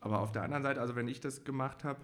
aber 0.00 0.20
auf 0.20 0.32
der 0.32 0.42
anderen 0.42 0.62
Seite, 0.62 0.80
also 0.80 0.96
wenn 0.96 1.08
ich 1.08 1.20
das 1.20 1.44
gemacht 1.44 1.84
habe, 1.84 2.00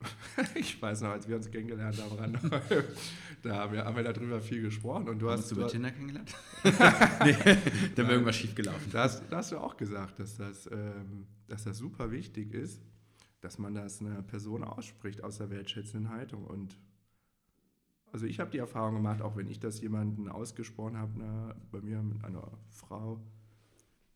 ich 0.54 0.80
weiß 0.80 1.02
noch, 1.02 1.10
als 1.10 1.28
wir 1.28 1.36
uns 1.36 1.50
kennengelernt 1.50 2.00
haben, 2.00 2.16
Rand, 2.16 2.38
da 3.42 3.56
haben 3.56 3.72
wir, 3.72 3.84
haben 3.84 3.96
wir 3.96 4.04
darüber 4.04 4.40
viel 4.40 4.62
gesprochen. 4.62 5.08
Und 5.08 5.18
du 5.18 5.30
hast, 5.30 5.40
hast 5.40 5.50
du 5.52 5.56
über 5.56 5.68
Tinder 5.68 5.90
kennengelernt? 5.90 6.34
nee, 6.64 6.72
da 7.94 8.02
wäre 8.02 8.12
irgendwas 8.12 8.36
schiefgelaufen. 8.36 8.90
Da 8.90 9.04
hast, 9.04 9.24
da 9.30 9.38
hast 9.38 9.52
du 9.52 9.58
auch 9.58 9.76
gesagt, 9.76 10.18
dass 10.18 10.36
das, 10.36 10.66
ähm, 10.70 11.26
dass 11.48 11.64
das 11.64 11.78
super 11.78 12.10
wichtig 12.10 12.52
ist, 12.52 12.80
dass 13.40 13.58
man 13.58 13.74
das 13.74 14.00
einer 14.00 14.22
Person 14.22 14.64
ausspricht 14.64 15.22
aus 15.22 15.38
der 15.38 15.50
wertschätzenden 15.50 16.10
Haltung. 16.10 16.44
Und 16.44 16.76
also 18.12 18.26
ich 18.26 18.40
habe 18.40 18.50
die 18.50 18.58
Erfahrung 18.58 18.94
gemacht, 18.94 19.20
auch 19.22 19.36
wenn 19.36 19.48
ich 19.48 19.58
das 19.58 19.80
jemanden 19.80 20.28
ausgesprochen 20.28 20.96
habe, 20.96 21.12
na, 21.16 21.54
bei 21.70 21.80
mir 21.80 22.02
mit 22.02 22.24
einer 22.24 22.52
Frau, 22.70 23.20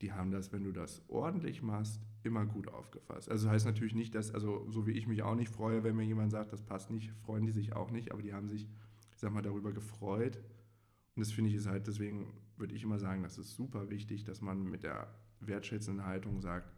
die 0.01 0.13
haben 0.13 0.31
das, 0.31 0.53
wenn 0.53 0.65
du 0.65 0.73
das 0.73 1.03
ordentlich 1.09 1.63
machst, 1.63 2.01
immer 2.27 2.45
gut 2.45 2.69
aufgefasst. 2.69 3.31
Also 3.31 3.47
das 3.47 3.55
heißt 3.55 3.67
natürlich 3.67 3.95
nicht, 3.95 4.15
dass, 4.15 4.33
also 4.33 4.69
so 4.71 4.87
wie 4.87 4.93
ich 4.93 5.07
mich 5.07 5.23
auch 5.23 5.35
nicht 5.35 5.51
freue, 5.51 5.85
wenn 5.85 5.97
mir 5.97 6.05
jemand 6.05 6.31
sagt, 6.31 6.53
das 6.53 6.63
passt 6.63 6.91
nicht, 6.91 7.13
freuen 7.25 7.47
die 7.47 7.53
sich 7.53 7.73
auch 7.73 7.91
nicht, 7.91 8.13
aber 8.13 8.23
die 8.23 8.35
haben 8.35 8.49
sich, 8.49 8.69
ich 9.13 9.19
sag 9.19 9.33
mal, 9.33 9.43
darüber 9.43 9.73
gefreut. 9.73 10.37
Und 11.15 11.21
das 11.21 11.33
finde 11.33 11.51
ich 11.51 11.57
ist 11.57 11.67
halt, 11.67 11.87
deswegen 11.87 12.35
würde 12.57 12.75
ich 12.75 12.83
immer 12.83 12.99
sagen, 12.99 13.23
das 13.23 13.39
ist 13.39 13.55
super 13.55 13.91
wichtig, 13.91 14.25
dass 14.25 14.41
man 14.41 14.65
mit 14.65 14.83
der 14.83 15.15
wertschätzenden 15.41 16.05
Haltung 16.05 16.41
sagt, 16.41 16.73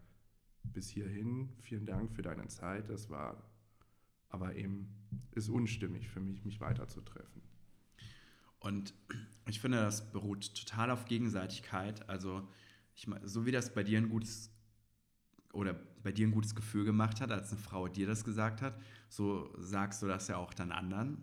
bis 0.62 0.88
hierhin, 0.88 1.50
vielen 1.61 1.87
Dank 1.87 2.12
für 2.12 2.22
deine 2.22 2.46
Zeit, 2.48 2.88
das 2.88 3.11
war 3.11 3.42
aber 4.28 4.54
eben 4.56 4.94
ist 5.32 5.48
unstimmig 5.48 6.08
für 6.08 6.20
mich, 6.20 6.44
mich 6.44 6.61
weiterzutreffen. 6.61 7.42
Und 8.61 8.92
ich 9.46 9.61
finde, 9.61 9.78
das 9.78 10.11
beruht 10.11 10.54
total 10.54 10.90
auf 10.90 11.04
Gegenseitigkeit. 11.06 12.08
Also, 12.08 12.46
ich, 12.94 13.08
so 13.22 13.46
wie 13.46 13.52
das 13.52 13.72
bei 13.72 13.84
dir 13.84 13.98
ein 13.98 14.08
gutes 14.08 14.50
oder 15.52 15.74
bei 16.02 16.12
dir 16.12 16.26
ein 16.26 16.32
gutes 16.32 16.54
Gefühl 16.54 16.84
gemacht 16.84 17.20
hat, 17.20 17.30
als 17.32 17.50
eine 17.50 17.61
Frau 17.61 17.88
dir 17.88 18.06
das 18.06 18.24
gesagt 18.24 18.62
hat, 18.62 18.80
so 19.08 19.52
sagst 19.58 20.02
du 20.02 20.06
das 20.06 20.28
ja 20.28 20.37
auch 20.37 20.54
dann 20.54 20.72
anderen, 20.72 21.18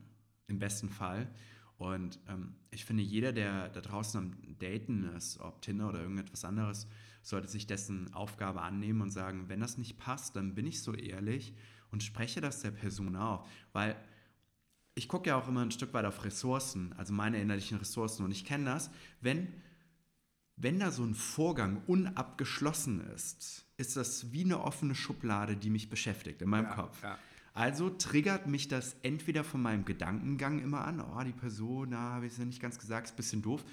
im 0.47 0.59
besten 0.59 0.89
Fall. 0.89 1.29
Und 1.77 2.19
ähm, 2.27 2.55
ich 2.71 2.85
finde, 2.85 3.03
jeder, 3.03 3.33
der 3.33 3.69
da 3.69 3.81
draußen 3.81 4.19
am 4.19 4.57
Daten 4.59 5.03
ist, 5.15 5.39
ob 5.39 5.61
Tinder 5.61 5.89
oder 5.89 6.01
irgendetwas 6.01 6.45
anderes, 6.45 6.88
sollte 7.21 7.47
sich 7.47 7.67
dessen 7.67 8.13
Aufgabe 8.13 8.61
annehmen 8.61 9.01
und 9.01 9.09
sagen, 9.09 9.49
wenn 9.49 9.59
das 9.59 9.77
nicht 9.77 9.97
passt, 9.97 10.35
dann 10.35 10.55
bin 10.55 10.67
ich 10.67 10.81
so 10.81 10.93
ehrlich 10.93 11.53
und 11.91 12.03
spreche 12.03 12.39
das 12.39 12.61
der 12.61 12.71
Person 12.71 13.15
auf. 13.15 13.47
Weil 13.73 13.95
ich 14.93 15.09
gucke 15.09 15.29
ja 15.29 15.35
auch 15.35 15.47
immer 15.47 15.61
ein 15.61 15.71
Stück 15.71 15.93
weit 15.93 16.05
auf 16.05 16.23
Ressourcen, 16.23 16.93
also 16.93 17.13
meine 17.13 17.41
innerlichen 17.41 17.77
Ressourcen. 17.77 18.23
Und 18.23 18.31
ich 18.31 18.45
kenne 18.45 18.65
das, 18.65 18.89
wenn, 19.19 19.47
wenn 20.58 20.80
da 20.80 20.91
so 20.91 21.04
ein 21.04 21.15
Vorgang 21.15 21.82
unabgeschlossen 21.88 23.02
ist, 23.13 23.65
ist 23.78 23.98
das 23.98 24.32
wie 24.32 24.44
eine 24.44 24.62
offene 24.62 24.96
Schublade, 24.96 25.58
die 25.58 25.70
mich 25.70 25.89
beschäftigt 25.89 26.41
in 26.41 26.50
meinem 26.50 26.65
ja, 26.65 26.76
Kopf. 26.76 27.04
Ja. 27.04 27.18
Also 27.54 27.89
triggert 27.89 28.48
mich 28.48 28.68
das 28.68 28.96
entweder 29.02 29.44
von 29.44 29.62
meinem 29.62 29.86
Gedankengang 29.86 30.60
immer 30.60 30.86
an, 30.86 31.02
oh, 31.02 31.24
die 31.24 31.32
Person, 31.32 31.91
da 31.91 31.98
habe 31.98 32.26
ich 32.26 32.34
es 32.34 32.38
ja 32.38 32.46
nicht 32.46 32.62
ganz 32.62 32.78
gesagt, 32.80 33.08
ist 33.08 33.13
ein 33.13 33.18
bisschen 33.18 33.41
doof. 33.41 33.63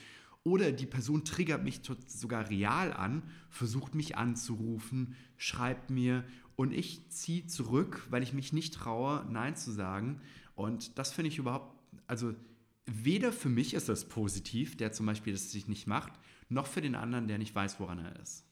Oder 0.45 0.73
die 0.73 0.87
Person 0.87 1.25
triggert 1.25 1.63
mich 1.63 1.81
sogar 2.07 2.49
real 2.49 2.93
an, 2.93 3.23
versucht 3.49 3.95
mich 3.95 4.17
anzurufen, 4.17 5.17
schreibt 5.37 5.91
mir 5.91 6.25
und 6.57 6.73
ich 6.73 7.09
ziehe 7.11 7.47
zurück, 7.47 8.07
weil 8.11 8.23
ich 8.23 8.33
mich 8.33 8.53
nicht 8.53 8.75
traue, 8.75 9.25
Nein 9.31 9.57
zu 9.57 9.71
sagen. 9.71 10.21
Und 10.55 10.99
das 10.99 11.13
finde 11.13 11.29
ich 11.29 11.39
überhaupt, 11.39 11.77
also 12.07 12.35
weder 12.87 13.33
für 13.33 13.49
mich 13.49 13.75
ist 13.75 13.89
das 13.89 14.09
positiv, 14.09 14.77
der 14.77 14.93
zum 14.93 15.07
Beispiel 15.07 15.33
das 15.33 15.51
sich 15.51 15.69
nicht 15.69 15.87
macht, 15.87 16.13
noch 16.53 16.67
für 16.67 16.81
den 16.81 16.95
anderen, 16.95 17.29
der 17.29 17.39
nicht 17.39 17.55
weiß, 17.55 17.81
woran 17.81 17.99
er 17.99 18.19
ist. 18.21 18.47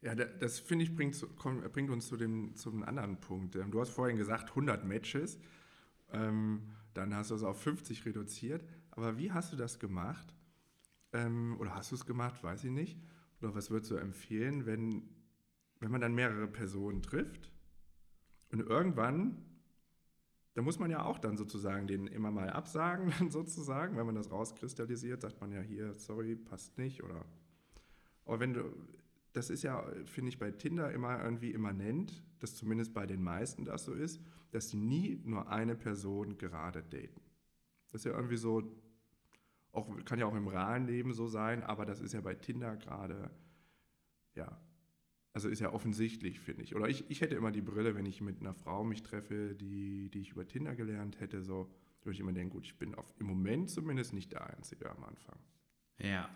Ja, 0.00 0.14
das 0.16 0.58
finde 0.58 0.84
ich 0.84 0.96
bringt, 0.96 1.16
bringt, 1.72 1.90
uns 1.90 2.08
zu 2.08 2.16
dem, 2.16 2.56
zum 2.56 2.82
anderen 2.82 3.20
Punkt. 3.20 3.54
Ähm, 3.54 3.70
du 3.70 3.80
hast 3.80 3.90
vorhin 3.90 4.16
gesagt 4.16 4.50
100 4.50 4.84
Matches, 4.84 5.38
ähm, 6.12 6.72
dann 6.92 7.14
hast 7.14 7.30
du 7.30 7.36
es 7.36 7.44
auf 7.44 7.62
50 7.62 8.04
reduziert. 8.04 8.64
Aber 8.90 9.16
wie 9.16 9.32
hast 9.32 9.52
du 9.52 9.56
das 9.56 9.78
gemacht? 9.78 10.34
Ähm, 11.12 11.56
oder 11.58 11.74
hast 11.74 11.92
du 11.92 11.94
es 11.94 12.04
gemacht, 12.04 12.42
weiß 12.42 12.64
ich 12.64 12.70
nicht. 12.70 12.98
Oder 13.40 13.54
was 13.54 13.70
würdest 13.70 13.90
du 13.92 13.96
empfehlen, 13.96 14.66
wenn, 14.66 15.08
wenn 15.78 15.90
man 15.90 16.00
dann 16.00 16.14
mehrere 16.14 16.48
Personen 16.48 17.02
trifft 17.02 17.52
und 18.50 18.60
irgendwann, 18.60 19.44
da 20.54 20.62
muss 20.62 20.78
man 20.78 20.90
ja 20.90 21.04
auch 21.04 21.18
dann 21.18 21.36
sozusagen 21.36 21.86
den 21.86 22.06
immer 22.06 22.30
mal 22.30 22.50
absagen, 22.50 23.12
sozusagen, 23.30 23.96
wenn 23.96 24.06
man 24.06 24.14
das 24.14 24.30
rauskristallisiert, 24.30 25.22
sagt 25.22 25.40
man 25.40 25.52
ja 25.52 25.60
hier, 25.60 25.94
sorry, 25.94 26.36
passt 26.36 26.78
nicht. 26.78 27.02
Oder 27.02 27.24
aber 28.24 28.40
wenn 28.40 28.54
du, 28.54 28.64
das 29.32 29.50
ist 29.50 29.62
ja, 29.62 29.84
finde 30.04 30.28
ich, 30.28 30.38
bei 30.38 30.50
Tinder 30.50 30.92
immer 30.92 31.22
irgendwie 31.22 31.52
immanent, 31.52 32.22
dass 32.38 32.54
zumindest 32.54 32.92
bei 32.92 33.06
den 33.06 33.22
meisten 33.22 33.64
das 33.64 33.84
so 33.84 33.92
ist, 33.94 34.20
dass 34.50 34.68
sie 34.68 34.76
nie 34.76 35.20
nur 35.24 35.48
eine 35.48 35.74
Person 35.74 36.36
gerade 36.38 36.82
daten. 36.82 37.20
Das 37.90 38.02
ist 38.02 38.04
ja 38.04 38.12
irgendwie 38.12 38.36
so, 38.36 38.62
auch, 39.72 39.88
kann 40.04 40.18
ja 40.18 40.26
auch 40.26 40.34
im 40.34 40.48
realen 40.48 40.86
Leben 40.86 41.12
so 41.14 41.26
sein, 41.26 41.62
aber 41.62 41.86
das 41.86 42.00
ist 42.00 42.12
ja 42.12 42.20
bei 42.20 42.34
Tinder 42.34 42.76
gerade, 42.76 43.30
ja, 44.34 44.60
also 45.32 45.48
ist 45.48 45.60
ja 45.60 45.72
offensichtlich, 45.72 46.40
finde 46.40 46.62
ich. 46.62 46.74
Oder 46.74 46.88
ich, 46.88 47.10
ich 47.10 47.20
hätte 47.20 47.34
immer 47.34 47.50
die 47.50 47.62
Brille, 47.62 47.94
wenn 47.94 48.06
ich 48.06 48.20
mit 48.20 48.40
einer 48.40 48.54
Frau 48.54 48.84
mich 48.84 49.02
treffe, 49.02 49.54
die, 49.54 50.10
die 50.10 50.20
ich 50.20 50.30
über 50.30 50.46
Tinder 50.46 50.74
gelernt 50.74 51.20
hätte, 51.20 51.42
so, 51.42 51.72
würde 52.02 52.14
ich 52.14 52.20
immer 52.20 52.32
denken, 52.32 52.52
gut, 52.52 52.66
ich 52.66 52.76
bin 52.76 52.94
auf, 52.94 53.06
im 53.18 53.26
Moment 53.26 53.70
zumindest 53.70 54.12
nicht 54.12 54.32
der 54.32 54.46
Einzige 54.54 54.90
am 54.90 55.02
Anfang. 55.04 55.38
Ja, 55.98 56.28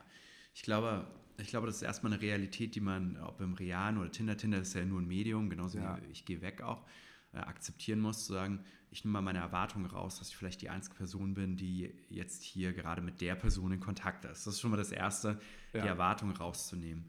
ich 0.55 0.63
glaube, 0.63 1.07
ich 1.39 1.49
glaube, 1.49 1.67
das 1.67 1.77
ist 1.77 1.83
erstmal 1.83 2.13
eine 2.13 2.23
Realität, 2.23 2.75
die 2.75 2.81
man, 2.81 3.19
ob 3.19 3.41
im 3.41 3.55
Realen 3.55 3.99
oder 3.99 4.11
Tinder, 4.11 4.37
Tinder 4.37 4.61
ist 4.61 4.75
ja 4.75 4.85
nur 4.85 5.01
ein 5.01 5.09
Medium, 5.09 5.51
genauso 5.51 5.79
ja. 5.79 6.01
wie 6.01 6.11
ich 6.11 6.25
gehe 6.25 6.41
weg 6.41 6.63
auch, 6.63 6.87
äh, 7.33 7.39
akzeptieren 7.39 8.01
muss, 8.01 8.25
zu 8.25 8.33
sagen, 8.33 8.65
ich 8.91 9.05
nehme 9.05 9.13
mal 9.13 9.23
meine 9.23 9.41
Erwartungen 9.41 9.87
raus, 9.87 10.19
dass 10.19 10.31
ich 10.31 10.37
vielleicht 10.37 10.63
die 10.63 10.71
einzige 10.71 10.97
Person 10.97 11.35
bin, 11.35 11.57
die 11.57 11.93
jetzt 12.09 12.43
hier 12.43 12.73
gerade 12.73 13.03
mit 13.03 13.21
der 13.21 13.35
Person 13.35 13.73
in 13.73 13.81
Kontakt 13.81 14.25
ist. 14.25 14.47
Das 14.47 14.55
ist 14.55 14.61
schon 14.61 14.71
mal 14.71 14.79
das 14.79 14.93
Erste, 14.93 15.39
ja. 15.75 15.83
die 15.83 15.89
Erwartung 15.89 16.31
rauszunehmen. 16.31 17.05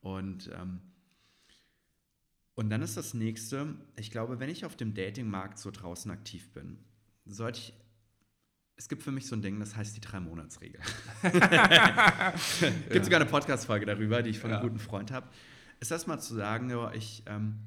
Und, 0.00 0.48
ähm, 0.54 0.80
und 2.54 2.70
dann 2.70 2.82
ist 2.82 2.96
das 2.96 3.14
Nächste, 3.14 3.74
ich 3.96 4.10
glaube, 4.10 4.38
wenn 4.40 4.48
ich 4.48 4.64
auf 4.64 4.76
dem 4.76 4.94
Datingmarkt 4.94 5.58
so 5.58 5.70
draußen 5.70 6.10
aktiv 6.10 6.52
bin, 6.52 6.78
sollte 7.24 7.58
ich 7.60 7.74
es 8.76 8.88
gibt 8.88 9.02
für 9.02 9.12
mich 9.12 9.26
so 9.26 9.36
ein 9.36 9.42
Ding, 9.42 9.60
das 9.60 9.76
heißt 9.76 9.96
die 9.96 10.00
Drei-Monats-Regel. 10.00 10.80
gibt 11.22 11.34
ja. 12.94 13.04
sogar 13.04 13.20
eine 13.20 13.30
Podcast-Folge 13.30 13.86
darüber, 13.86 14.22
die 14.22 14.30
ich 14.30 14.38
von 14.40 14.50
einem 14.50 14.62
ja. 14.62 14.68
guten 14.68 14.80
Freund 14.80 15.12
habe. 15.12 15.28
Ist 15.78 15.90
das 15.90 16.06
mal 16.06 16.18
zu 16.18 16.34
sagen, 16.34 16.72
ich, 16.92 17.22
ähm, 17.26 17.60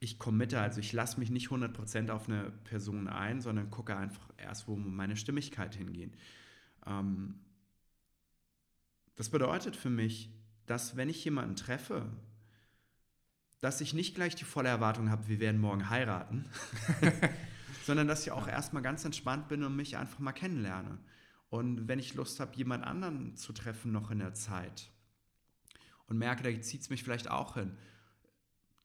ich 0.00 0.18
committe, 0.18 0.60
also 0.60 0.80
ich 0.80 0.92
lasse 0.92 1.20
mich 1.20 1.30
nicht 1.30 1.48
100% 1.48 2.10
auf 2.10 2.28
eine 2.28 2.50
Person 2.64 3.06
ein, 3.06 3.40
sondern 3.40 3.70
gucke 3.70 3.96
einfach 3.96 4.28
erst, 4.36 4.66
wo 4.66 4.74
meine 4.74 5.16
Stimmigkeit 5.16 5.76
hingeht. 5.76 6.16
Ähm, 6.86 7.36
das 9.14 9.28
bedeutet 9.28 9.76
für 9.76 9.90
mich, 9.90 10.30
dass 10.66 10.96
wenn 10.96 11.08
ich 11.08 11.24
jemanden 11.24 11.54
treffe, 11.54 12.06
dass 13.62 13.80
ich 13.80 13.94
nicht 13.94 14.16
gleich 14.16 14.34
die 14.34 14.44
volle 14.44 14.68
Erwartung 14.68 15.08
habe, 15.08 15.28
wir 15.28 15.38
werden 15.38 15.60
morgen 15.60 15.88
heiraten, 15.88 16.44
sondern 17.86 18.08
dass 18.08 18.22
ich 18.26 18.32
auch 18.32 18.48
erstmal 18.48 18.82
ganz 18.82 19.04
entspannt 19.04 19.46
bin 19.46 19.62
und 19.62 19.76
mich 19.76 19.96
einfach 19.96 20.18
mal 20.18 20.32
kennenlerne. 20.32 20.98
Und 21.48 21.86
wenn 21.86 22.00
ich 22.00 22.14
Lust 22.14 22.40
habe, 22.40 22.56
jemand 22.56 22.84
anderen 22.84 23.36
zu 23.36 23.52
treffen 23.52 23.92
noch 23.92 24.10
in 24.10 24.18
der 24.18 24.34
Zeit 24.34 24.90
und 26.08 26.18
merke, 26.18 26.42
da 26.42 26.60
zieht 26.60 26.80
es 26.80 26.90
mich 26.90 27.04
vielleicht 27.04 27.30
auch 27.30 27.54
hin, 27.54 27.76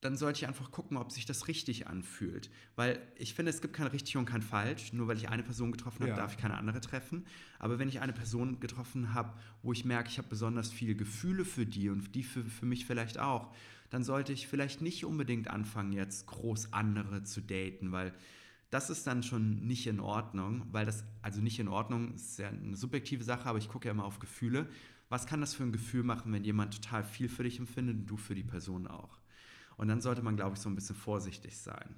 dann 0.01 0.15
sollte 0.15 0.37
ich 0.37 0.47
einfach 0.47 0.69
gucken, 0.69 0.95
ob 0.97 1.11
sich 1.11 1.25
das 1.25 1.47
richtig 1.47 1.87
anfühlt. 1.87 2.51
Weil 2.75 2.99
ich 3.15 3.33
finde, 3.33 3.49
es 3.49 3.61
gibt 3.61 3.73
kein 3.75 3.87
richtig 3.87 4.15
und 4.15 4.25
kein 4.25 4.43
falsch. 4.43 4.93
Nur 4.93 5.07
weil 5.07 5.17
ich 5.17 5.27
eine 5.29 5.41
Person 5.41 5.71
getroffen 5.71 6.01
habe, 6.01 6.11
Ja. 6.11 6.15
darf 6.17 6.33
ich 6.33 6.37
keine 6.37 6.55
andere 6.55 6.81
treffen. 6.81 7.25
Aber 7.57 7.79
wenn 7.79 7.89
ich 7.89 7.99
eine 7.99 8.13
Person 8.13 8.59
getroffen 8.59 9.15
habe, 9.15 9.33
wo 9.63 9.73
ich 9.73 9.85
merke, 9.85 10.09
ich 10.09 10.19
habe 10.19 10.27
besonders 10.27 10.71
viele 10.71 10.93
Gefühle 10.93 11.45
für 11.45 11.65
die 11.65 11.89
und 11.89 12.13
die 12.13 12.21
für, 12.21 12.43
für 12.43 12.67
mich 12.67 12.85
vielleicht 12.85 13.17
auch, 13.17 13.55
dann 13.89 14.03
sollte 14.03 14.33
ich 14.33 14.47
vielleicht 14.47 14.81
nicht 14.81 15.05
unbedingt 15.05 15.49
anfangen, 15.49 15.93
jetzt 15.93 16.27
groß 16.27 16.73
andere 16.73 17.23
zu 17.23 17.41
daten, 17.41 17.91
weil 17.91 18.13
das 18.69 18.89
ist 18.89 19.07
dann 19.07 19.23
schon 19.23 19.65
nicht 19.65 19.87
in 19.87 19.99
Ordnung, 19.99 20.65
weil 20.71 20.85
das, 20.85 21.05
also 21.21 21.41
nicht 21.41 21.59
in 21.59 21.69
Ordnung, 21.69 22.13
ist 22.15 22.37
ja 22.39 22.49
eine 22.49 22.75
subjektive 22.75 23.23
Sache, 23.23 23.47
aber 23.47 23.57
ich 23.57 23.69
gucke 23.69 23.87
ja 23.87 23.91
immer 23.91 24.03
auf 24.03 24.19
Gefühle. 24.19 24.67
Was 25.09 25.25
kann 25.25 25.39
das 25.39 25.53
für 25.53 25.63
ein 25.63 25.71
Gefühl 25.71 26.03
machen, 26.03 26.33
wenn 26.33 26.43
jemand 26.43 26.73
total 26.73 27.03
viel 27.03 27.29
für 27.29 27.43
dich 27.43 27.59
empfindet 27.59 27.95
und 27.95 28.05
du 28.07 28.17
für 28.17 28.35
die 28.35 28.43
Person 28.43 28.87
auch? 28.87 29.19
Und 29.77 29.87
dann 29.87 30.01
sollte 30.01 30.21
man, 30.21 30.35
glaube 30.35 30.55
ich, 30.55 30.59
so 30.59 30.69
ein 30.69 30.75
bisschen 30.75 30.97
vorsichtig 30.97 31.57
sein. 31.57 31.95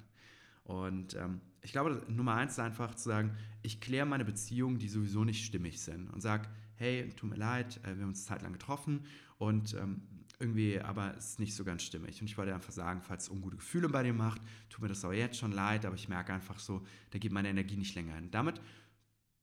Und 0.64 1.16
ähm, 1.16 1.42
ich 1.62 1.72
glaube, 1.72 2.04
Nummer 2.08 2.36
eins 2.36 2.54
ist 2.54 2.60
einfach 2.60 2.94
zu 2.94 3.10
sagen, 3.10 3.36
ich 3.64 3.82
kläre 3.82 4.06
meine 4.06 4.26
Beziehungen, 4.26 4.78
die 4.78 4.90
sowieso 4.90 5.24
nicht 5.24 5.44
stimmig 5.44 5.82
sind 5.82 6.08
und 6.10 6.22
sage, 6.22 6.48
hey, 6.76 7.10
tut 7.16 7.32
mir 7.32 7.38
leid, 7.38 7.80
äh, 7.84 7.96
wir 7.96 8.04
haben 8.04 8.10
uns 8.10 8.30
eine 8.30 8.38
Zeit 8.38 8.44
lang 8.44 8.54
getroffen 8.54 9.06
und 9.40 9.74
ähm, 9.74 10.02
irgendwie, 10.40 10.80
aber 10.80 11.16
es 11.18 11.32
ist 11.32 11.40
nicht 11.40 11.54
so 11.54 11.66
ganz 11.66 11.84
stimmig. 11.84 12.22
Und 12.22 12.28
ich 12.28 12.38
wollte 12.38 12.54
einfach 12.54 12.72
sagen, 12.72 13.02
falls 13.02 13.24
es 13.24 13.30
ungute 13.30 13.58
Gefühle 13.58 13.90
bei 13.90 14.04
dir 14.04 14.14
macht, 14.14 14.42
tut 14.70 14.82
mir 14.82 14.88
das 14.88 15.04
auch 15.04 15.12
jetzt 15.12 15.38
schon 15.38 15.52
leid, 15.52 15.86
aber 15.86 15.96
ich 15.96 16.08
merke 16.08 16.34
einfach 16.34 16.60
so, 16.60 16.86
da 17.12 17.20
geht 17.20 17.34
meine 17.34 17.50
Energie 17.50 17.76
nicht 17.76 17.94
länger 17.96 18.16
hin. 18.16 18.32
Damit 18.32 18.62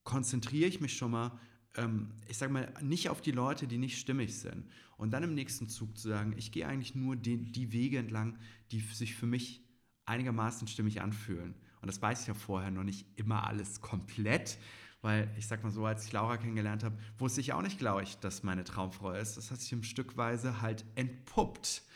konzentriere 0.03 0.67
ich 0.67 0.81
mich 0.81 0.97
schon 0.97 1.11
mal, 1.11 1.39
ähm, 1.75 2.09
ich 2.27 2.37
sage 2.37 2.51
mal, 2.51 2.73
nicht 2.81 3.09
auf 3.09 3.21
die 3.21 3.31
Leute, 3.31 3.67
die 3.67 3.77
nicht 3.77 3.99
stimmig 3.99 4.35
sind. 4.35 4.65
Und 4.97 5.11
dann 5.11 5.21
im 5.21 5.35
nächsten 5.35 5.69
Zug 5.69 5.95
zu 5.95 6.07
sagen, 6.07 6.33
ich 6.35 6.51
gehe 6.51 6.67
eigentlich 6.67 6.95
nur 6.95 7.15
die, 7.15 7.37
die 7.37 7.71
Wege 7.71 7.99
entlang, 7.99 8.37
die 8.71 8.79
sich 8.79 9.13
für 9.13 9.27
mich 9.27 9.63
einigermaßen 10.05 10.67
stimmig 10.67 11.01
anfühlen. 11.01 11.53
Und 11.81 11.87
das 11.87 12.01
weiß 12.01 12.21
ich 12.21 12.27
ja 12.27 12.33
vorher 12.33 12.71
noch 12.71 12.83
nicht 12.83 13.05
immer 13.17 13.45
alles 13.45 13.81
komplett, 13.81 14.57
weil 15.01 15.29
ich 15.37 15.47
sag 15.47 15.63
mal 15.63 15.71
so, 15.71 15.85
als 15.85 16.05
ich 16.05 16.11
Laura 16.11 16.37
kennengelernt 16.37 16.83
habe, 16.83 16.97
wusste 17.17 17.41
ich 17.41 17.53
auch 17.53 17.61
nicht, 17.61 17.77
glaube 17.77 18.03
ich, 18.03 18.17
dass 18.17 18.43
meine 18.43 18.63
Traumfrau 18.63 19.11
ist. 19.11 19.37
Das 19.37 19.51
hat 19.51 19.61
sich 19.61 19.71
im 19.71 19.83
Stückweise 19.83 20.61
halt 20.61 20.85
entpuppt. 20.95 21.83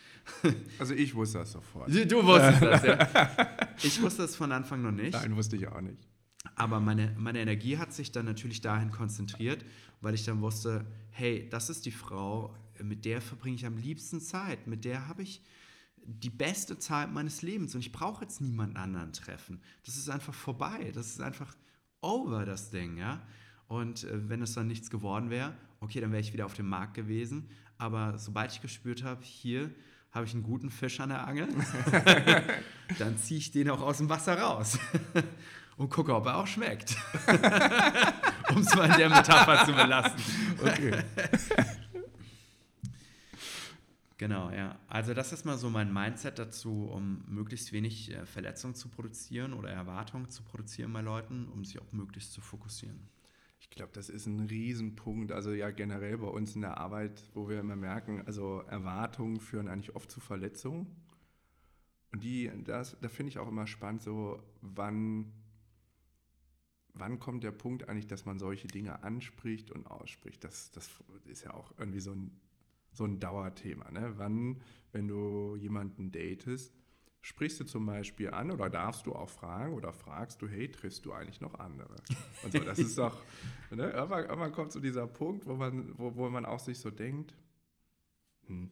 Also 0.78 0.94
ich 0.94 1.16
wusste 1.16 1.40
das 1.40 1.52
sofort. 1.52 1.90
Du 1.90 2.24
wusstest 2.24 2.62
das, 2.62 2.84
ja. 2.84 3.08
Ich 3.82 4.00
wusste 4.04 4.24
es 4.24 4.36
von 4.36 4.52
Anfang 4.52 4.84
noch 4.84 4.92
nicht. 4.92 5.14
Nein, 5.14 5.36
wusste 5.36 5.56
ich 5.56 5.68
auch 5.68 5.82
nicht. 5.82 5.98
Aber 6.56 6.80
meine, 6.80 7.16
meine 7.18 7.40
Energie 7.40 7.80
hat 7.80 7.92
sich 7.92 8.12
dann 8.12 8.26
natürlich 8.26 8.62
dahin 8.62 8.92
konzentriert, 8.92 9.66
weil 10.00 10.14
ich 10.14 10.24
dann 10.24 10.42
wusste, 10.42 10.86
hey, 11.10 11.50
das 11.50 11.72
ist 11.72 11.88
die 11.88 11.92
Frau, 11.92 12.56
mit 12.82 13.04
der 13.06 13.20
verbringe 13.20 13.56
ich 13.56 13.66
am 13.66 13.78
liebsten 13.78 14.22
Zeit, 14.22 14.68
mit 14.68 14.86
der 14.86 15.08
habe 15.08 15.24
ich 15.24 15.42
die 16.04 16.30
beste 16.30 16.78
Zeit 16.78 17.12
meines 17.12 17.42
Lebens 17.42 17.76
und 17.76 17.82
ich 17.82 17.92
brauche 17.92 18.24
jetzt 18.24 18.42
niemanden 18.42 18.78
anderen 18.78 19.14
treffen. 19.14 19.62
Das 19.86 19.98
ist 19.98 20.10
einfach 20.10 20.34
vorbei, 20.34 20.92
das 20.94 21.08
ist 21.08 21.22
einfach 21.22 21.56
over, 22.02 22.46
das 22.46 22.70
Ding, 22.70 22.98
ja. 22.98 23.22
Und 23.68 24.04
äh, 24.04 24.30
wenn 24.30 24.42
es 24.42 24.54
dann 24.54 24.68
nichts 24.68 24.90
geworden 24.90 25.30
wäre, 25.30 25.54
okay, 25.80 26.02
dann 26.02 26.12
wäre 26.12 26.22
ich 26.22 26.34
wieder 26.34 26.46
auf 26.46 26.54
dem 26.54 26.68
Markt 26.68 26.94
gewesen. 26.94 27.48
Aber 27.78 28.18
sobald 28.18 28.52
ich 28.52 28.62
gespürt 28.62 29.04
habe, 29.04 29.24
hier 29.24 29.72
habe 30.12 30.26
ich 30.26 30.34
einen 30.34 30.44
guten 30.44 30.70
Fisch 30.70 31.00
an 31.00 31.10
der 31.10 31.26
Angel, 31.26 31.48
dann 33.00 33.18
ziehe 33.18 33.40
ich 33.40 33.52
den 33.52 33.70
auch 33.70 33.82
aus 33.82 33.98
dem 33.98 34.10
Wasser 34.10 34.38
raus 34.38 34.78
und 35.78 35.90
gucke, 35.90 36.14
ob 36.14 36.26
er 36.26 36.38
auch 36.38 36.48
schmeckt. 36.48 36.96
um 38.50 38.62
es 38.62 38.76
mal 38.76 38.92
in 38.92 38.98
der 38.98 39.10
Metapher 39.10 39.66
zu 39.66 39.74
belassen. 39.74 40.20
Okay. 40.62 41.04
Genau, 44.22 44.52
ja. 44.52 44.78
Also 44.88 45.16
das 45.16 45.34
ist 45.34 45.46
mal 45.46 45.58
so 45.58 45.72
mein 45.72 45.92
Mindset 45.92 46.38
dazu, 46.38 46.88
um 46.92 47.24
möglichst 47.28 47.74
wenig 47.74 48.12
äh, 48.12 48.24
Verletzungen 48.28 48.76
zu 48.76 48.88
produzieren 48.88 49.52
oder 49.52 49.72
Erwartungen 49.72 50.30
zu 50.30 50.44
produzieren 50.44 50.94
bei 50.94 51.02
Leuten, 51.02 51.48
um 51.48 51.66
sich 51.66 51.82
auch 51.82 51.92
möglichst 51.92 52.32
zu 52.32 52.40
fokussieren. 52.40 53.10
Ich 53.60 53.72
glaube, 53.72 53.94
das 53.94 54.10
ist 54.10 54.28
ein 54.28 54.42
Riesenpunkt. 54.42 55.32
Also 55.32 55.54
ja, 55.54 55.72
generell 55.72 56.20
bei 56.20 56.28
uns 56.28 56.54
in 56.54 56.62
der 56.62 56.78
Arbeit, 56.78 57.24
wo 57.34 57.50
wir 57.50 57.60
immer 57.60 57.76
merken, 57.76 58.22
also 58.28 58.60
Erwartungen 58.68 59.40
führen 59.40 59.68
eigentlich 59.68 59.96
oft 59.96 60.12
zu 60.12 60.20
Verletzungen. 60.20 60.86
Und 62.12 62.24
die, 62.24 62.52
das, 62.64 62.96
da 63.02 63.10
finde 63.10 63.32
ich 63.32 63.40
auch 63.40 63.48
immer 63.48 63.66
spannend, 63.66 64.04
so 64.04 64.40
wann, 64.62 65.34
wann 66.94 67.18
kommt 67.18 67.44
der 67.44 67.54
Punkt 67.54 67.90
eigentlich, 67.90 68.06
dass 68.06 68.26
man 68.26 68.38
solche 68.38 68.68
Dinge 68.68 69.02
anspricht 69.02 69.72
und 69.72 69.88
ausspricht. 69.88 70.44
Das, 70.44 70.70
das 70.70 70.92
ist 71.26 71.44
ja 71.44 71.56
auch 71.56 71.74
irgendwie 71.80 72.02
so 72.02 72.12
ein, 72.12 72.40
so 72.92 73.06
ein 73.06 73.20
Dauerthema. 73.20 73.90
Ne? 73.92 74.14
Wann, 74.18 74.62
wenn 74.92 75.08
du 75.08 75.56
jemanden 75.56 76.12
datest, 76.12 76.74
sprichst 77.22 77.60
du 77.60 77.66
zum 77.66 77.86
Beispiel 77.86 78.32
an 78.32 78.52
oder 78.52 78.70
darfst 78.70 79.06
du 79.06 79.14
auch 79.14 79.30
fragen 79.30 79.74
oder 79.74 79.94
fragst 79.94 80.42
du, 80.42 80.48
hey, 80.48 80.70
triffst 80.70 81.06
du 81.06 81.14
eigentlich 81.14 81.40
noch 81.40 81.56
andere? 81.56 81.96
Und 82.44 82.52
so, 82.52 82.60
das 82.60 82.80
ist 82.80 82.98
doch, 82.98 83.22
ne? 83.72 83.92
irgendwann, 83.92 84.26
irgendwann 84.26 84.52
kommt 84.52 84.72
so 84.72 84.80
dieser 84.80 85.08
Punkt, 85.08 85.46
wo 85.46 85.56
man, 85.56 85.98
wo, 85.98 86.16
wo 86.16 86.30
man 86.30 86.46
auch 86.46 86.60
sich 86.60 86.80
so 86.80 86.90
denkt, 86.90 87.36
hm, 88.48 88.72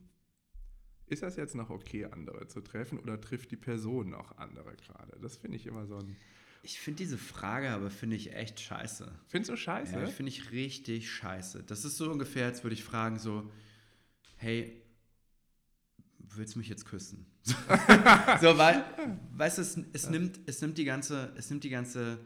ist 1.05 1.23
das 1.23 1.35
jetzt 1.37 1.55
noch 1.55 1.69
okay, 1.69 2.05
andere 2.05 2.47
zu 2.47 2.61
treffen 2.61 2.99
oder 2.99 3.19
trifft 3.19 3.51
die 3.51 3.57
Person 3.57 4.09
noch 4.09 4.37
andere 4.37 4.75
gerade? 4.75 5.17
Das 5.21 5.37
finde 5.37 5.57
ich 5.57 5.65
immer 5.65 5.85
so 5.87 5.97
ein. 5.97 6.15
Ich 6.61 6.79
finde 6.79 6.97
diese 6.97 7.17
Frage 7.17 7.69
aber, 7.69 7.89
finde 7.89 8.15
ich 8.15 8.33
echt 8.33 8.59
scheiße. 8.59 9.11
Findest 9.27 9.51
du 9.51 9.55
scheiße? 9.55 9.93
Ja, 9.93 10.05
finde 10.07 10.29
ich 10.29 10.51
richtig 10.51 11.09
scheiße. 11.09 11.63
Das 11.63 11.85
ist 11.85 11.97
so 11.97 12.11
ungefähr, 12.11 12.45
als 12.45 12.63
würde 12.63 12.73
ich 12.73 12.83
fragen 12.83 13.17
so, 13.17 13.49
hey, 14.39 14.81
willst 16.17 16.55
du 16.55 16.59
mich 16.59 16.69
jetzt 16.69 16.85
küssen? 16.85 17.25
so, 17.43 18.57
weil, 18.57 18.83
weißt 19.33 19.57
du, 19.57 19.61
es, 19.61 19.77
es, 19.93 20.09
nimmt, 20.09 20.39
es 20.45 20.61
nimmt 20.61 20.77
die 20.77 20.85
ganze, 20.85 21.33
es 21.35 21.49
nimmt 21.49 21.63
die 21.63 21.69
ganze, 21.69 22.19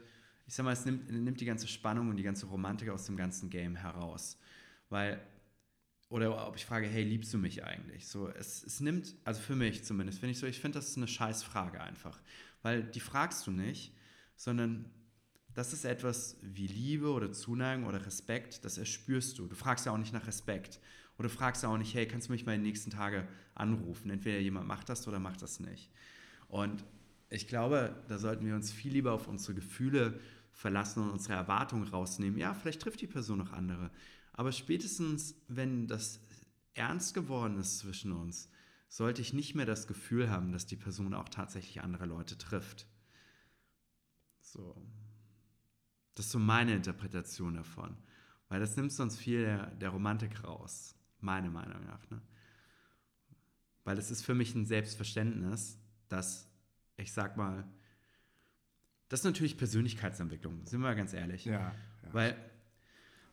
ich 0.46 0.54
sag 0.54 0.64
mal, 0.64 0.72
es 0.72 0.84
nimmt, 0.84 1.10
nimmt 1.10 1.40
die 1.40 1.44
ganze 1.44 1.68
Spannung 1.68 2.08
und 2.08 2.16
die 2.16 2.22
ganze 2.22 2.46
Romantik 2.46 2.88
aus 2.88 3.06
dem 3.06 3.16
ganzen 3.16 3.50
Game 3.50 3.76
heraus. 3.76 4.38
Weil, 4.90 5.20
oder 6.08 6.46
ob 6.46 6.56
ich 6.56 6.64
frage, 6.64 6.86
hey, 6.86 7.02
liebst 7.02 7.32
du 7.34 7.38
mich 7.38 7.64
eigentlich? 7.64 8.06
So, 8.06 8.28
es, 8.28 8.62
es 8.62 8.80
nimmt, 8.80 9.14
also 9.24 9.40
für 9.40 9.56
mich 9.56 9.84
zumindest, 9.84 10.20
finde 10.20 10.32
ich 10.32 10.38
so, 10.38 10.46
ich 10.46 10.60
finde, 10.60 10.78
das 10.78 10.90
ist 10.90 10.96
eine 10.96 11.08
scheiß 11.08 11.42
Frage 11.42 11.80
einfach. 11.80 12.20
Weil 12.62 12.84
die 12.84 13.00
fragst 13.00 13.46
du 13.46 13.50
nicht, 13.50 13.92
sondern 14.36 14.90
das 15.54 15.72
ist 15.72 15.84
etwas 15.84 16.36
wie 16.42 16.66
Liebe 16.66 17.10
oder 17.10 17.32
Zuneigung 17.32 17.86
oder 17.86 18.04
Respekt, 18.04 18.64
das 18.64 18.78
erspürst 18.78 19.38
du. 19.38 19.46
Du 19.46 19.54
fragst 19.54 19.86
ja 19.86 19.92
auch 19.92 19.98
nicht 19.98 20.12
nach 20.12 20.26
Respekt. 20.26 20.80
Oder 21.18 21.28
fragst 21.28 21.64
auch 21.64 21.78
nicht, 21.78 21.94
hey, 21.94 22.06
kannst 22.08 22.28
du 22.28 22.32
mich 22.32 22.46
mal 22.46 22.52
den 22.52 22.62
nächsten 22.62 22.90
Tagen 22.90 23.26
anrufen? 23.54 24.10
Entweder 24.10 24.38
jemand 24.38 24.66
macht 24.66 24.88
das 24.88 25.06
oder 25.06 25.18
macht 25.18 25.42
das 25.42 25.60
nicht. 25.60 25.90
Und 26.48 26.84
ich 27.30 27.46
glaube, 27.46 27.94
da 28.08 28.18
sollten 28.18 28.46
wir 28.46 28.54
uns 28.54 28.72
viel 28.72 28.92
lieber 28.92 29.12
auf 29.12 29.28
unsere 29.28 29.54
Gefühle 29.54 30.20
verlassen 30.52 31.02
und 31.02 31.10
unsere 31.10 31.34
Erwartungen 31.34 31.86
rausnehmen. 31.86 32.38
Ja, 32.38 32.54
vielleicht 32.54 32.82
trifft 32.82 33.00
die 33.00 33.06
Person 33.06 33.38
noch 33.38 33.52
andere. 33.52 33.90
Aber 34.32 34.52
spätestens, 34.52 35.36
wenn 35.48 35.86
das 35.86 36.20
ernst 36.74 37.14
geworden 37.14 37.58
ist 37.58 37.78
zwischen 37.78 38.12
uns, 38.12 38.50
sollte 38.88 39.22
ich 39.22 39.32
nicht 39.32 39.54
mehr 39.54 39.66
das 39.66 39.86
Gefühl 39.86 40.30
haben, 40.30 40.52
dass 40.52 40.66
die 40.66 40.76
Person 40.76 41.14
auch 41.14 41.28
tatsächlich 41.28 41.82
andere 41.82 42.06
Leute 42.06 42.38
trifft. 42.38 42.86
So. 44.40 44.76
Das 46.14 46.26
ist 46.26 46.32
so 46.32 46.38
meine 46.38 46.74
Interpretation 46.74 47.54
davon. 47.54 47.96
Weil 48.48 48.60
das 48.60 48.76
nimmt 48.76 48.92
sonst 48.92 49.16
viel 49.16 49.42
der, 49.42 49.66
der 49.72 49.88
Romantik 49.90 50.44
raus. 50.44 50.94
Meiner 51.24 51.50
Meinung 51.50 51.84
nach. 51.86 52.10
Ne? 52.10 52.20
Weil 53.84 53.98
es 53.98 54.10
ist 54.10 54.24
für 54.24 54.34
mich 54.34 54.54
ein 54.54 54.66
Selbstverständnis, 54.66 55.78
dass, 56.08 56.48
ich 56.96 57.12
sag 57.12 57.36
mal, 57.36 57.64
das 59.08 59.20
ist 59.20 59.24
natürlich 59.24 59.56
Persönlichkeitsentwicklung, 59.56 60.66
sind 60.66 60.80
wir 60.80 60.94
ganz 60.94 61.12
ehrlich. 61.12 61.44
Ja. 61.44 61.52
ja. 61.52 61.74
Weil 62.12 62.36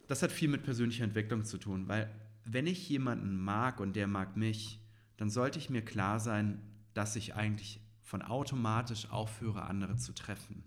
das 0.08 0.22
hat 0.22 0.32
viel 0.32 0.50
mit 0.50 0.64
persönlicher 0.64 1.04
Entwicklung 1.04 1.46
zu 1.46 1.58
tun. 1.58 1.88
Weil 1.88 2.10
wenn 2.46 2.68
ich 2.68 2.90
jemanden 2.90 3.40
mag 3.40 3.80
und 3.80 3.96
der 3.96 4.08
mag 4.08 4.36
mich, 4.36 4.80
dann 5.18 5.30
sollte 5.30 5.60
ich 5.60 5.70
mir 5.70 5.84
klar 5.84 6.20
sein, 6.20 6.62
dass 6.94 7.16
ich 7.16 7.36
eigentlich 7.36 7.80
von 8.02 8.22
automatisch 8.22 9.10
aufhöre, 9.10 9.64
andere 9.64 9.96
zu 9.96 10.14
treffen. 10.14 10.64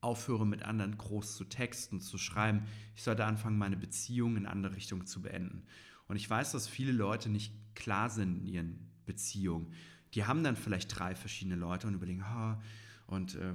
Aufhöre 0.00 0.46
mit 0.46 0.62
anderen 0.62 0.96
groß 0.98 1.36
zu 1.36 1.44
texten, 1.44 2.00
zu 2.00 2.18
schreiben. 2.18 2.62
Ich 2.94 3.02
sollte 3.02 3.24
anfangen, 3.24 3.58
meine 3.58 3.76
Beziehungen 3.76 4.36
in 4.36 4.46
andere 4.46 4.76
Richtungen 4.76 5.06
zu 5.06 5.22
beenden. 5.22 5.64
Und 6.12 6.16
ich 6.16 6.28
weiß, 6.28 6.52
dass 6.52 6.68
viele 6.68 6.92
Leute 6.92 7.30
nicht 7.30 7.54
klar 7.74 8.10
sind 8.10 8.40
in 8.40 8.46
ihren 8.46 8.90
Beziehungen. 9.06 9.72
Die 10.12 10.26
haben 10.26 10.44
dann 10.44 10.56
vielleicht 10.56 10.98
drei 10.98 11.14
verschiedene 11.14 11.56
Leute 11.56 11.86
und 11.86 11.94
überlegen, 11.94 12.28
ha, 12.28 12.60
und 13.06 13.36
äh, 13.36 13.54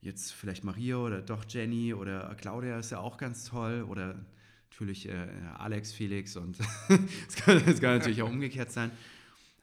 jetzt 0.00 0.32
vielleicht 0.32 0.64
Maria 0.64 0.96
oder 0.96 1.20
doch 1.20 1.44
Jenny 1.46 1.92
oder 1.92 2.34
Claudia 2.36 2.78
ist 2.78 2.92
ja 2.92 3.00
auch 3.00 3.18
ganz 3.18 3.44
toll 3.44 3.82
oder 3.82 4.24
natürlich 4.70 5.06
äh, 5.06 5.28
Alex, 5.58 5.92
Felix 5.92 6.34
und 6.36 6.58
es 7.28 7.36
kann, 7.36 7.62
kann 7.62 7.98
natürlich 7.98 8.22
auch 8.22 8.30
umgekehrt 8.30 8.72
sein. 8.72 8.90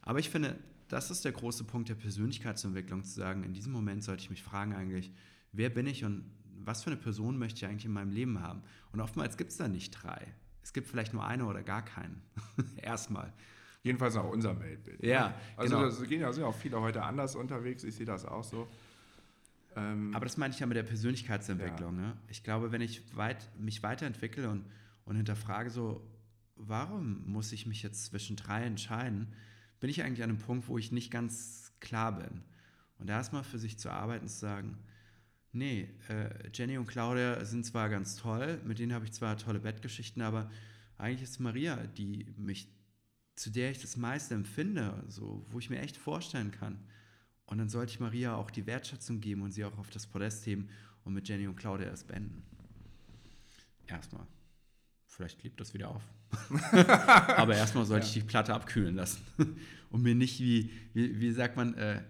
Aber 0.03 0.19
ich 0.19 0.29
finde, 0.29 0.55
das 0.87 1.09
ist 1.09 1.25
der 1.25 1.31
große 1.31 1.63
Punkt 1.63 1.89
der 1.89 1.95
Persönlichkeitsentwicklung, 1.95 3.05
zu 3.05 3.15
sagen, 3.15 3.43
in 3.43 3.53
diesem 3.53 3.71
Moment 3.73 4.03
sollte 4.03 4.21
ich 4.21 4.29
mich 4.29 4.43
fragen 4.43 4.75
eigentlich, 4.75 5.11
wer 5.51 5.71
bin 5.71 5.87
ich 5.87 6.05
und 6.05 6.23
was 6.63 6.83
für 6.83 6.91
eine 6.91 6.99
Person 6.99 7.39
möchte 7.39 7.57
ich 7.57 7.65
eigentlich 7.65 7.85
in 7.85 7.93
meinem 7.93 8.11
Leben 8.11 8.39
haben? 8.39 8.61
Und 8.91 9.01
oftmals 9.01 9.35
gibt 9.35 9.49
es 9.49 9.57
da 9.57 9.67
nicht 9.67 9.89
drei. 9.89 10.27
Es 10.66 10.74
gibt 10.74 10.88
vielleicht 10.88 11.13
nur 11.13 11.24
eine 11.24 11.45
oder 11.45 11.61
gar 11.61 11.86
keinen. 11.86 12.24
Erstmal. 12.82 13.32
Jedenfalls 13.84 14.16
nach 14.16 14.24
unserem 14.24 14.59
Weltbild. 14.61 14.99
Ne? 14.99 15.09
Ja, 15.09 15.36
Also 15.55 15.76
genau. 15.76 15.88
das 15.88 16.01
gehen 16.01 16.22
ja 16.22 16.34
sind 16.34 16.41
ja 16.41 16.47
auch 16.47 16.55
viele 16.55 16.82
heute 16.82 17.03
anders 17.03 17.36
unterwegs, 17.36 17.84
ich 17.84 17.93
sehe 17.93 18.05
das 18.07 18.26
auch 18.26 18.43
so. 18.43 18.68
Ähm, 19.76 20.11
Aber 20.16 20.26
das 20.26 20.38
meine 20.38 20.55
ich 20.55 20.59
ja 20.59 20.66
mit 20.66 20.76
der 20.76 20.82
Persönlichkeitsentwicklung. 20.82 21.95
Ne? 21.95 22.18
Ich 22.30 22.41
glaube, 22.41 22.72
wenn 22.72 22.82
ich 22.82 23.16
weit, 23.16 23.47
mich 23.59 23.84
weiterentwickle 23.84 24.49
und, 24.49 24.66
und 25.05 25.18
hinterfrage 25.18 25.70
so, 25.70 26.01
warum 26.55 27.32
muss 27.32 27.51
ich 27.51 27.68
mich 27.68 27.84
jetzt 27.84 28.05
zwischen 28.05 28.36
drei 28.36 28.63
entscheiden, 28.63 29.34
bin 29.80 29.91
ich 29.91 30.01
eigentlich 30.01 30.24
an 30.24 30.32
einem 30.32 30.39
Punkt, 30.39 30.68
wo 30.68 30.80
ich 30.80 30.91
nicht 30.91 31.11
ganz 31.11 31.74
klar 31.80 32.18
bin. 32.18 32.41
Und 32.97 33.07
da 33.07 33.18
erstmal 33.18 33.43
für 33.43 33.59
sich 33.59 33.78
zu 33.78 33.91
arbeiten, 33.91 34.28
zu 34.28 34.39
sagen, 34.39 34.80
nee, 35.55 35.89
äh, 36.09 36.29
Jenny 36.53 36.77
und 36.77 36.87
Claudia 36.87 37.43
sind 37.45 37.65
zwar 37.65 37.89
ganz 37.89 38.15
toll, 38.15 38.59
mit 38.65 38.79
denen 38.79 38.93
habe 38.93 39.05
ich 39.05 39.13
zwar 39.13 39.37
tolle 39.37 39.59
Bettgeschichten, 39.59 40.21
aber 40.21 40.51
eigentlich 40.97 41.23
ist 41.23 41.39
Maria, 41.39 41.77
die 41.97 42.25
mich, 42.37 42.67
zu 43.35 43.49
der 43.49 43.71
ich 43.71 43.81
das 43.81 43.97
meiste 43.97 44.35
empfinde, 44.35 45.03
so, 45.07 45.45
wo 45.49 45.59
ich 45.59 45.69
mir 45.69 45.79
echt 45.79 45.97
vorstellen 45.97 46.51
kann. 46.51 46.79
Und 47.45 47.57
dann 47.57 47.69
sollte 47.69 47.91
ich 47.91 47.99
Maria 47.99 48.35
auch 48.35 48.51
die 48.51 48.65
Wertschätzung 48.65 49.21
geben 49.21 49.41
und 49.41 49.51
sie 49.51 49.65
auch 49.65 49.77
auf 49.77 49.89
das 49.89 50.07
Podest 50.07 50.45
heben 50.45 50.69
und 51.03 51.13
mit 51.13 51.27
Jenny 51.27 51.47
und 51.47 51.55
Claudia 51.55 51.87
erst 51.87 52.07
beenden. 52.07 52.43
Erstmal. 53.87 54.25
Vielleicht 55.05 55.39
klebt 55.39 55.59
das 55.59 55.73
wieder 55.73 55.89
auf. 55.89 56.03
Aber 57.37 57.55
erstmal 57.55 57.85
sollte 57.85 58.07
ich 58.07 58.13
die 58.13 58.21
Platte 58.21 58.53
abkühlen 58.53 58.95
lassen. 58.95 59.21
und 59.89 60.01
mir 60.01 60.15
nicht, 60.15 60.39
wie, 60.39 60.71
wie, 60.93 61.19
wie 61.19 61.31
sagt 61.31 61.55
man, 61.55 61.73
äh, 61.75 62.01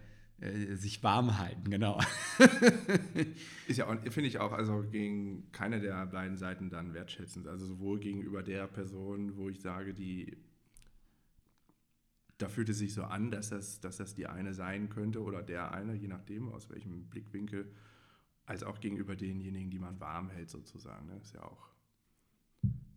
äh, 0.42 0.76
sich 0.76 1.02
warm 1.02 1.38
halten, 1.38 1.70
genau. 1.70 2.00
Ist 3.68 3.78
ja, 3.78 3.96
finde 3.98 4.28
ich 4.28 4.40
auch, 4.40 4.52
also 4.52 4.84
gegen 4.92 5.50
keine 5.52 5.80
der 5.80 6.06
beiden 6.08 6.38
Seiten 6.38 6.70
dann 6.70 6.94
wertschätzend. 6.94 7.48
Also 7.48 7.66
sowohl 7.66 8.00
gegenüber 8.00 8.44
der 8.44 8.68
Person, 8.68 9.38
wo 9.38 9.50
ich 9.50 9.62
sage, 9.62 9.94
die, 9.94 10.38
da 12.38 12.50
fühlt 12.50 12.68
es 12.70 12.80
sich 12.80 12.94
so 12.94 13.04
an, 13.04 13.32
dass 13.32 13.50
das, 13.50 13.80
dass 13.80 13.98
das 13.98 14.14
die 14.14 14.28
eine 14.28 14.54
sein 14.54 14.90
könnte 14.90 15.24
oder 15.24 15.42
der 15.42 15.72
eine, 15.72 15.96
je 15.96 16.10
nachdem, 16.10 16.52
aus 16.52 16.70
welchem 16.70 17.06
Blickwinkel, 17.06 17.72
als 18.46 18.64
auch 18.64 18.80
gegenüber 18.82 19.16
denjenigen, 19.16 19.72
die 19.72 19.80
man 19.80 20.00
warm 20.02 20.30
hält 20.30 20.50
sozusagen. 20.50 21.08
Ne? 21.08 21.18
Ist 21.22 21.34
ja 21.34 21.44
auch, 21.44 21.70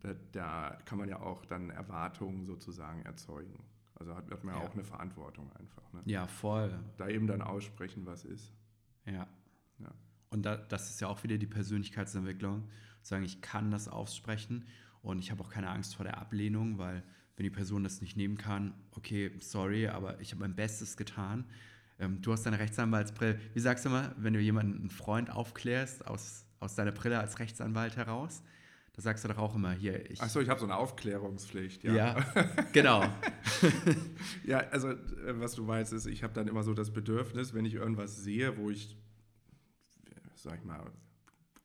da, 0.01 0.15
da 0.33 0.79
kann 0.85 0.99
man 0.99 1.09
ja 1.09 1.21
auch 1.21 1.45
dann 1.47 1.71
Erwartungen 1.71 2.45
sozusagen 2.45 3.03
erzeugen. 3.03 3.63
Also 3.99 4.15
hat, 4.15 4.31
hat 4.31 4.45
man 4.45 4.55
ja 4.55 4.61
auch 4.61 4.73
eine 4.73 4.85
Verantwortung 4.85 5.51
einfach. 5.53 5.93
Ne? 5.93 6.03
Ja, 6.05 6.27
voll. 6.27 6.79
Da 6.97 7.09
eben 7.09 7.27
dann 7.27 7.43
aussprechen, 7.43 8.07
was 8.07 8.25
ist. 8.25 8.53
Ja. 9.07 9.27
Ja. 9.79 9.95
Und 10.31 10.43
da, 10.45 10.57
das 10.57 10.91
ist 10.91 11.01
ja 11.01 11.09
auch 11.09 11.23
wieder 11.25 11.39
die 11.39 11.47
Persönlichkeitsentwicklung. 11.47 12.69
Sagen, 13.03 13.25
ich 13.25 13.41
kann 13.41 13.71
das 13.71 13.89
aussprechen 13.89 14.67
und 15.03 15.19
ich 15.19 15.31
habe 15.31 15.43
auch 15.43 15.51
keine 15.51 15.71
Angst 15.71 15.97
vor 15.97 16.05
der 16.05 16.19
Ablehnung, 16.19 16.79
weil 16.79 17.03
wenn 17.37 17.45
die 17.45 17.51
Person 17.51 17.85
das 17.85 18.01
nicht 18.01 18.17
nehmen 18.17 18.37
kann, 18.37 18.75
okay, 18.93 19.31
sorry, 19.39 19.89
aber 19.89 20.21
ich 20.21 20.33
habe 20.33 20.41
mein 20.41 20.57
Bestes 20.57 20.97
getan. 20.97 21.45
Ähm, 21.99 22.21
du 22.21 22.33
hast 22.33 22.45
deine 22.45 22.59
Rechtsanwaltsbrille. 22.59 23.39
Wie 23.55 23.61
sagst 23.61 23.85
du 23.85 23.91
mal, 23.91 24.15
wenn 24.19 24.35
du 24.35 24.41
jemanden, 24.41 24.79
einen 24.79 24.91
Freund 24.91 25.31
aufklärst 25.31 26.07
aus, 26.07 26.47
aus 26.61 26.75
deiner 26.75 26.93
Brille 26.93 27.19
als 27.19 27.39
Rechtsanwalt 27.39 27.97
heraus, 27.97 28.43
da 28.99 29.03
sagst 29.03 29.23
du 29.23 29.29
doch 29.29 29.39
auch 29.39 29.55
immer 29.55 29.71
hier, 29.71 30.11
ich. 30.11 30.21
Achso, 30.21 30.41
ich 30.41 30.49
habe 30.49 30.59
so 30.59 30.67
eine 30.67 30.75
Aufklärungspflicht. 30.75 31.85
ja. 31.85 32.17
genau. 32.73 33.05
Ja, 34.43 34.59
also 34.73 34.89
äh, 34.89 35.39
was 35.39 35.55
du 35.55 35.63
meinst, 35.63 35.93
ist, 35.93 36.07
ich 36.07 36.25
habe 36.25 36.35
dann 36.35 36.49
immer 36.49 36.65
so 36.65 36.75
das 36.75 36.93
Bedürfnis, 36.93 37.55
wenn 37.55 37.65
ich 37.65 37.75
irgendwas 37.75 38.17
sehe, 38.17 38.57
wo 38.59 38.71
ich, 38.71 38.99
sag 40.35 40.59
ich 40.59 40.65
mal, 40.65 40.91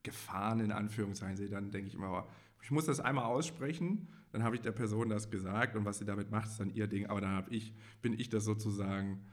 Gefahren 0.04 0.60
in 0.60 0.72
Anführungszeichen 0.72 1.36
sehe, 1.36 1.50
dann 1.50 1.72
denke 1.72 1.88
ich 1.88 1.96
immer, 1.96 2.12
oh, 2.12 2.32
ich 2.62 2.70
muss 2.70 2.86
das 2.86 3.00
einmal 3.00 3.26
aussprechen, 3.26 4.10
dann 4.32 4.44
habe 4.44 4.56
ich 4.56 4.62
der 4.62 4.72
Person 4.72 5.10
das 5.10 5.32
gesagt 5.32 5.76
und 5.76 5.86
was 5.86 5.98
sie 5.98 6.06
damit 6.06 6.30
macht, 6.30 6.50
ist 6.50 6.60
dann 6.60 6.70
ihr 6.70 6.86
Ding, 6.86 7.08
aber 7.08 7.22
dann 7.22 7.32
habe 7.32 7.50
ich, 7.50 7.74
bin 8.04 8.14
ich 8.14 8.30
das 8.30 8.46
sozusagen, 8.46 9.26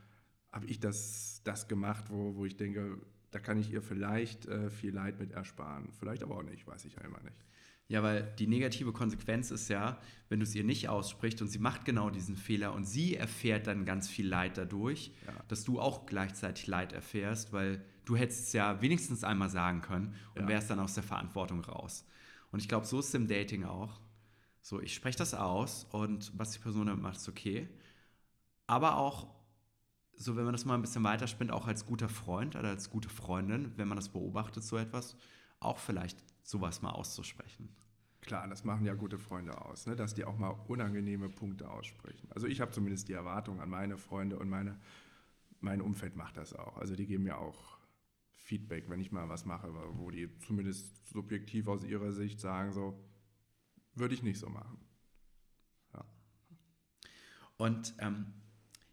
habe 0.50 0.64
ich 0.64 0.80
das, 0.80 1.42
das 1.44 1.68
gemacht, 1.68 2.06
wo, 2.08 2.34
wo 2.34 2.46
ich 2.46 2.56
denke, 2.56 2.96
da 3.30 3.40
kann 3.40 3.58
ich 3.58 3.70
ihr 3.70 3.82
vielleicht 3.82 4.46
äh, 4.46 4.70
viel 4.70 4.94
Leid 4.94 5.20
mit 5.20 5.32
ersparen. 5.32 5.92
Vielleicht 5.92 6.22
aber 6.22 6.36
auch 6.36 6.42
nicht, 6.42 6.66
weiß 6.66 6.86
ich 6.86 6.94
ja 6.94 7.02
immer 7.02 7.20
nicht. 7.20 7.44
Ja, 7.90 8.04
weil 8.04 8.22
die 8.38 8.46
negative 8.46 8.92
Konsequenz 8.92 9.50
ist 9.50 9.68
ja, 9.68 9.98
wenn 10.28 10.38
du 10.38 10.44
es 10.44 10.54
ihr 10.54 10.62
nicht 10.62 10.88
aussprichst 10.88 11.42
und 11.42 11.48
sie 11.48 11.58
macht 11.58 11.84
genau 11.84 12.08
diesen 12.08 12.36
Fehler 12.36 12.72
und 12.72 12.84
sie 12.84 13.16
erfährt 13.16 13.66
dann 13.66 13.84
ganz 13.84 14.08
viel 14.08 14.28
Leid 14.28 14.56
dadurch, 14.56 15.10
Ja. 15.26 15.32
dass 15.48 15.64
du 15.64 15.80
auch 15.80 16.06
gleichzeitig 16.06 16.68
Leid 16.68 16.92
erfährst, 16.92 17.52
weil 17.52 17.84
du 18.04 18.14
hättest 18.14 18.46
es 18.46 18.52
ja 18.52 18.80
wenigstens 18.80 19.24
einmal 19.24 19.50
sagen 19.50 19.80
können 19.80 20.14
und 20.36 20.42
Ja. 20.42 20.48
wärst 20.48 20.70
dann 20.70 20.78
aus 20.78 20.94
der 20.94 21.02
Verantwortung 21.02 21.64
raus. 21.64 22.06
Und 22.52 22.60
ich 22.60 22.68
glaube, 22.68 22.86
so 22.86 23.00
ist 23.00 23.08
es 23.08 23.14
im 23.14 23.26
Dating 23.26 23.64
auch. 23.64 24.00
So, 24.62 24.80
ich 24.80 24.94
spreche 24.94 25.18
das 25.18 25.34
aus 25.34 25.84
und 25.90 26.30
was 26.38 26.52
die 26.52 26.60
Person 26.60 26.86
damit 26.86 27.02
macht, 27.02 27.16
ist 27.16 27.28
okay. 27.28 27.68
Aber 28.68 28.98
auch, 28.98 29.26
so 30.14 30.36
wenn 30.36 30.44
man 30.44 30.52
das 30.52 30.64
mal 30.64 30.74
ein 30.74 30.82
bisschen 30.82 31.02
weiterspinnt, 31.02 31.50
auch 31.50 31.66
als 31.66 31.86
guter 31.86 32.08
Freund 32.08 32.54
oder 32.54 32.68
als 32.68 32.88
gute 32.88 33.08
Freundin, 33.08 33.72
wenn 33.76 33.88
man 33.88 33.96
das 33.96 34.10
beobachtet, 34.10 34.62
so 34.62 34.76
etwas, 34.76 35.16
auch 35.58 35.78
vielleicht 35.78 36.22
sowas 36.42 36.82
mal 36.82 36.90
auszusprechen. 36.90 37.74
Klar, 38.20 38.48
das 38.48 38.64
machen 38.64 38.84
ja 38.84 38.94
gute 38.94 39.18
Freunde 39.18 39.60
aus, 39.64 39.86
ne? 39.86 39.96
dass 39.96 40.14
die 40.14 40.24
auch 40.24 40.36
mal 40.36 40.50
unangenehme 40.68 41.28
Punkte 41.28 41.70
aussprechen. 41.70 42.28
Also 42.32 42.46
ich 42.46 42.60
habe 42.60 42.70
zumindest 42.70 43.08
die 43.08 43.14
Erwartung 43.14 43.60
an 43.60 43.70
meine 43.70 43.96
Freunde 43.96 44.38
und 44.38 44.48
meine, 44.48 44.78
mein 45.60 45.80
Umfeld 45.80 46.16
macht 46.16 46.36
das 46.36 46.54
auch. 46.54 46.76
Also 46.76 46.96
die 46.96 47.06
geben 47.06 47.24
mir 47.24 47.38
auch 47.38 47.78
Feedback, 48.30 48.90
wenn 48.90 49.00
ich 49.00 49.10
mal 49.10 49.28
was 49.28 49.46
mache, 49.46 49.72
wo 49.94 50.10
die 50.10 50.36
zumindest 50.40 51.06
subjektiv 51.06 51.66
aus 51.68 51.84
ihrer 51.84 52.12
Sicht 52.12 52.40
sagen, 52.40 52.72
so 52.72 53.02
würde 53.94 54.14
ich 54.14 54.22
nicht 54.22 54.38
so 54.38 54.48
machen. 54.48 54.78
Und 57.60 57.92
ähm, 57.98 58.24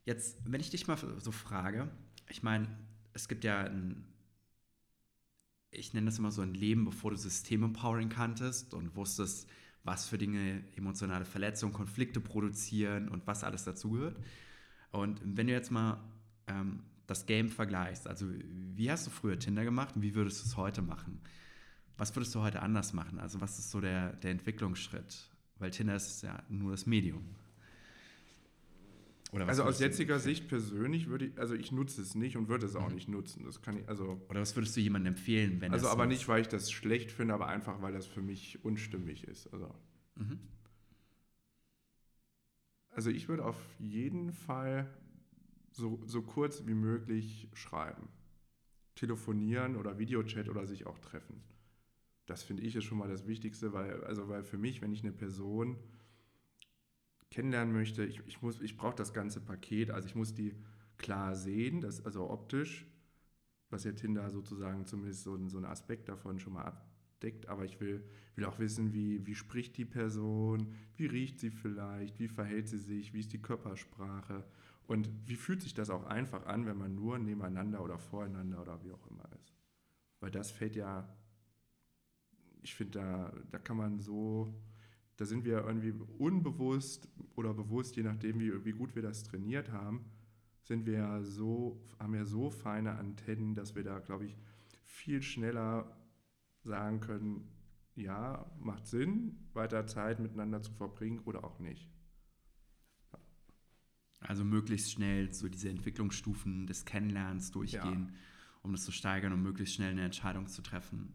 jetzt, 0.03 0.39
wenn 0.43 0.59
ich 0.59 0.69
dich 0.69 0.87
mal 0.87 0.97
so 0.97 1.31
frage, 1.31 1.89
ich 2.27 2.43
meine, 2.43 2.67
es 3.13 3.29
gibt 3.29 3.45
ja 3.45 3.61
ein, 3.61 4.05
ich 5.71 5.93
nenne 5.93 6.05
das 6.07 6.19
immer 6.19 6.31
so 6.31 6.41
ein 6.41 6.53
Leben, 6.53 6.85
bevor 6.85 7.11
du 7.11 7.17
System-Empowering 7.17 8.09
kanntest 8.09 8.73
und 8.73 8.95
wusstest, 8.95 9.49
was 9.83 10.07
für 10.07 10.17
Dinge 10.17 10.63
emotionale 10.75 11.25
Verletzungen, 11.25 11.73
Konflikte 11.73 12.19
produzieren 12.19 13.09
und 13.09 13.25
was 13.25 13.43
alles 13.43 13.63
dazugehört. 13.63 14.17
Und 14.91 15.21
wenn 15.23 15.47
du 15.47 15.53
jetzt 15.53 15.71
mal 15.71 15.99
ähm, 16.47 16.83
das 17.05 17.25
Game 17.25 17.49
vergleichst, 17.49 18.07
also 18.07 18.27
wie 18.75 18.91
hast 18.91 19.07
du 19.07 19.11
früher 19.11 19.39
Tinder 19.39 19.63
gemacht 19.63 19.95
und 19.95 20.01
wie 20.01 20.15
würdest 20.15 20.43
du 20.43 20.47
es 20.47 20.57
heute 20.57 20.81
machen? 20.81 21.21
Was 21.97 22.15
würdest 22.15 22.35
du 22.35 22.41
heute 22.41 22.61
anders 22.61 22.93
machen? 22.93 23.19
Also 23.19 23.41
was 23.41 23.57
ist 23.59 23.71
so 23.71 23.81
der, 23.81 24.13
der 24.17 24.31
Entwicklungsschritt? 24.31 25.29
Weil 25.57 25.71
Tinder 25.71 25.95
ist 25.95 26.21
ja 26.21 26.43
nur 26.49 26.71
das 26.71 26.85
Medium. 26.85 27.23
Also 29.45 29.63
aus 29.63 29.79
jetziger 29.79 30.19
Sicht 30.19 30.47
persönlich 30.47 31.07
würde 31.07 31.25
ich, 31.25 31.39
also 31.39 31.53
ich 31.55 31.71
nutze 31.71 32.01
es 32.01 32.15
nicht 32.15 32.37
und 32.37 32.47
würde 32.49 32.65
es 32.65 32.75
auch 32.75 32.89
nicht 32.91 33.07
nutzen. 33.09 33.43
Das 33.43 33.61
kann 33.61 33.77
ich, 33.77 33.87
also, 33.87 34.21
Oder 34.29 34.41
was 34.41 34.55
würdest 34.55 34.75
du 34.75 34.81
jemandem 34.81 35.13
empfehlen, 35.13 35.61
wenn 35.61 35.71
also 35.71 35.87
er 35.87 35.91
aber 35.91 36.05
nutzt? 36.05 36.19
nicht, 36.19 36.27
weil 36.27 36.41
ich 36.41 36.47
das 36.47 36.71
schlecht 36.71 37.11
finde, 37.11 37.33
aber 37.33 37.47
einfach, 37.47 37.81
weil 37.81 37.93
das 37.93 38.07
für 38.07 38.21
mich 38.21 38.63
unstimmig 38.63 39.25
ist. 39.27 39.47
Also, 39.53 39.73
Mhm. 40.15 40.39
also 42.91 43.09
ich 43.11 43.29
würde 43.29 43.45
auf 43.45 43.57
jeden 43.79 44.31
Fall 44.33 44.89
so, 45.71 46.01
so 46.05 46.21
kurz 46.23 46.65
wie 46.65 46.73
möglich 46.73 47.49
schreiben. 47.53 48.07
Telefonieren 48.95 49.75
oder 49.75 49.99
Videochat 49.99 50.49
oder 50.49 50.65
sich 50.65 50.87
auch 50.87 50.97
treffen. 50.97 51.43
Das 52.25 52.43
finde 52.43 52.63
ich 52.63 52.75
ist 52.75 52.83
schon 52.83 52.97
mal 52.97 53.07
das 53.07 53.27
Wichtigste, 53.27 53.73
weil, 53.73 54.03
also 54.03 54.27
weil 54.27 54.43
für 54.43 54.57
mich, 54.57 54.81
wenn 54.81 54.91
ich 54.91 55.03
eine 55.03 55.11
Person 55.13 55.77
kennenlernen 57.29 57.73
möchte, 57.73 58.05
ich, 58.05 58.21
ich, 58.25 58.39
ich 58.61 58.77
brauche 58.77 58.95
das 58.95 59.13
ganze 59.13 59.41
Paket, 59.41 59.91
also 59.91 60.07
ich 60.07 60.15
muss 60.15 60.33
die 60.33 60.55
klar 60.97 61.35
sehen, 61.35 61.81
das, 61.81 62.05
also 62.05 62.29
optisch, 62.29 62.85
was 63.69 63.83
ja 63.83 63.91
Tinder 63.91 64.29
sozusagen 64.29 64.85
zumindest 64.85 65.23
so, 65.23 65.37
so 65.47 65.57
einen 65.57 65.65
Aspekt 65.65 66.09
davon 66.09 66.39
schon 66.39 66.53
mal 66.53 66.63
abdeckt, 66.63 67.47
aber 67.47 67.65
ich 67.65 67.79
will, 67.79 68.03
will 68.35 68.45
auch 68.45 68.59
wissen, 68.59 68.93
wie, 68.93 69.25
wie 69.25 69.35
spricht 69.35 69.77
die 69.77 69.85
Person, 69.85 70.73
wie 70.95 71.07
riecht 71.07 71.39
sie 71.39 71.51
vielleicht, 71.51 72.19
wie 72.19 72.27
verhält 72.27 72.69
sie 72.69 72.77
sich, 72.77 73.13
wie 73.13 73.19
ist 73.19 73.33
die 73.33 73.41
Körpersprache? 73.41 74.45
Und 74.87 75.09
wie 75.25 75.35
fühlt 75.35 75.61
sich 75.61 75.73
das 75.73 75.89
auch 75.89 76.05
einfach 76.05 76.45
an, 76.45 76.65
wenn 76.65 76.77
man 76.77 76.95
nur 76.95 77.19
nebeneinander 77.19 77.83
oder 77.83 77.97
voreinander 77.97 78.61
oder 78.61 78.81
wie 78.83 78.93
auch 78.93 79.05
immer 79.07 79.29
ist. 79.37 79.53
Weil 80.21 80.31
das 80.31 80.49
fällt 80.51 80.75
ja, 80.75 81.13
ich 82.61 82.73
finde, 82.73 82.99
da, 82.99 83.33
da 83.51 83.59
kann 83.59 83.75
man 83.75 83.99
so, 83.99 84.53
da 85.17 85.25
sind 85.25 85.45
wir 85.45 85.65
irgendwie 85.65 85.93
unbewusst 86.17 87.09
oder 87.35 87.53
bewusst, 87.53 87.95
je 87.95 88.03
nachdem, 88.03 88.39
wie, 88.39 88.65
wie 88.65 88.71
gut 88.71 88.95
wir 88.95 89.01
das 89.01 89.23
trainiert 89.23 89.71
haben, 89.71 90.05
sind 90.63 90.85
wir 90.85 90.93
ja 90.93 91.23
so, 91.23 91.83
haben 91.99 92.13
ja 92.13 92.25
so 92.25 92.49
feine 92.51 92.95
Antennen, 92.95 93.55
dass 93.55 93.75
wir 93.75 93.83
da, 93.83 93.99
glaube 93.99 94.25
ich, 94.25 94.37
viel 94.85 95.21
schneller 95.21 95.97
sagen 96.63 96.99
können, 96.99 97.47
ja, 97.95 98.51
macht 98.59 98.85
Sinn, 98.85 99.47
weiter 99.53 99.87
Zeit 99.87 100.19
miteinander 100.19 100.61
zu 100.61 100.71
verbringen 100.73 101.19
oder 101.25 101.43
auch 101.43 101.59
nicht. 101.59 101.89
Also 104.19 104.43
möglichst 104.43 104.91
schnell 104.91 105.33
so 105.33 105.47
diese 105.47 105.69
Entwicklungsstufen 105.69 106.67
des 106.67 106.85
Kennenlernens 106.85 107.51
durchgehen, 107.51 108.15
um 108.61 108.71
das 108.71 108.83
zu 108.83 108.91
steigern 108.91 109.33
und 109.33 109.41
möglichst 109.41 109.75
schnell 109.75 109.91
eine 109.91 110.05
Entscheidung 110.05 110.47
zu 110.47 110.61
treffen, 110.61 111.13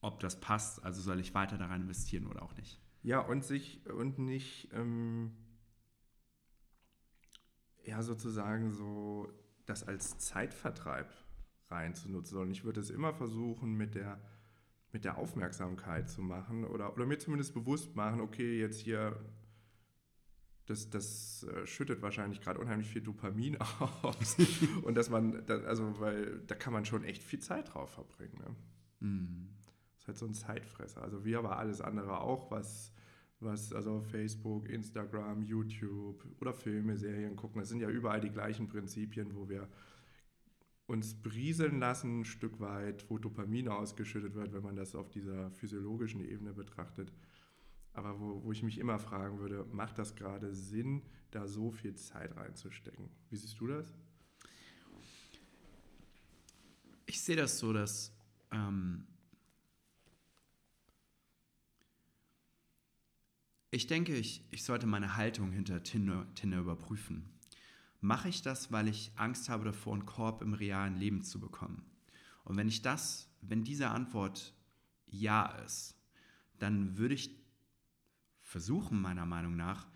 ob 0.00 0.20
das 0.20 0.40
passt, 0.40 0.82
also 0.82 1.00
soll 1.00 1.20
ich 1.20 1.32
weiter 1.32 1.56
daran 1.56 1.82
investieren 1.82 2.26
oder 2.26 2.42
auch 2.42 2.56
nicht. 2.56 2.81
Ja, 3.02 3.20
und 3.20 3.44
sich 3.44 3.84
und 3.86 4.18
nicht, 4.18 4.68
ähm, 4.72 5.32
ja 7.84 8.02
sozusagen 8.02 8.72
so 8.72 9.28
das 9.66 9.86
als 9.86 10.18
Zeitvertreib 10.18 11.12
reinzunutzen, 11.68 12.34
sondern 12.34 12.52
ich 12.52 12.64
würde 12.64 12.80
es 12.80 12.90
immer 12.90 13.12
versuchen 13.12 13.74
mit 13.76 13.94
der, 13.94 14.20
mit 14.92 15.04
der 15.04 15.18
Aufmerksamkeit 15.18 16.08
zu 16.10 16.22
machen 16.22 16.64
oder, 16.64 16.92
oder 16.92 17.06
mir 17.06 17.18
zumindest 17.18 17.54
bewusst 17.54 17.96
machen, 17.96 18.20
okay, 18.20 18.60
jetzt 18.60 18.80
hier, 18.80 19.18
das, 20.66 20.90
das 20.90 21.44
äh, 21.44 21.66
schüttet 21.66 22.02
wahrscheinlich 22.02 22.40
gerade 22.40 22.60
unheimlich 22.60 22.88
viel 22.88 23.02
Dopamin 23.02 23.56
aus. 24.02 24.36
und 24.82 24.94
dass 24.94 25.10
man, 25.10 25.48
also, 25.48 25.98
weil 25.98 26.40
da 26.46 26.54
kann 26.54 26.72
man 26.72 26.84
schon 26.84 27.04
echt 27.04 27.22
viel 27.22 27.40
Zeit 27.40 27.72
drauf 27.72 27.90
verbringen. 27.90 28.38
Ne? 29.00 29.08
Mm. 29.08 29.61
Ist 30.02 30.08
halt 30.08 30.18
so 30.18 30.26
ein 30.26 30.34
Zeitfresser. 30.34 31.00
Also 31.00 31.24
wie 31.24 31.36
aber 31.36 31.58
alles 31.58 31.80
andere 31.80 32.20
auch, 32.20 32.50
was 32.50 32.92
was 33.38 33.72
also 33.72 34.00
Facebook, 34.00 34.68
Instagram, 34.68 35.42
YouTube 35.42 36.24
oder 36.40 36.52
Filme, 36.52 36.96
Serien 36.96 37.36
gucken. 37.36 37.60
Das 37.60 37.68
sind 37.68 37.80
ja 37.80 37.88
überall 37.88 38.20
die 38.20 38.30
gleichen 38.30 38.68
Prinzipien, 38.68 39.34
wo 39.36 39.48
wir 39.48 39.68
uns 40.86 41.14
brieseln 41.14 41.78
lassen, 41.78 42.20
ein 42.20 42.24
Stück 42.24 42.58
weit, 42.58 43.08
wo 43.08 43.18
Dopamin 43.18 43.68
ausgeschüttet 43.68 44.34
wird, 44.34 44.52
wenn 44.52 44.62
man 44.62 44.76
das 44.76 44.96
auf 44.96 45.08
dieser 45.08 45.50
physiologischen 45.52 46.20
Ebene 46.20 46.52
betrachtet. 46.52 47.12
Aber 47.92 48.18
wo, 48.18 48.42
wo 48.42 48.52
ich 48.52 48.64
mich 48.64 48.78
immer 48.78 48.98
fragen 48.98 49.38
würde, 49.38 49.66
macht 49.70 49.98
das 49.98 50.16
gerade 50.16 50.52
Sinn, 50.52 51.02
da 51.30 51.46
so 51.46 51.70
viel 51.70 51.94
Zeit 51.94 52.36
reinzustecken? 52.36 53.08
Wie 53.30 53.36
siehst 53.36 53.60
du 53.60 53.68
das? 53.68 53.94
Ich 57.06 57.20
sehe 57.20 57.36
das 57.36 57.58
so, 57.58 57.72
dass 57.72 58.12
ähm, 58.50 59.06
Ich 63.74 63.86
denke, 63.86 64.14
ich, 64.14 64.44
ich 64.50 64.64
sollte 64.64 64.86
meine 64.86 65.16
Haltung 65.16 65.50
hinter 65.50 65.82
Tinder, 65.82 66.26
Tinder 66.34 66.58
überprüfen. 66.58 67.32
Mache 68.02 68.28
ich 68.28 68.42
das, 68.42 68.70
weil 68.70 68.86
ich 68.86 69.12
Angst 69.16 69.48
habe 69.48 69.64
davor, 69.64 69.94
einen 69.94 70.04
Korb 70.04 70.42
im 70.42 70.52
realen 70.52 70.98
Leben 70.98 71.22
zu 71.22 71.40
bekommen? 71.40 71.82
Und 72.44 72.58
wenn 72.58 72.68
ich 72.68 72.82
das, 72.82 73.30
wenn 73.40 73.64
diese 73.64 73.88
Antwort 73.88 74.52
ja 75.06 75.46
ist, 75.64 75.96
dann 76.58 76.98
würde 76.98 77.14
ich 77.14 77.30
versuchen, 78.42 79.00
meiner 79.00 79.24
Meinung 79.24 79.56
nach, 79.56 79.86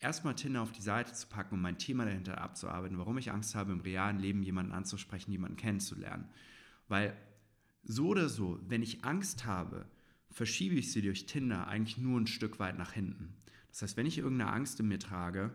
erstmal 0.00 0.34
Tinder 0.34 0.62
auf 0.62 0.72
die 0.72 0.82
Seite 0.82 1.12
zu 1.12 1.28
packen 1.28 1.54
und 1.54 1.60
mein 1.60 1.78
Thema 1.78 2.06
dahinter 2.06 2.40
abzuarbeiten, 2.40 2.98
warum 2.98 3.18
ich 3.18 3.30
Angst 3.30 3.54
habe, 3.54 3.70
im 3.70 3.82
realen 3.82 4.18
Leben 4.18 4.42
jemanden 4.42 4.72
anzusprechen, 4.72 5.30
jemanden 5.30 5.56
kennenzulernen. 5.56 6.28
Weil 6.88 7.16
so 7.84 8.08
oder 8.08 8.28
so, 8.28 8.58
wenn 8.66 8.82
ich 8.82 9.04
Angst 9.04 9.44
habe, 9.44 9.86
verschiebe 10.36 10.74
ich 10.74 10.92
sie 10.92 11.00
durch 11.00 11.24
Tinder 11.24 11.66
eigentlich 11.66 11.96
nur 11.96 12.20
ein 12.20 12.26
Stück 12.26 12.58
weit 12.58 12.76
nach 12.76 12.92
hinten. 12.92 13.32
Das 13.70 13.80
heißt, 13.80 13.96
wenn 13.96 14.04
ich 14.04 14.18
irgendeine 14.18 14.52
Angst 14.52 14.78
in 14.78 14.86
mir 14.86 14.98
trage, 14.98 15.50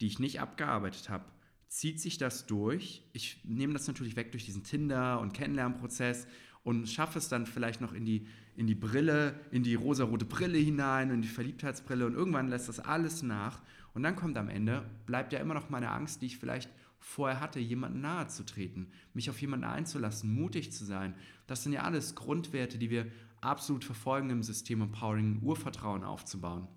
die 0.00 0.08
ich 0.08 0.18
nicht 0.18 0.40
abgearbeitet 0.40 1.08
habe, 1.08 1.24
zieht 1.68 2.00
sich 2.00 2.18
das 2.18 2.46
durch. 2.46 3.04
Ich 3.12 3.44
nehme 3.44 3.72
das 3.72 3.86
natürlich 3.86 4.16
weg 4.16 4.32
durch 4.32 4.44
diesen 4.44 4.64
Tinder- 4.64 5.20
und 5.20 5.34
Kennenlernprozess 5.34 6.26
und 6.64 6.88
schaffe 6.88 7.20
es 7.20 7.28
dann 7.28 7.46
vielleicht 7.46 7.80
noch 7.80 7.92
in 7.92 8.04
die, 8.04 8.26
in 8.56 8.66
die 8.66 8.74
Brille, 8.74 9.38
in 9.52 9.62
die 9.62 9.76
rosarote 9.76 10.24
Brille 10.24 10.58
hinein, 10.58 11.10
in 11.10 11.22
die 11.22 11.28
Verliebtheitsbrille 11.28 12.06
und 12.06 12.14
irgendwann 12.14 12.48
lässt 12.48 12.68
das 12.68 12.80
alles 12.80 13.22
nach. 13.22 13.62
Und 13.92 14.02
dann 14.02 14.16
kommt 14.16 14.36
am 14.36 14.48
Ende, 14.48 14.84
bleibt 15.06 15.32
ja 15.32 15.38
immer 15.38 15.54
noch 15.54 15.70
meine 15.70 15.92
Angst, 15.92 16.22
die 16.22 16.26
ich 16.26 16.38
vielleicht 16.38 16.70
vorher 16.98 17.38
hatte, 17.38 17.60
jemandem 17.60 18.00
nahe 18.00 18.26
zu 18.26 18.44
treten, 18.44 18.88
mich 19.12 19.30
auf 19.30 19.40
jemanden 19.40 19.66
einzulassen, 19.66 20.34
mutig 20.34 20.72
zu 20.72 20.84
sein. 20.84 21.14
Das 21.46 21.62
sind 21.62 21.72
ja 21.72 21.82
alles 21.82 22.16
Grundwerte, 22.16 22.78
die 22.78 22.90
wir 22.90 23.06
absolut 23.44 23.84
verfolgen 23.84 24.30
im 24.30 24.42
System 24.42 24.82
Empowering, 24.82 25.40
Urvertrauen 25.42 26.04
aufzubauen. 26.04 26.68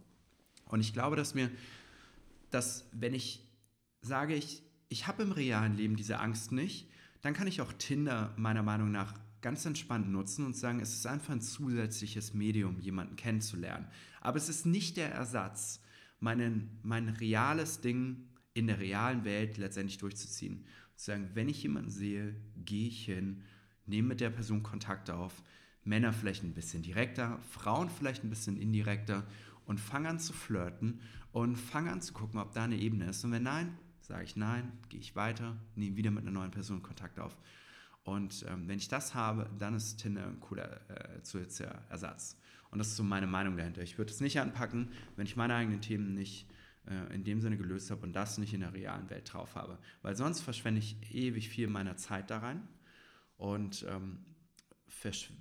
Und 0.65 0.81
ich 0.81 0.93
glaube, 0.93 1.15
dass 1.15 1.33
mir, 1.33 1.49
dass 2.51 2.85
wenn 2.91 3.13
ich 3.13 3.47
sage, 4.01 4.35
ich, 4.35 4.63
ich 4.89 5.07
habe 5.07 5.23
im 5.23 5.31
realen 5.31 5.75
Leben 5.75 5.95
diese 5.95 6.19
Angst 6.19 6.51
nicht, 6.51 6.89
dann 7.21 7.33
kann 7.33 7.47
ich 7.47 7.61
auch 7.61 7.73
Tinder 7.73 8.33
meiner 8.37 8.63
Meinung 8.63 8.91
nach 8.91 9.13
ganz 9.41 9.65
entspannt 9.65 10.09
nutzen 10.09 10.45
und 10.45 10.55
sagen, 10.55 10.79
es 10.79 10.93
ist 10.93 11.05
einfach 11.05 11.33
ein 11.33 11.41
zusätzliches 11.41 12.33
Medium, 12.33 12.79
jemanden 12.79 13.15
kennenzulernen. 13.15 13.87
Aber 14.21 14.37
es 14.37 14.49
ist 14.49 14.65
nicht 14.65 14.97
der 14.97 15.11
Ersatz, 15.11 15.81
meinen, 16.19 16.79
mein 16.83 17.09
reales 17.09 17.81
Ding 17.81 18.27
in 18.53 18.67
der 18.67 18.79
realen 18.79 19.23
Welt 19.23 19.57
letztendlich 19.57 19.99
durchzuziehen. 19.99 20.65
Zu 20.95 21.05
sagen, 21.05 21.29
wenn 21.33 21.47
ich 21.47 21.61
jemanden 21.61 21.91
sehe, 21.91 22.35
gehe 22.57 22.87
ich 22.87 23.05
hin, 23.05 23.43
nehme 23.85 24.09
mit 24.09 24.19
der 24.19 24.31
Person 24.31 24.63
Kontakt 24.63 25.09
auf, 25.09 25.43
Männer 25.87 26.13
vielleicht 26.13 26.43
ein 26.43 26.53
bisschen 26.53 26.83
direkter, 26.83 27.39
Frauen 27.49 27.89
vielleicht 27.89 28.23
ein 28.23 28.29
bisschen 28.29 28.57
indirekter 28.57 29.25
und 29.65 29.79
fange 29.79 30.09
an 30.09 30.19
zu 30.19 30.33
flirten 30.33 30.99
und 31.31 31.55
fange 31.55 31.91
an 31.91 32.01
zu 32.01 32.13
gucken, 32.13 32.39
ob 32.39 32.53
da 32.53 32.63
eine 32.63 32.77
Ebene 32.77 33.09
ist. 33.09 33.23
Und 33.23 33.31
wenn 33.31 33.43
nein, 33.43 33.77
sage 34.01 34.23
ich 34.23 34.35
nein, 34.35 34.71
gehe 34.89 34.99
ich 34.99 35.15
weiter, 35.15 35.57
nehme 35.75 35.95
wieder 35.95 36.11
mit 36.11 36.23
einer 36.23 36.31
neuen 36.31 36.51
Person 36.51 36.81
Kontakt 36.81 37.19
auf. 37.19 37.37
Und 38.03 38.45
ähm, 38.47 38.67
wenn 38.67 38.77
ich 38.77 38.87
das 38.87 39.15
habe, 39.15 39.49
dann 39.57 39.75
ist 39.75 39.97
Tinder 39.97 40.27
ein 40.27 40.39
cooler 40.39 40.79
äh, 40.89 41.21
zusätzlicher 41.23 41.81
Ersatz. 41.89 42.37
Und 42.69 42.79
das 42.79 42.87
ist 42.87 42.97
so 42.97 43.03
meine 43.03 43.27
Meinung 43.27 43.57
dahinter. 43.57 43.81
Ich 43.81 43.97
würde 43.97 44.11
es 44.11 44.21
nicht 44.21 44.39
anpacken, 44.39 44.89
wenn 45.15 45.25
ich 45.25 45.35
meine 45.35 45.55
eigenen 45.55 45.81
Themen 45.81 46.13
nicht 46.13 46.47
äh, 46.87 47.13
in 47.13 47.23
dem 47.23 47.41
Sinne 47.41 47.57
gelöst 47.57 47.91
habe 47.91 48.03
und 48.03 48.13
das 48.13 48.37
nicht 48.37 48.53
in 48.53 48.61
der 48.61 48.73
realen 48.73 49.09
Welt 49.09 49.33
drauf 49.33 49.55
habe. 49.55 49.77
Weil 50.01 50.15
sonst 50.15 50.41
verschwende 50.41 50.79
ich 50.79 51.13
ewig 51.13 51.49
viel 51.49 51.67
meiner 51.67 51.97
Zeit 51.97 52.29
da 52.29 52.39
rein. 52.39 52.65
Und 53.37 53.85
ähm, 53.89 54.19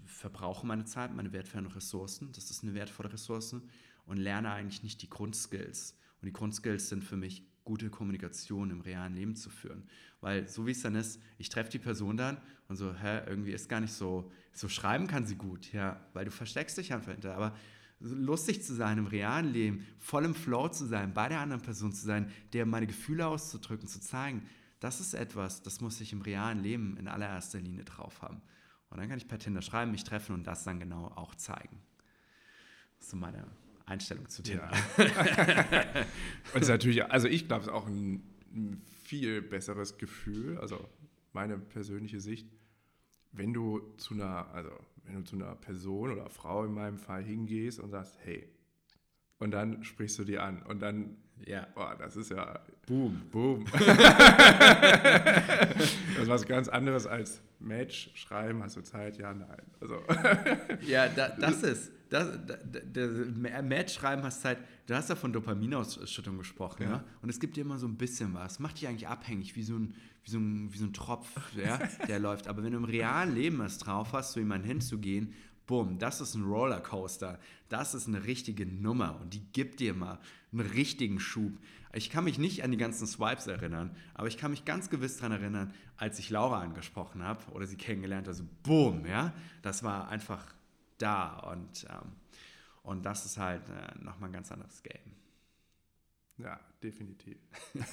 verbrauche 0.04 0.66
meine 0.66 0.84
Zeit, 0.84 1.14
meine 1.14 1.32
wertvollen 1.32 1.66
Ressourcen, 1.66 2.32
das 2.32 2.50
ist 2.50 2.62
eine 2.62 2.74
wertvolle 2.74 3.12
Ressource 3.12 3.56
und 4.04 4.16
lerne 4.16 4.52
eigentlich 4.52 4.82
nicht 4.82 5.02
die 5.02 5.10
Grundskills. 5.10 5.96
Und 6.20 6.26
die 6.26 6.32
Grundskills 6.32 6.88
sind 6.88 7.04
für 7.04 7.16
mich 7.16 7.44
gute 7.64 7.90
Kommunikation 7.90 8.70
im 8.70 8.80
realen 8.80 9.14
Leben 9.14 9.36
zu 9.36 9.50
führen. 9.50 9.88
Weil 10.20 10.48
so 10.48 10.66
wie 10.66 10.70
es 10.70 10.82
dann 10.82 10.94
ist, 10.94 11.20
ich 11.36 11.48
treffe 11.48 11.70
die 11.70 11.78
Person 11.78 12.16
dann 12.16 12.40
und 12.68 12.76
so, 12.76 12.94
hä, 12.94 13.22
irgendwie 13.26 13.52
ist 13.52 13.68
gar 13.68 13.80
nicht 13.80 13.92
so, 13.92 14.30
so 14.52 14.68
schreiben 14.68 15.06
kann 15.06 15.26
sie 15.26 15.36
gut, 15.36 15.72
ja, 15.72 16.00
weil 16.14 16.24
du 16.24 16.30
versteckst 16.30 16.78
dich 16.78 16.92
einfach 16.92 17.12
hinter. 17.12 17.34
Aber 17.34 17.56
lustig 18.00 18.62
zu 18.62 18.74
sein 18.74 18.98
im 18.98 19.06
realen 19.06 19.52
Leben, 19.52 19.86
voll 19.98 20.24
im 20.24 20.34
Flow 20.34 20.68
zu 20.68 20.86
sein, 20.86 21.12
bei 21.12 21.28
der 21.28 21.40
anderen 21.40 21.62
Person 21.62 21.92
zu 21.92 22.04
sein, 22.04 22.30
der 22.52 22.66
meine 22.66 22.86
Gefühle 22.86 23.26
auszudrücken, 23.26 23.88
zu 23.88 24.00
zeigen, 24.00 24.42
das 24.80 25.00
ist 25.00 25.14
etwas, 25.14 25.62
das 25.62 25.80
muss 25.80 26.00
ich 26.00 26.12
im 26.12 26.22
realen 26.22 26.62
Leben 26.62 26.96
in 26.98 27.08
allererster 27.08 27.58
Linie 27.58 27.84
drauf 27.84 28.22
haben. 28.22 28.42
Und 28.90 28.98
dann 28.98 29.08
kann 29.08 29.18
ich 29.18 29.28
per 29.28 29.38
Tinder 29.38 29.62
schreiben, 29.62 29.90
mich 29.90 30.04
treffen 30.04 30.34
und 30.34 30.46
das 30.46 30.64
dann 30.64 30.78
genau 30.80 31.06
auch 31.16 31.34
zeigen. 31.34 31.80
Das 32.96 33.06
ist 33.06 33.10
so 33.10 33.16
meine 33.16 33.46
Einstellung 33.84 34.28
zu 34.28 34.42
Tinder. 34.42 34.70
Ja. 34.98 36.06
und 36.54 36.62
ist 36.62 36.68
natürlich, 36.68 37.04
also 37.04 37.28
ich 37.28 37.46
glaube, 37.46 37.62
es 37.62 37.68
ist 37.68 37.72
auch 37.72 37.86
ein, 37.86 38.22
ein 38.52 38.82
viel 39.02 39.42
besseres 39.42 39.98
Gefühl, 39.98 40.58
also 40.58 40.88
meine 41.32 41.58
persönliche 41.58 42.20
Sicht, 42.20 42.48
wenn 43.32 43.52
du 43.52 43.80
zu 43.98 44.14
einer, 44.14 44.48
also 44.52 44.70
wenn 45.04 45.16
du 45.16 45.24
zu 45.24 45.36
einer 45.36 45.54
Person 45.54 46.12
oder 46.12 46.28
Frau 46.30 46.64
in 46.64 46.72
meinem 46.72 46.98
Fall 46.98 47.22
hingehst 47.22 47.78
und 47.78 47.90
sagst, 47.90 48.18
hey, 48.24 48.48
und 49.38 49.50
dann 49.50 49.84
sprichst 49.84 50.18
du 50.18 50.24
die 50.24 50.38
an 50.38 50.62
und 50.62 50.80
dann, 50.80 51.16
ja, 51.44 51.66
boah, 51.74 51.96
das 51.98 52.16
ist 52.16 52.30
ja 52.30 52.60
Boom, 52.86 53.20
Boom. 53.32 53.64
das 53.72 53.90
ist 56.22 56.28
was 56.28 56.46
ganz 56.46 56.68
anderes 56.68 57.06
als 57.06 57.42
Match 57.58 58.10
schreiben, 58.14 58.62
hast 58.62 58.76
du 58.76 58.82
Zeit? 58.82 59.18
Ja, 59.18 59.34
nein. 59.34 59.62
Also. 59.80 60.00
ja, 60.86 61.08
da, 61.08 61.30
das 61.30 61.64
ist, 61.64 61.90
das, 62.08 62.38
da, 62.92 63.62
Match 63.62 63.94
schreiben 63.94 64.22
hast 64.22 64.42
Zeit. 64.42 64.58
Du 64.86 64.94
hast 64.94 65.08
ja 65.08 65.16
von 65.16 65.32
Dopaminausschüttung 65.32 66.38
gesprochen, 66.38 66.84
ja. 66.84 66.88
Ne? 66.88 67.04
Und 67.22 67.28
es 67.28 67.40
gibt 67.40 67.56
dir 67.56 67.62
immer 67.62 67.78
so 67.78 67.88
ein 67.88 67.96
bisschen 67.96 68.34
was. 68.34 68.60
Macht 68.60 68.80
dich 68.80 68.86
eigentlich 68.86 69.08
abhängig, 69.08 69.56
wie 69.56 69.64
so 69.64 69.76
ein, 69.76 69.94
wie 70.22 70.30
so 70.30 70.38
ein, 70.38 70.72
wie 70.72 70.78
so 70.78 70.84
ein 70.84 70.92
Tropf, 70.92 71.28
ja, 71.56 71.80
der 72.08 72.20
läuft. 72.20 72.46
Aber 72.46 72.62
wenn 72.62 72.70
du 72.70 72.78
im 72.78 72.84
realen 72.84 73.34
Leben 73.34 73.60
es 73.62 73.78
drauf 73.78 74.12
hast, 74.12 74.32
zu 74.32 74.38
jemandem 74.38 74.68
hinzugehen 74.68 75.34
Bumm, 75.66 75.98
das 75.98 76.20
ist 76.20 76.34
ein 76.34 76.44
Rollercoaster. 76.44 77.38
Das 77.68 77.94
ist 77.94 78.06
eine 78.06 78.24
richtige 78.24 78.64
Nummer 78.66 79.20
und 79.20 79.34
die 79.34 79.44
gibt 79.52 79.80
dir 79.80 79.94
mal 79.94 80.20
einen 80.52 80.60
richtigen 80.60 81.18
Schub. 81.18 81.58
Ich 81.92 82.10
kann 82.10 82.24
mich 82.24 82.38
nicht 82.38 82.62
an 82.62 82.70
die 82.70 82.76
ganzen 82.76 83.06
Swipes 83.06 83.46
erinnern, 83.46 83.96
aber 84.14 84.28
ich 84.28 84.36
kann 84.36 84.50
mich 84.52 84.64
ganz 84.64 84.90
gewiss 84.90 85.16
daran 85.16 85.32
erinnern, 85.32 85.74
als 85.96 86.18
ich 86.18 86.30
Laura 86.30 86.60
angesprochen 86.60 87.22
habe 87.22 87.44
oder 87.52 87.66
sie 87.66 87.76
kennengelernt 87.76 88.26
habe. 88.26 88.36
Also, 88.36 88.44
bumm, 88.62 89.06
ja, 89.06 89.32
das 89.62 89.82
war 89.82 90.08
einfach 90.08 90.54
da 90.98 91.38
und, 91.38 91.86
ähm, 91.90 92.12
und 92.82 93.04
das 93.04 93.24
ist 93.24 93.38
halt 93.38 93.68
äh, 93.68 93.98
nochmal 94.04 94.28
ein 94.30 94.34
ganz 94.34 94.52
anderes 94.52 94.82
Game. 94.82 95.16
Ja, 96.38 96.60
definitiv. 96.82 97.38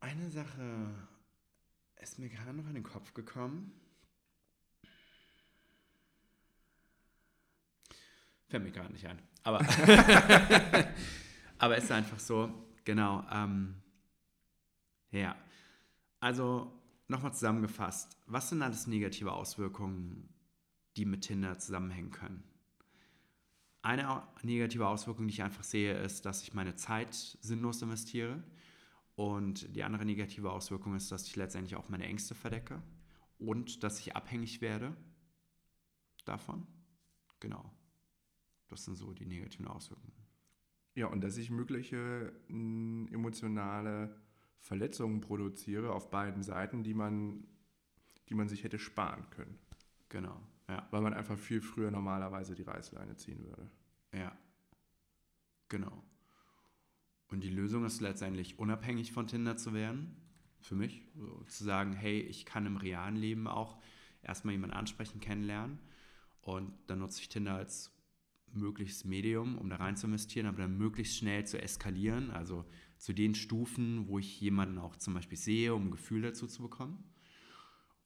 Eine 0.00 0.30
Sache 0.30 0.94
ist 2.06 2.20
mir 2.20 2.28
gerade 2.28 2.52
noch 2.52 2.68
in 2.68 2.74
den 2.74 2.84
Kopf 2.84 3.14
gekommen. 3.14 3.72
Fällt 8.46 8.62
mir 8.62 8.70
gerade 8.70 8.92
nicht 8.92 9.04
ein. 9.08 9.20
Aber, 9.42 9.58
aber 11.58 11.76
ist 11.76 11.90
einfach 11.90 12.20
so, 12.20 12.48
genau. 12.84 13.26
Ähm, 13.32 13.82
ja. 15.10 15.34
Also 16.20 16.72
nochmal 17.08 17.34
zusammengefasst, 17.34 18.16
was 18.26 18.50
sind 18.50 18.62
alles 18.62 18.86
negative 18.86 19.32
Auswirkungen, 19.32 20.28
die 20.96 21.06
mit 21.06 21.22
Tinder 21.22 21.58
zusammenhängen 21.58 22.12
können? 22.12 22.44
eine 23.82 24.22
negative 24.42 24.86
Auswirkung, 24.88 25.28
die 25.28 25.34
ich 25.34 25.42
einfach 25.44 25.62
sehe, 25.62 25.96
ist, 25.98 26.26
dass 26.26 26.42
ich 26.42 26.54
meine 26.54 26.74
Zeit 26.74 27.14
sinnlos 27.14 27.82
investiere. 27.82 28.42
Und 29.16 29.74
die 29.74 29.82
andere 29.82 30.04
negative 30.04 30.52
Auswirkung 30.52 30.94
ist, 30.94 31.10
dass 31.10 31.26
ich 31.26 31.36
letztendlich 31.36 31.74
auch 31.74 31.88
meine 31.88 32.04
Ängste 32.04 32.34
verdecke 32.34 32.82
und 33.38 33.82
dass 33.82 33.98
ich 33.98 34.14
abhängig 34.14 34.60
werde 34.60 34.94
davon. 36.24 36.66
Genau. 37.40 37.72
Das 38.68 38.84
sind 38.84 38.96
so 38.96 39.12
die 39.12 39.26
negativen 39.26 39.66
Auswirkungen. 39.68 40.12
Ja, 40.94 41.06
und 41.06 41.22
dass 41.22 41.36
ich 41.36 41.50
mögliche 41.50 42.32
mh, 42.48 43.10
emotionale 43.12 44.14
Verletzungen 44.60 45.20
produziere 45.20 45.92
auf 45.92 46.10
beiden 46.10 46.42
Seiten, 46.42 46.82
die 46.82 46.94
man, 46.94 47.46
die 48.28 48.34
man 48.34 48.48
sich 48.48 48.64
hätte 48.64 48.78
sparen 48.78 49.28
können. 49.30 49.58
Genau, 50.08 50.40
ja. 50.68 50.86
Weil 50.90 51.02
man 51.02 51.14
einfach 51.14 51.38
viel 51.38 51.60
früher 51.60 51.90
normalerweise 51.90 52.54
die 52.54 52.62
Reißleine 52.62 53.16
ziehen 53.16 53.44
würde. 53.44 53.70
Ja. 54.12 54.36
Genau. 55.68 56.02
Und 57.28 57.42
die 57.42 57.50
Lösung 57.50 57.84
ist 57.84 58.00
letztendlich 58.00 58.58
unabhängig 58.58 59.12
von 59.12 59.26
Tinder 59.26 59.56
zu 59.56 59.74
werden. 59.74 60.16
Für 60.60 60.74
mich. 60.74 61.02
So, 61.14 61.44
zu 61.44 61.64
sagen, 61.64 61.92
hey, 61.92 62.20
ich 62.20 62.44
kann 62.44 62.66
im 62.66 62.76
realen 62.76 63.16
Leben 63.16 63.46
auch 63.46 63.78
erstmal 64.22 64.52
jemanden 64.52 64.76
ansprechen, 64.76 65.20
kennenlernen. 65.20 65.78
Und 66.40 66.72
dann 66.86 67.00
nutze 67.00 67.20
ich 67.20 67.28
Tinder 67.28 67.54
als 67.54 67.92
möglichst 68.52 69.04
Medium, 69.04 69.58
um 69.58 69.68
da 69.68 69.76
rein 69.76 69.96
zu 69.96 70.06
investieren, 70.06 70.46
aber 70.46 70.58
dann 70.58 70.78
möglichst 70.78 71.16
schnell 71.16 71.46
zu 71.46 71.60
eskalieren. 71.60 72.30
Also 72.30 72.64
zu 72.98 73.12
den 73.12 73.34
Stufen, 73.34 74.08
wo 74.08 74.18
ich 74.18 74.40
jemanden 74.40 74.78
auch 74.78 74.96
zum 74.96 75.14
Beispiel 75.14 75.38
sehe, 75.38 75.74
um 75.74 75.88
ein 75.88 75.90
Gefühl 75.90 76.22
dazu 76.22 76.46
zu 76.46 76.62
bekommen. 76.62 77.04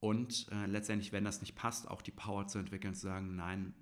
Und 0.00 0.48
äh, 0.50 0.66
letztendlich, 0.66 1.12
wenn 1.12 1.24
das 1.24 1.42
nicht 1.42 1.54
passt, 1.54 1.88
auch 1.88 2.02
die 2.02 2.10
Power 2.10 2.46
zu 2.46 2.58
entwickeln, 2.58 2.94
zu 2.94 3.02
sagen, 3.02 3.36
nein, 3.36 3.74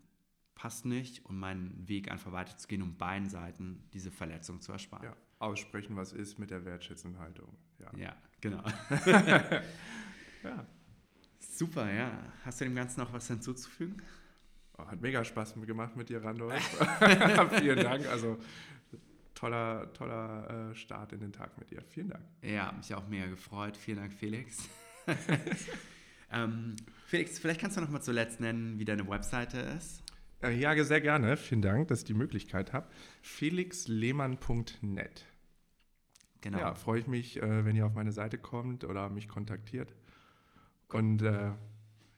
passt 0.56 0.84
nicht 0.84 1.24
und 1.24 1.38
meinen 1.38 1.88
Weg 1.88 2.10
einfach 2.10 2.32
weiterzugehen, 2.32 2.82
um 2.82 2.96
beiden 2.96 3.28
Seiten 3.28 3.84
diese 3.92 4.10
Verletzung 4.10 4.60
zu 4.60 4.72
ersparen. 4.72 5.04
Ja, 5.04 5.16
aussprechen, 5.38 5.96
was 5.96 6.12
ist 6.12 6.38
mit 6.38 6.50
der 6.50 6.64
wertschätzenden 6.64 7.20
Haltung. 7.20 7.56
Ja, 7.78 7.90
ja 7.96 8.16
genau. 8.40 8.62
ja. 10.42 10.66
Super, 11.38 11.92
ja. 11.92 12.10
Hast 12.44 12.60
du 12.60 12.64
dem 12.64 12.74
Ganzen 12.74 13.00
noch 13.00 13.12
was 13.12 13.28
hinzuzufügen? 13.28 14.02
Oh, 14.76 14.86
hat 14.86 15.00
mega 15.00 15.24
Spaß 15.24 15.54
gemacht 15.66 15.96
mit 15.96 16.08
dir, 16.08 16.22
Randolph. 16.22 16.54
Vielen 17.58 17.78
Dank. 17.78 18.06
Also 18.06 18.38
toller, 19.34 19.92
toller 19.92 20.70
äh, 20.70 20.74
Start 20.74 21.12
in 21.12 21.20
den 21.20 21.32
Tag 21.32 21.58
mit 21.58 21.70
dir. 21.70 21.82
Vielen 21.82 22.10
Dank. 22.10 22.24
Ja, 22.42 22.72
mich 22.72 22.94
auch 22.94 23.06
mega 23.08 23.26
gefreut. 23.26 23.76
Vielen 23.76 23.98
Dank, 23.98 24.12
Felix. 24.12 24.68
ähm, 26.32 26.76
Felix, 27.06 27.38
vielleicht 27.38 27.60
kannst 27.60 27.76
du 27.76 27.80
noch 27.80 27.90
mal 27.90 28.02
zuletzt 28.02 28.40
nennen, 28.40 28.78
wie 28.78 28.84
deine 28.84 29.08
Webseite 29.08 29.58
ist. 29.58 30.02
Äh, 30.42 30.56
ja, 30.56 30.84
sehr 30.84 31.00
gerne. 31.00 31.36
Vielen 31.36 31.62
Dank, 31.62 31.88
dass 31.88 32.00
ich 32.00 32.04
die 32.04 32.14
Möglichkeit 32.14 32.72
habe. 32.72 32.86
felixlehmann.net. 33.22 35.24
Genau. 36.40 36.58
Ja, 36.58 36.74
freue 36.74 37.00
ich 37.00 37.06
mich, 37.06 37.42
äh, 37.42 37.64
wenn 37.64 37.74
ihr 37.74 37.86
auf 37.86 37.94
meine 37.94 38.12
Seite 38.12 38.38
kommt 38.38 38.84
oder 38.84 39.08
mich 39.08 39.28
kontaktiert. 39.28 39.94
Und 40.88 41.22
äh, 41.22 41.50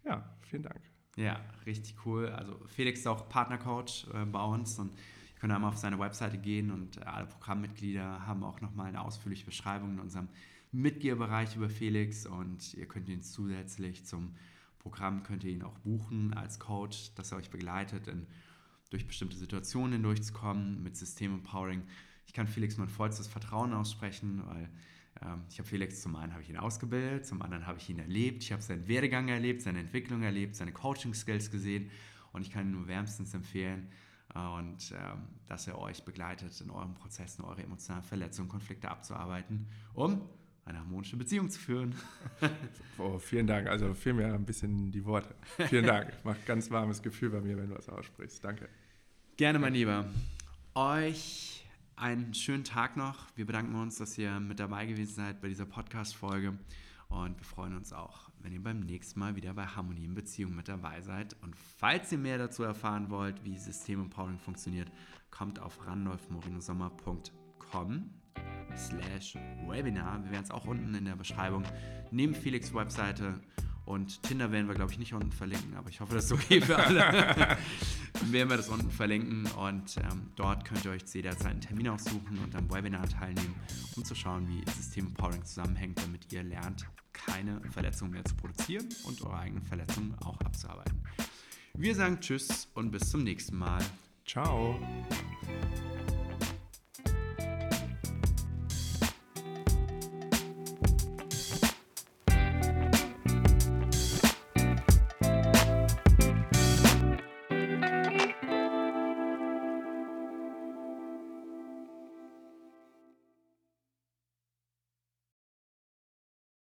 ja, 0.04 0.36
vielen 0.42 0.62
Dank. 0.62 0.80
Ja, 1.16 1.40
richtig 1.66 1.96
cool. 2.04 2.28
Also 2.28 2.58
Felix 2.66 3.00
ist 3.00 3.06
auch 3.06 3.28
Partnercoach 3.28 4.06
äh, 4.14 4.24
bei 4.26 4.42
uns 4.42 4.78
und 4.78 4.92
ihr 4.94 5.40
könnt 5.40 5.52
einmal 5.52 5.70
auf 5.70 5.78
seine 5.78 5.98
Webseite 5.98 6.38
gehen 6.38 6.70
und 6.70 6.98
äh, 6.98 7.00
alle 7.00 7.26
Programmmitglieder 7.26 8.26
haben 8.26 8.44
auch 8.44 8.60
nochmal 8.60 8.86
eine 8.86 9.00
ausführliche 9.00 9.44
Beschreibung 9.44 9.94
in 9.94 10.00
unserem 10.00 10.28
Mitgliederbereich 10.72 11.56
über 11.56 11.68
Felix 11.68 12.26
und 12.26 12.74
ihr 12.74 12.86
könnt 12.86 13.08
ihn 13.08 13.22
zusätzlich 13.22 14.04
zum 14.06 14.36
Programm, 14.78 15.22
könnt 15.24 15.44
ihr 15.44 15.50
ihn 15.50 15.62
auch 15.62 15.78
buchen 15.78 16.32
als 16.32 16.58
Coach, 16.58 17.12
dass 17.14 17.32
er 17.32 17.38
euch 17.38 17.50
begleitet, 17.50 18.06
in, 18.06 18.26
durch 18.90 19.06
bestimmte 19.06 19.36
Situationen 19.36 19.94
hindurchzukommen 19.94 20.82
mit 20.82 20.96
System 20.96 21.34
Empowering. 21.34 21.82
Ich 22.30 22.34
kann 22.34 22.46
Felix 22.46 22.76
mein 22.76 22.88
vollstes 22.88 23.26
Vertrauen 23.26 23.72
aussprechen, 23.72 24.40
weil 24.46 24.68
ähm, 25.20 25.42
ich 25.48 25.58
habe 25.58 25.68
Felix, 25.68 26.00
zum 26.00 26.14
einen 26.14 26.32
habe 26.32 26.44
ich 26.44 26.48
ihn 26.48 26.58
ausgebildet, 26.58 27.26
zum 27.26 27.42
anderen 27.42 27.66
habe 27.66 27.78
ich 27.78 27.90
ihn 27.90 27.98
erlebt, 27.98 28.44
ich 28.44 28.52
habe 28.52 28.62
seinen 28.62 28.86
Werdegang 28.86 29.26
erlebt, 29.26 29.62
seine 29.62 29.80
Entwicklung 29.80 30.22
erlebt, 30.22 30.54
seine 30.54 30.70
Coaching-Skills 30.70 31.50
gesehen 31.50 31.90
und 32.32 32.42
ich 32.42 32.52
kann 32.52 32.66
ihn 32.66 32.70
nur 32.70 32.86
wärmstens 32.86 33.34
empfehlen 33.34 33.88
äh, 34.32 34.38
und 34.38 34.92
ähm, 34.92 35.22
dass 35.48 35.66
er 35.66 35.76
euch 35.80 36.04
begleitet 36.04 36.60
in 36.60 36.70
euren 36.70 36.94
Prozessen, 36.94 37.44
eure 37.44 37.64
emotionalen 37.64 38.04
Verletzungen, 38.04 38.48
Konflikte 38.48 38.88
abzuarbeiten, 38.88 39.66
um 39.94 40.20
eine 40.64 40.78
harmonische 40.78 41.16
Beziehung 41.16 41.50
zu 41.50 41.58
führen. 41.58 41.96
oh, 42.98 43.18
vielen 43.18 43.48
Dank. 43.48 43.66
Also 43.66 43.92
fehlen 43.92 44.18
mir 44.18 44.32
ein 44.32 44.46
bisschen 44.46 44.92
die 44.92 45.04
Worte. 45.04 45.34
Vielen 45.68 45.84
Dank. 45.84 46.12
Macht 46.24 46.46
ganz 46.46 46.70
warmes 46.70 47.02
Gefühl 47.02 47.30
bei 47.30 47.40
mir, 47.40 47.56
wenn 47.56 47.70
du 47.70 47.74
das 47.74 47.88
aussprichst. 47.88 48.44
Danke. 48.44 48.68
Gerne, 49.36 49.58
mein 49.58 49.74
Lieber. 49.74 50.08
Euch 50.76 51.59
einen 52.00 52.34
schönen 52.34 52.64
Tag 52.64 52.96
noch. 52.96 53.26
Wir 53.36 53.46
bedanken 53.46 53.74
uns, 53.74 53.98
dass 53.98 54.16
ihr 54.16 54.40
mit 54.40 54.58
dabei 54.58 54.86
gewesen 54.86 55.14
seid 55.14 55.42
bei 55.42 55.48
dieser 55.48 55.66
Podcast-Folge. 55.66 56.58
Und 57.08 57.38
wir 57.38 57.44
freuen 57.44 57.76
uns 57.76 57.92
auch, 57.92 58.30
wenn 58.40 58.52
ihr 58.52 58.62
beim 58.62 58.80
nächsten 58.80 59.20
Mal 59.20 59.36
wieder 59.36 59.52
bei 59.52 59.66
Harmonie 59.66 60.06
in 60.06 60.14
Beziehung 60.14 60.54
mit 60.54 60.68
dabei 60.68 61.02
seid. 61.02 61.36
Und 61.42 61.54
falls 61.56 62.10
ihr 62.10 62.16
mehr 62.18 62.38
dazu 62.38 62.62
erfahren 62.62 63.10
wollt, 63.10 63.44
wie 63.44 63.58
System 63.58 64.00
Empowering 64.00 64.38
funktioniert, 64.38 64.90
kommt 65.30 65.58
auf 65.58 65.86
randolfmorinosommer.com 65.86 68.10
slash 68.76 69.36
Webinar. 69.68 70.24
Wir 70.24 70.30
werden 70.30 70.44
es 70.44 70.50
auch 70.50 70.64
unten 70.64 70.94
in 70.94 71.04
der 71.04 71.16
Beschreibung 71.16 71.64
neben 72.10 72.34
Felix 72.34 72.72
Webseite 72.72 73.38
und 73.84 74.22
Tinder 74.22 74.52
werden 74.52 74.68
wir, 74.68 74.74
glaube 74.74 74.92
ich, 74.92 74.98
nicht 74.98 75.14
unten 75.14 75.32
verlinken, 75.32 75.74
aber 75.74 75.88
ich 75.88 76.00
hoffe, 76.00 76.14
das 76.14 76.26
ist 76.26 76.32
okay 76.32 76.60
für 76.60 76.76
alle. 76.76 77.00
werden 78.30 78.50
wir 78.50 78.56
das 78.56 78.68
unten 78.68 78.90
verlinken 78.90 79.46
und 79.52 79.96
ähm, 79.96 80.30
dort 80.36 80.64
könnt 80.64 80.84
ihr 80.84 80.92
euch 80.92 81.02
jederzeit 81.12 81.52
einen 81.52 81.60
Termin 81.60 81.88
aussuchen 81.88 82.38
und 82.44 82.54
am 82.54 82.70
Webinar 82.70 83.08
teilnehmen, 83.08 83.54
um 83.96 84.04
zu 84.04 84.14
schauen, 84.14 84.48
wie 84.48 84.68
System 84.70 85.06
Empowering 85.08 85.44
zusammenhängt, 85.44 86.02
damit 86.02 86.32
ihr 86.32 86.42
lernt, 86.42 86.86
keine 87.12 87.60
Verletzungen 87.70 88.12
mehr 88.12 88.24
zu 88.24 88.34
produzieren 88.34 88.88
und 89.04 89.22
eure 89.22 89.38
eigenen 89.38 89.62
Verletzungen 89.62 90.14
auch 90.24 90.40
abzuarbeiten. 90.40 91.02
Wir 91.74 91.94
sagen 91.94 92.20
Tschüss 92.20 92.68
und 92.74 92.90
bis 92.90 93.10
zum 93.10 93.22
nächsten 93.22 93.56
Mal. 93.56 93.82
Ciao. 94.26 94.78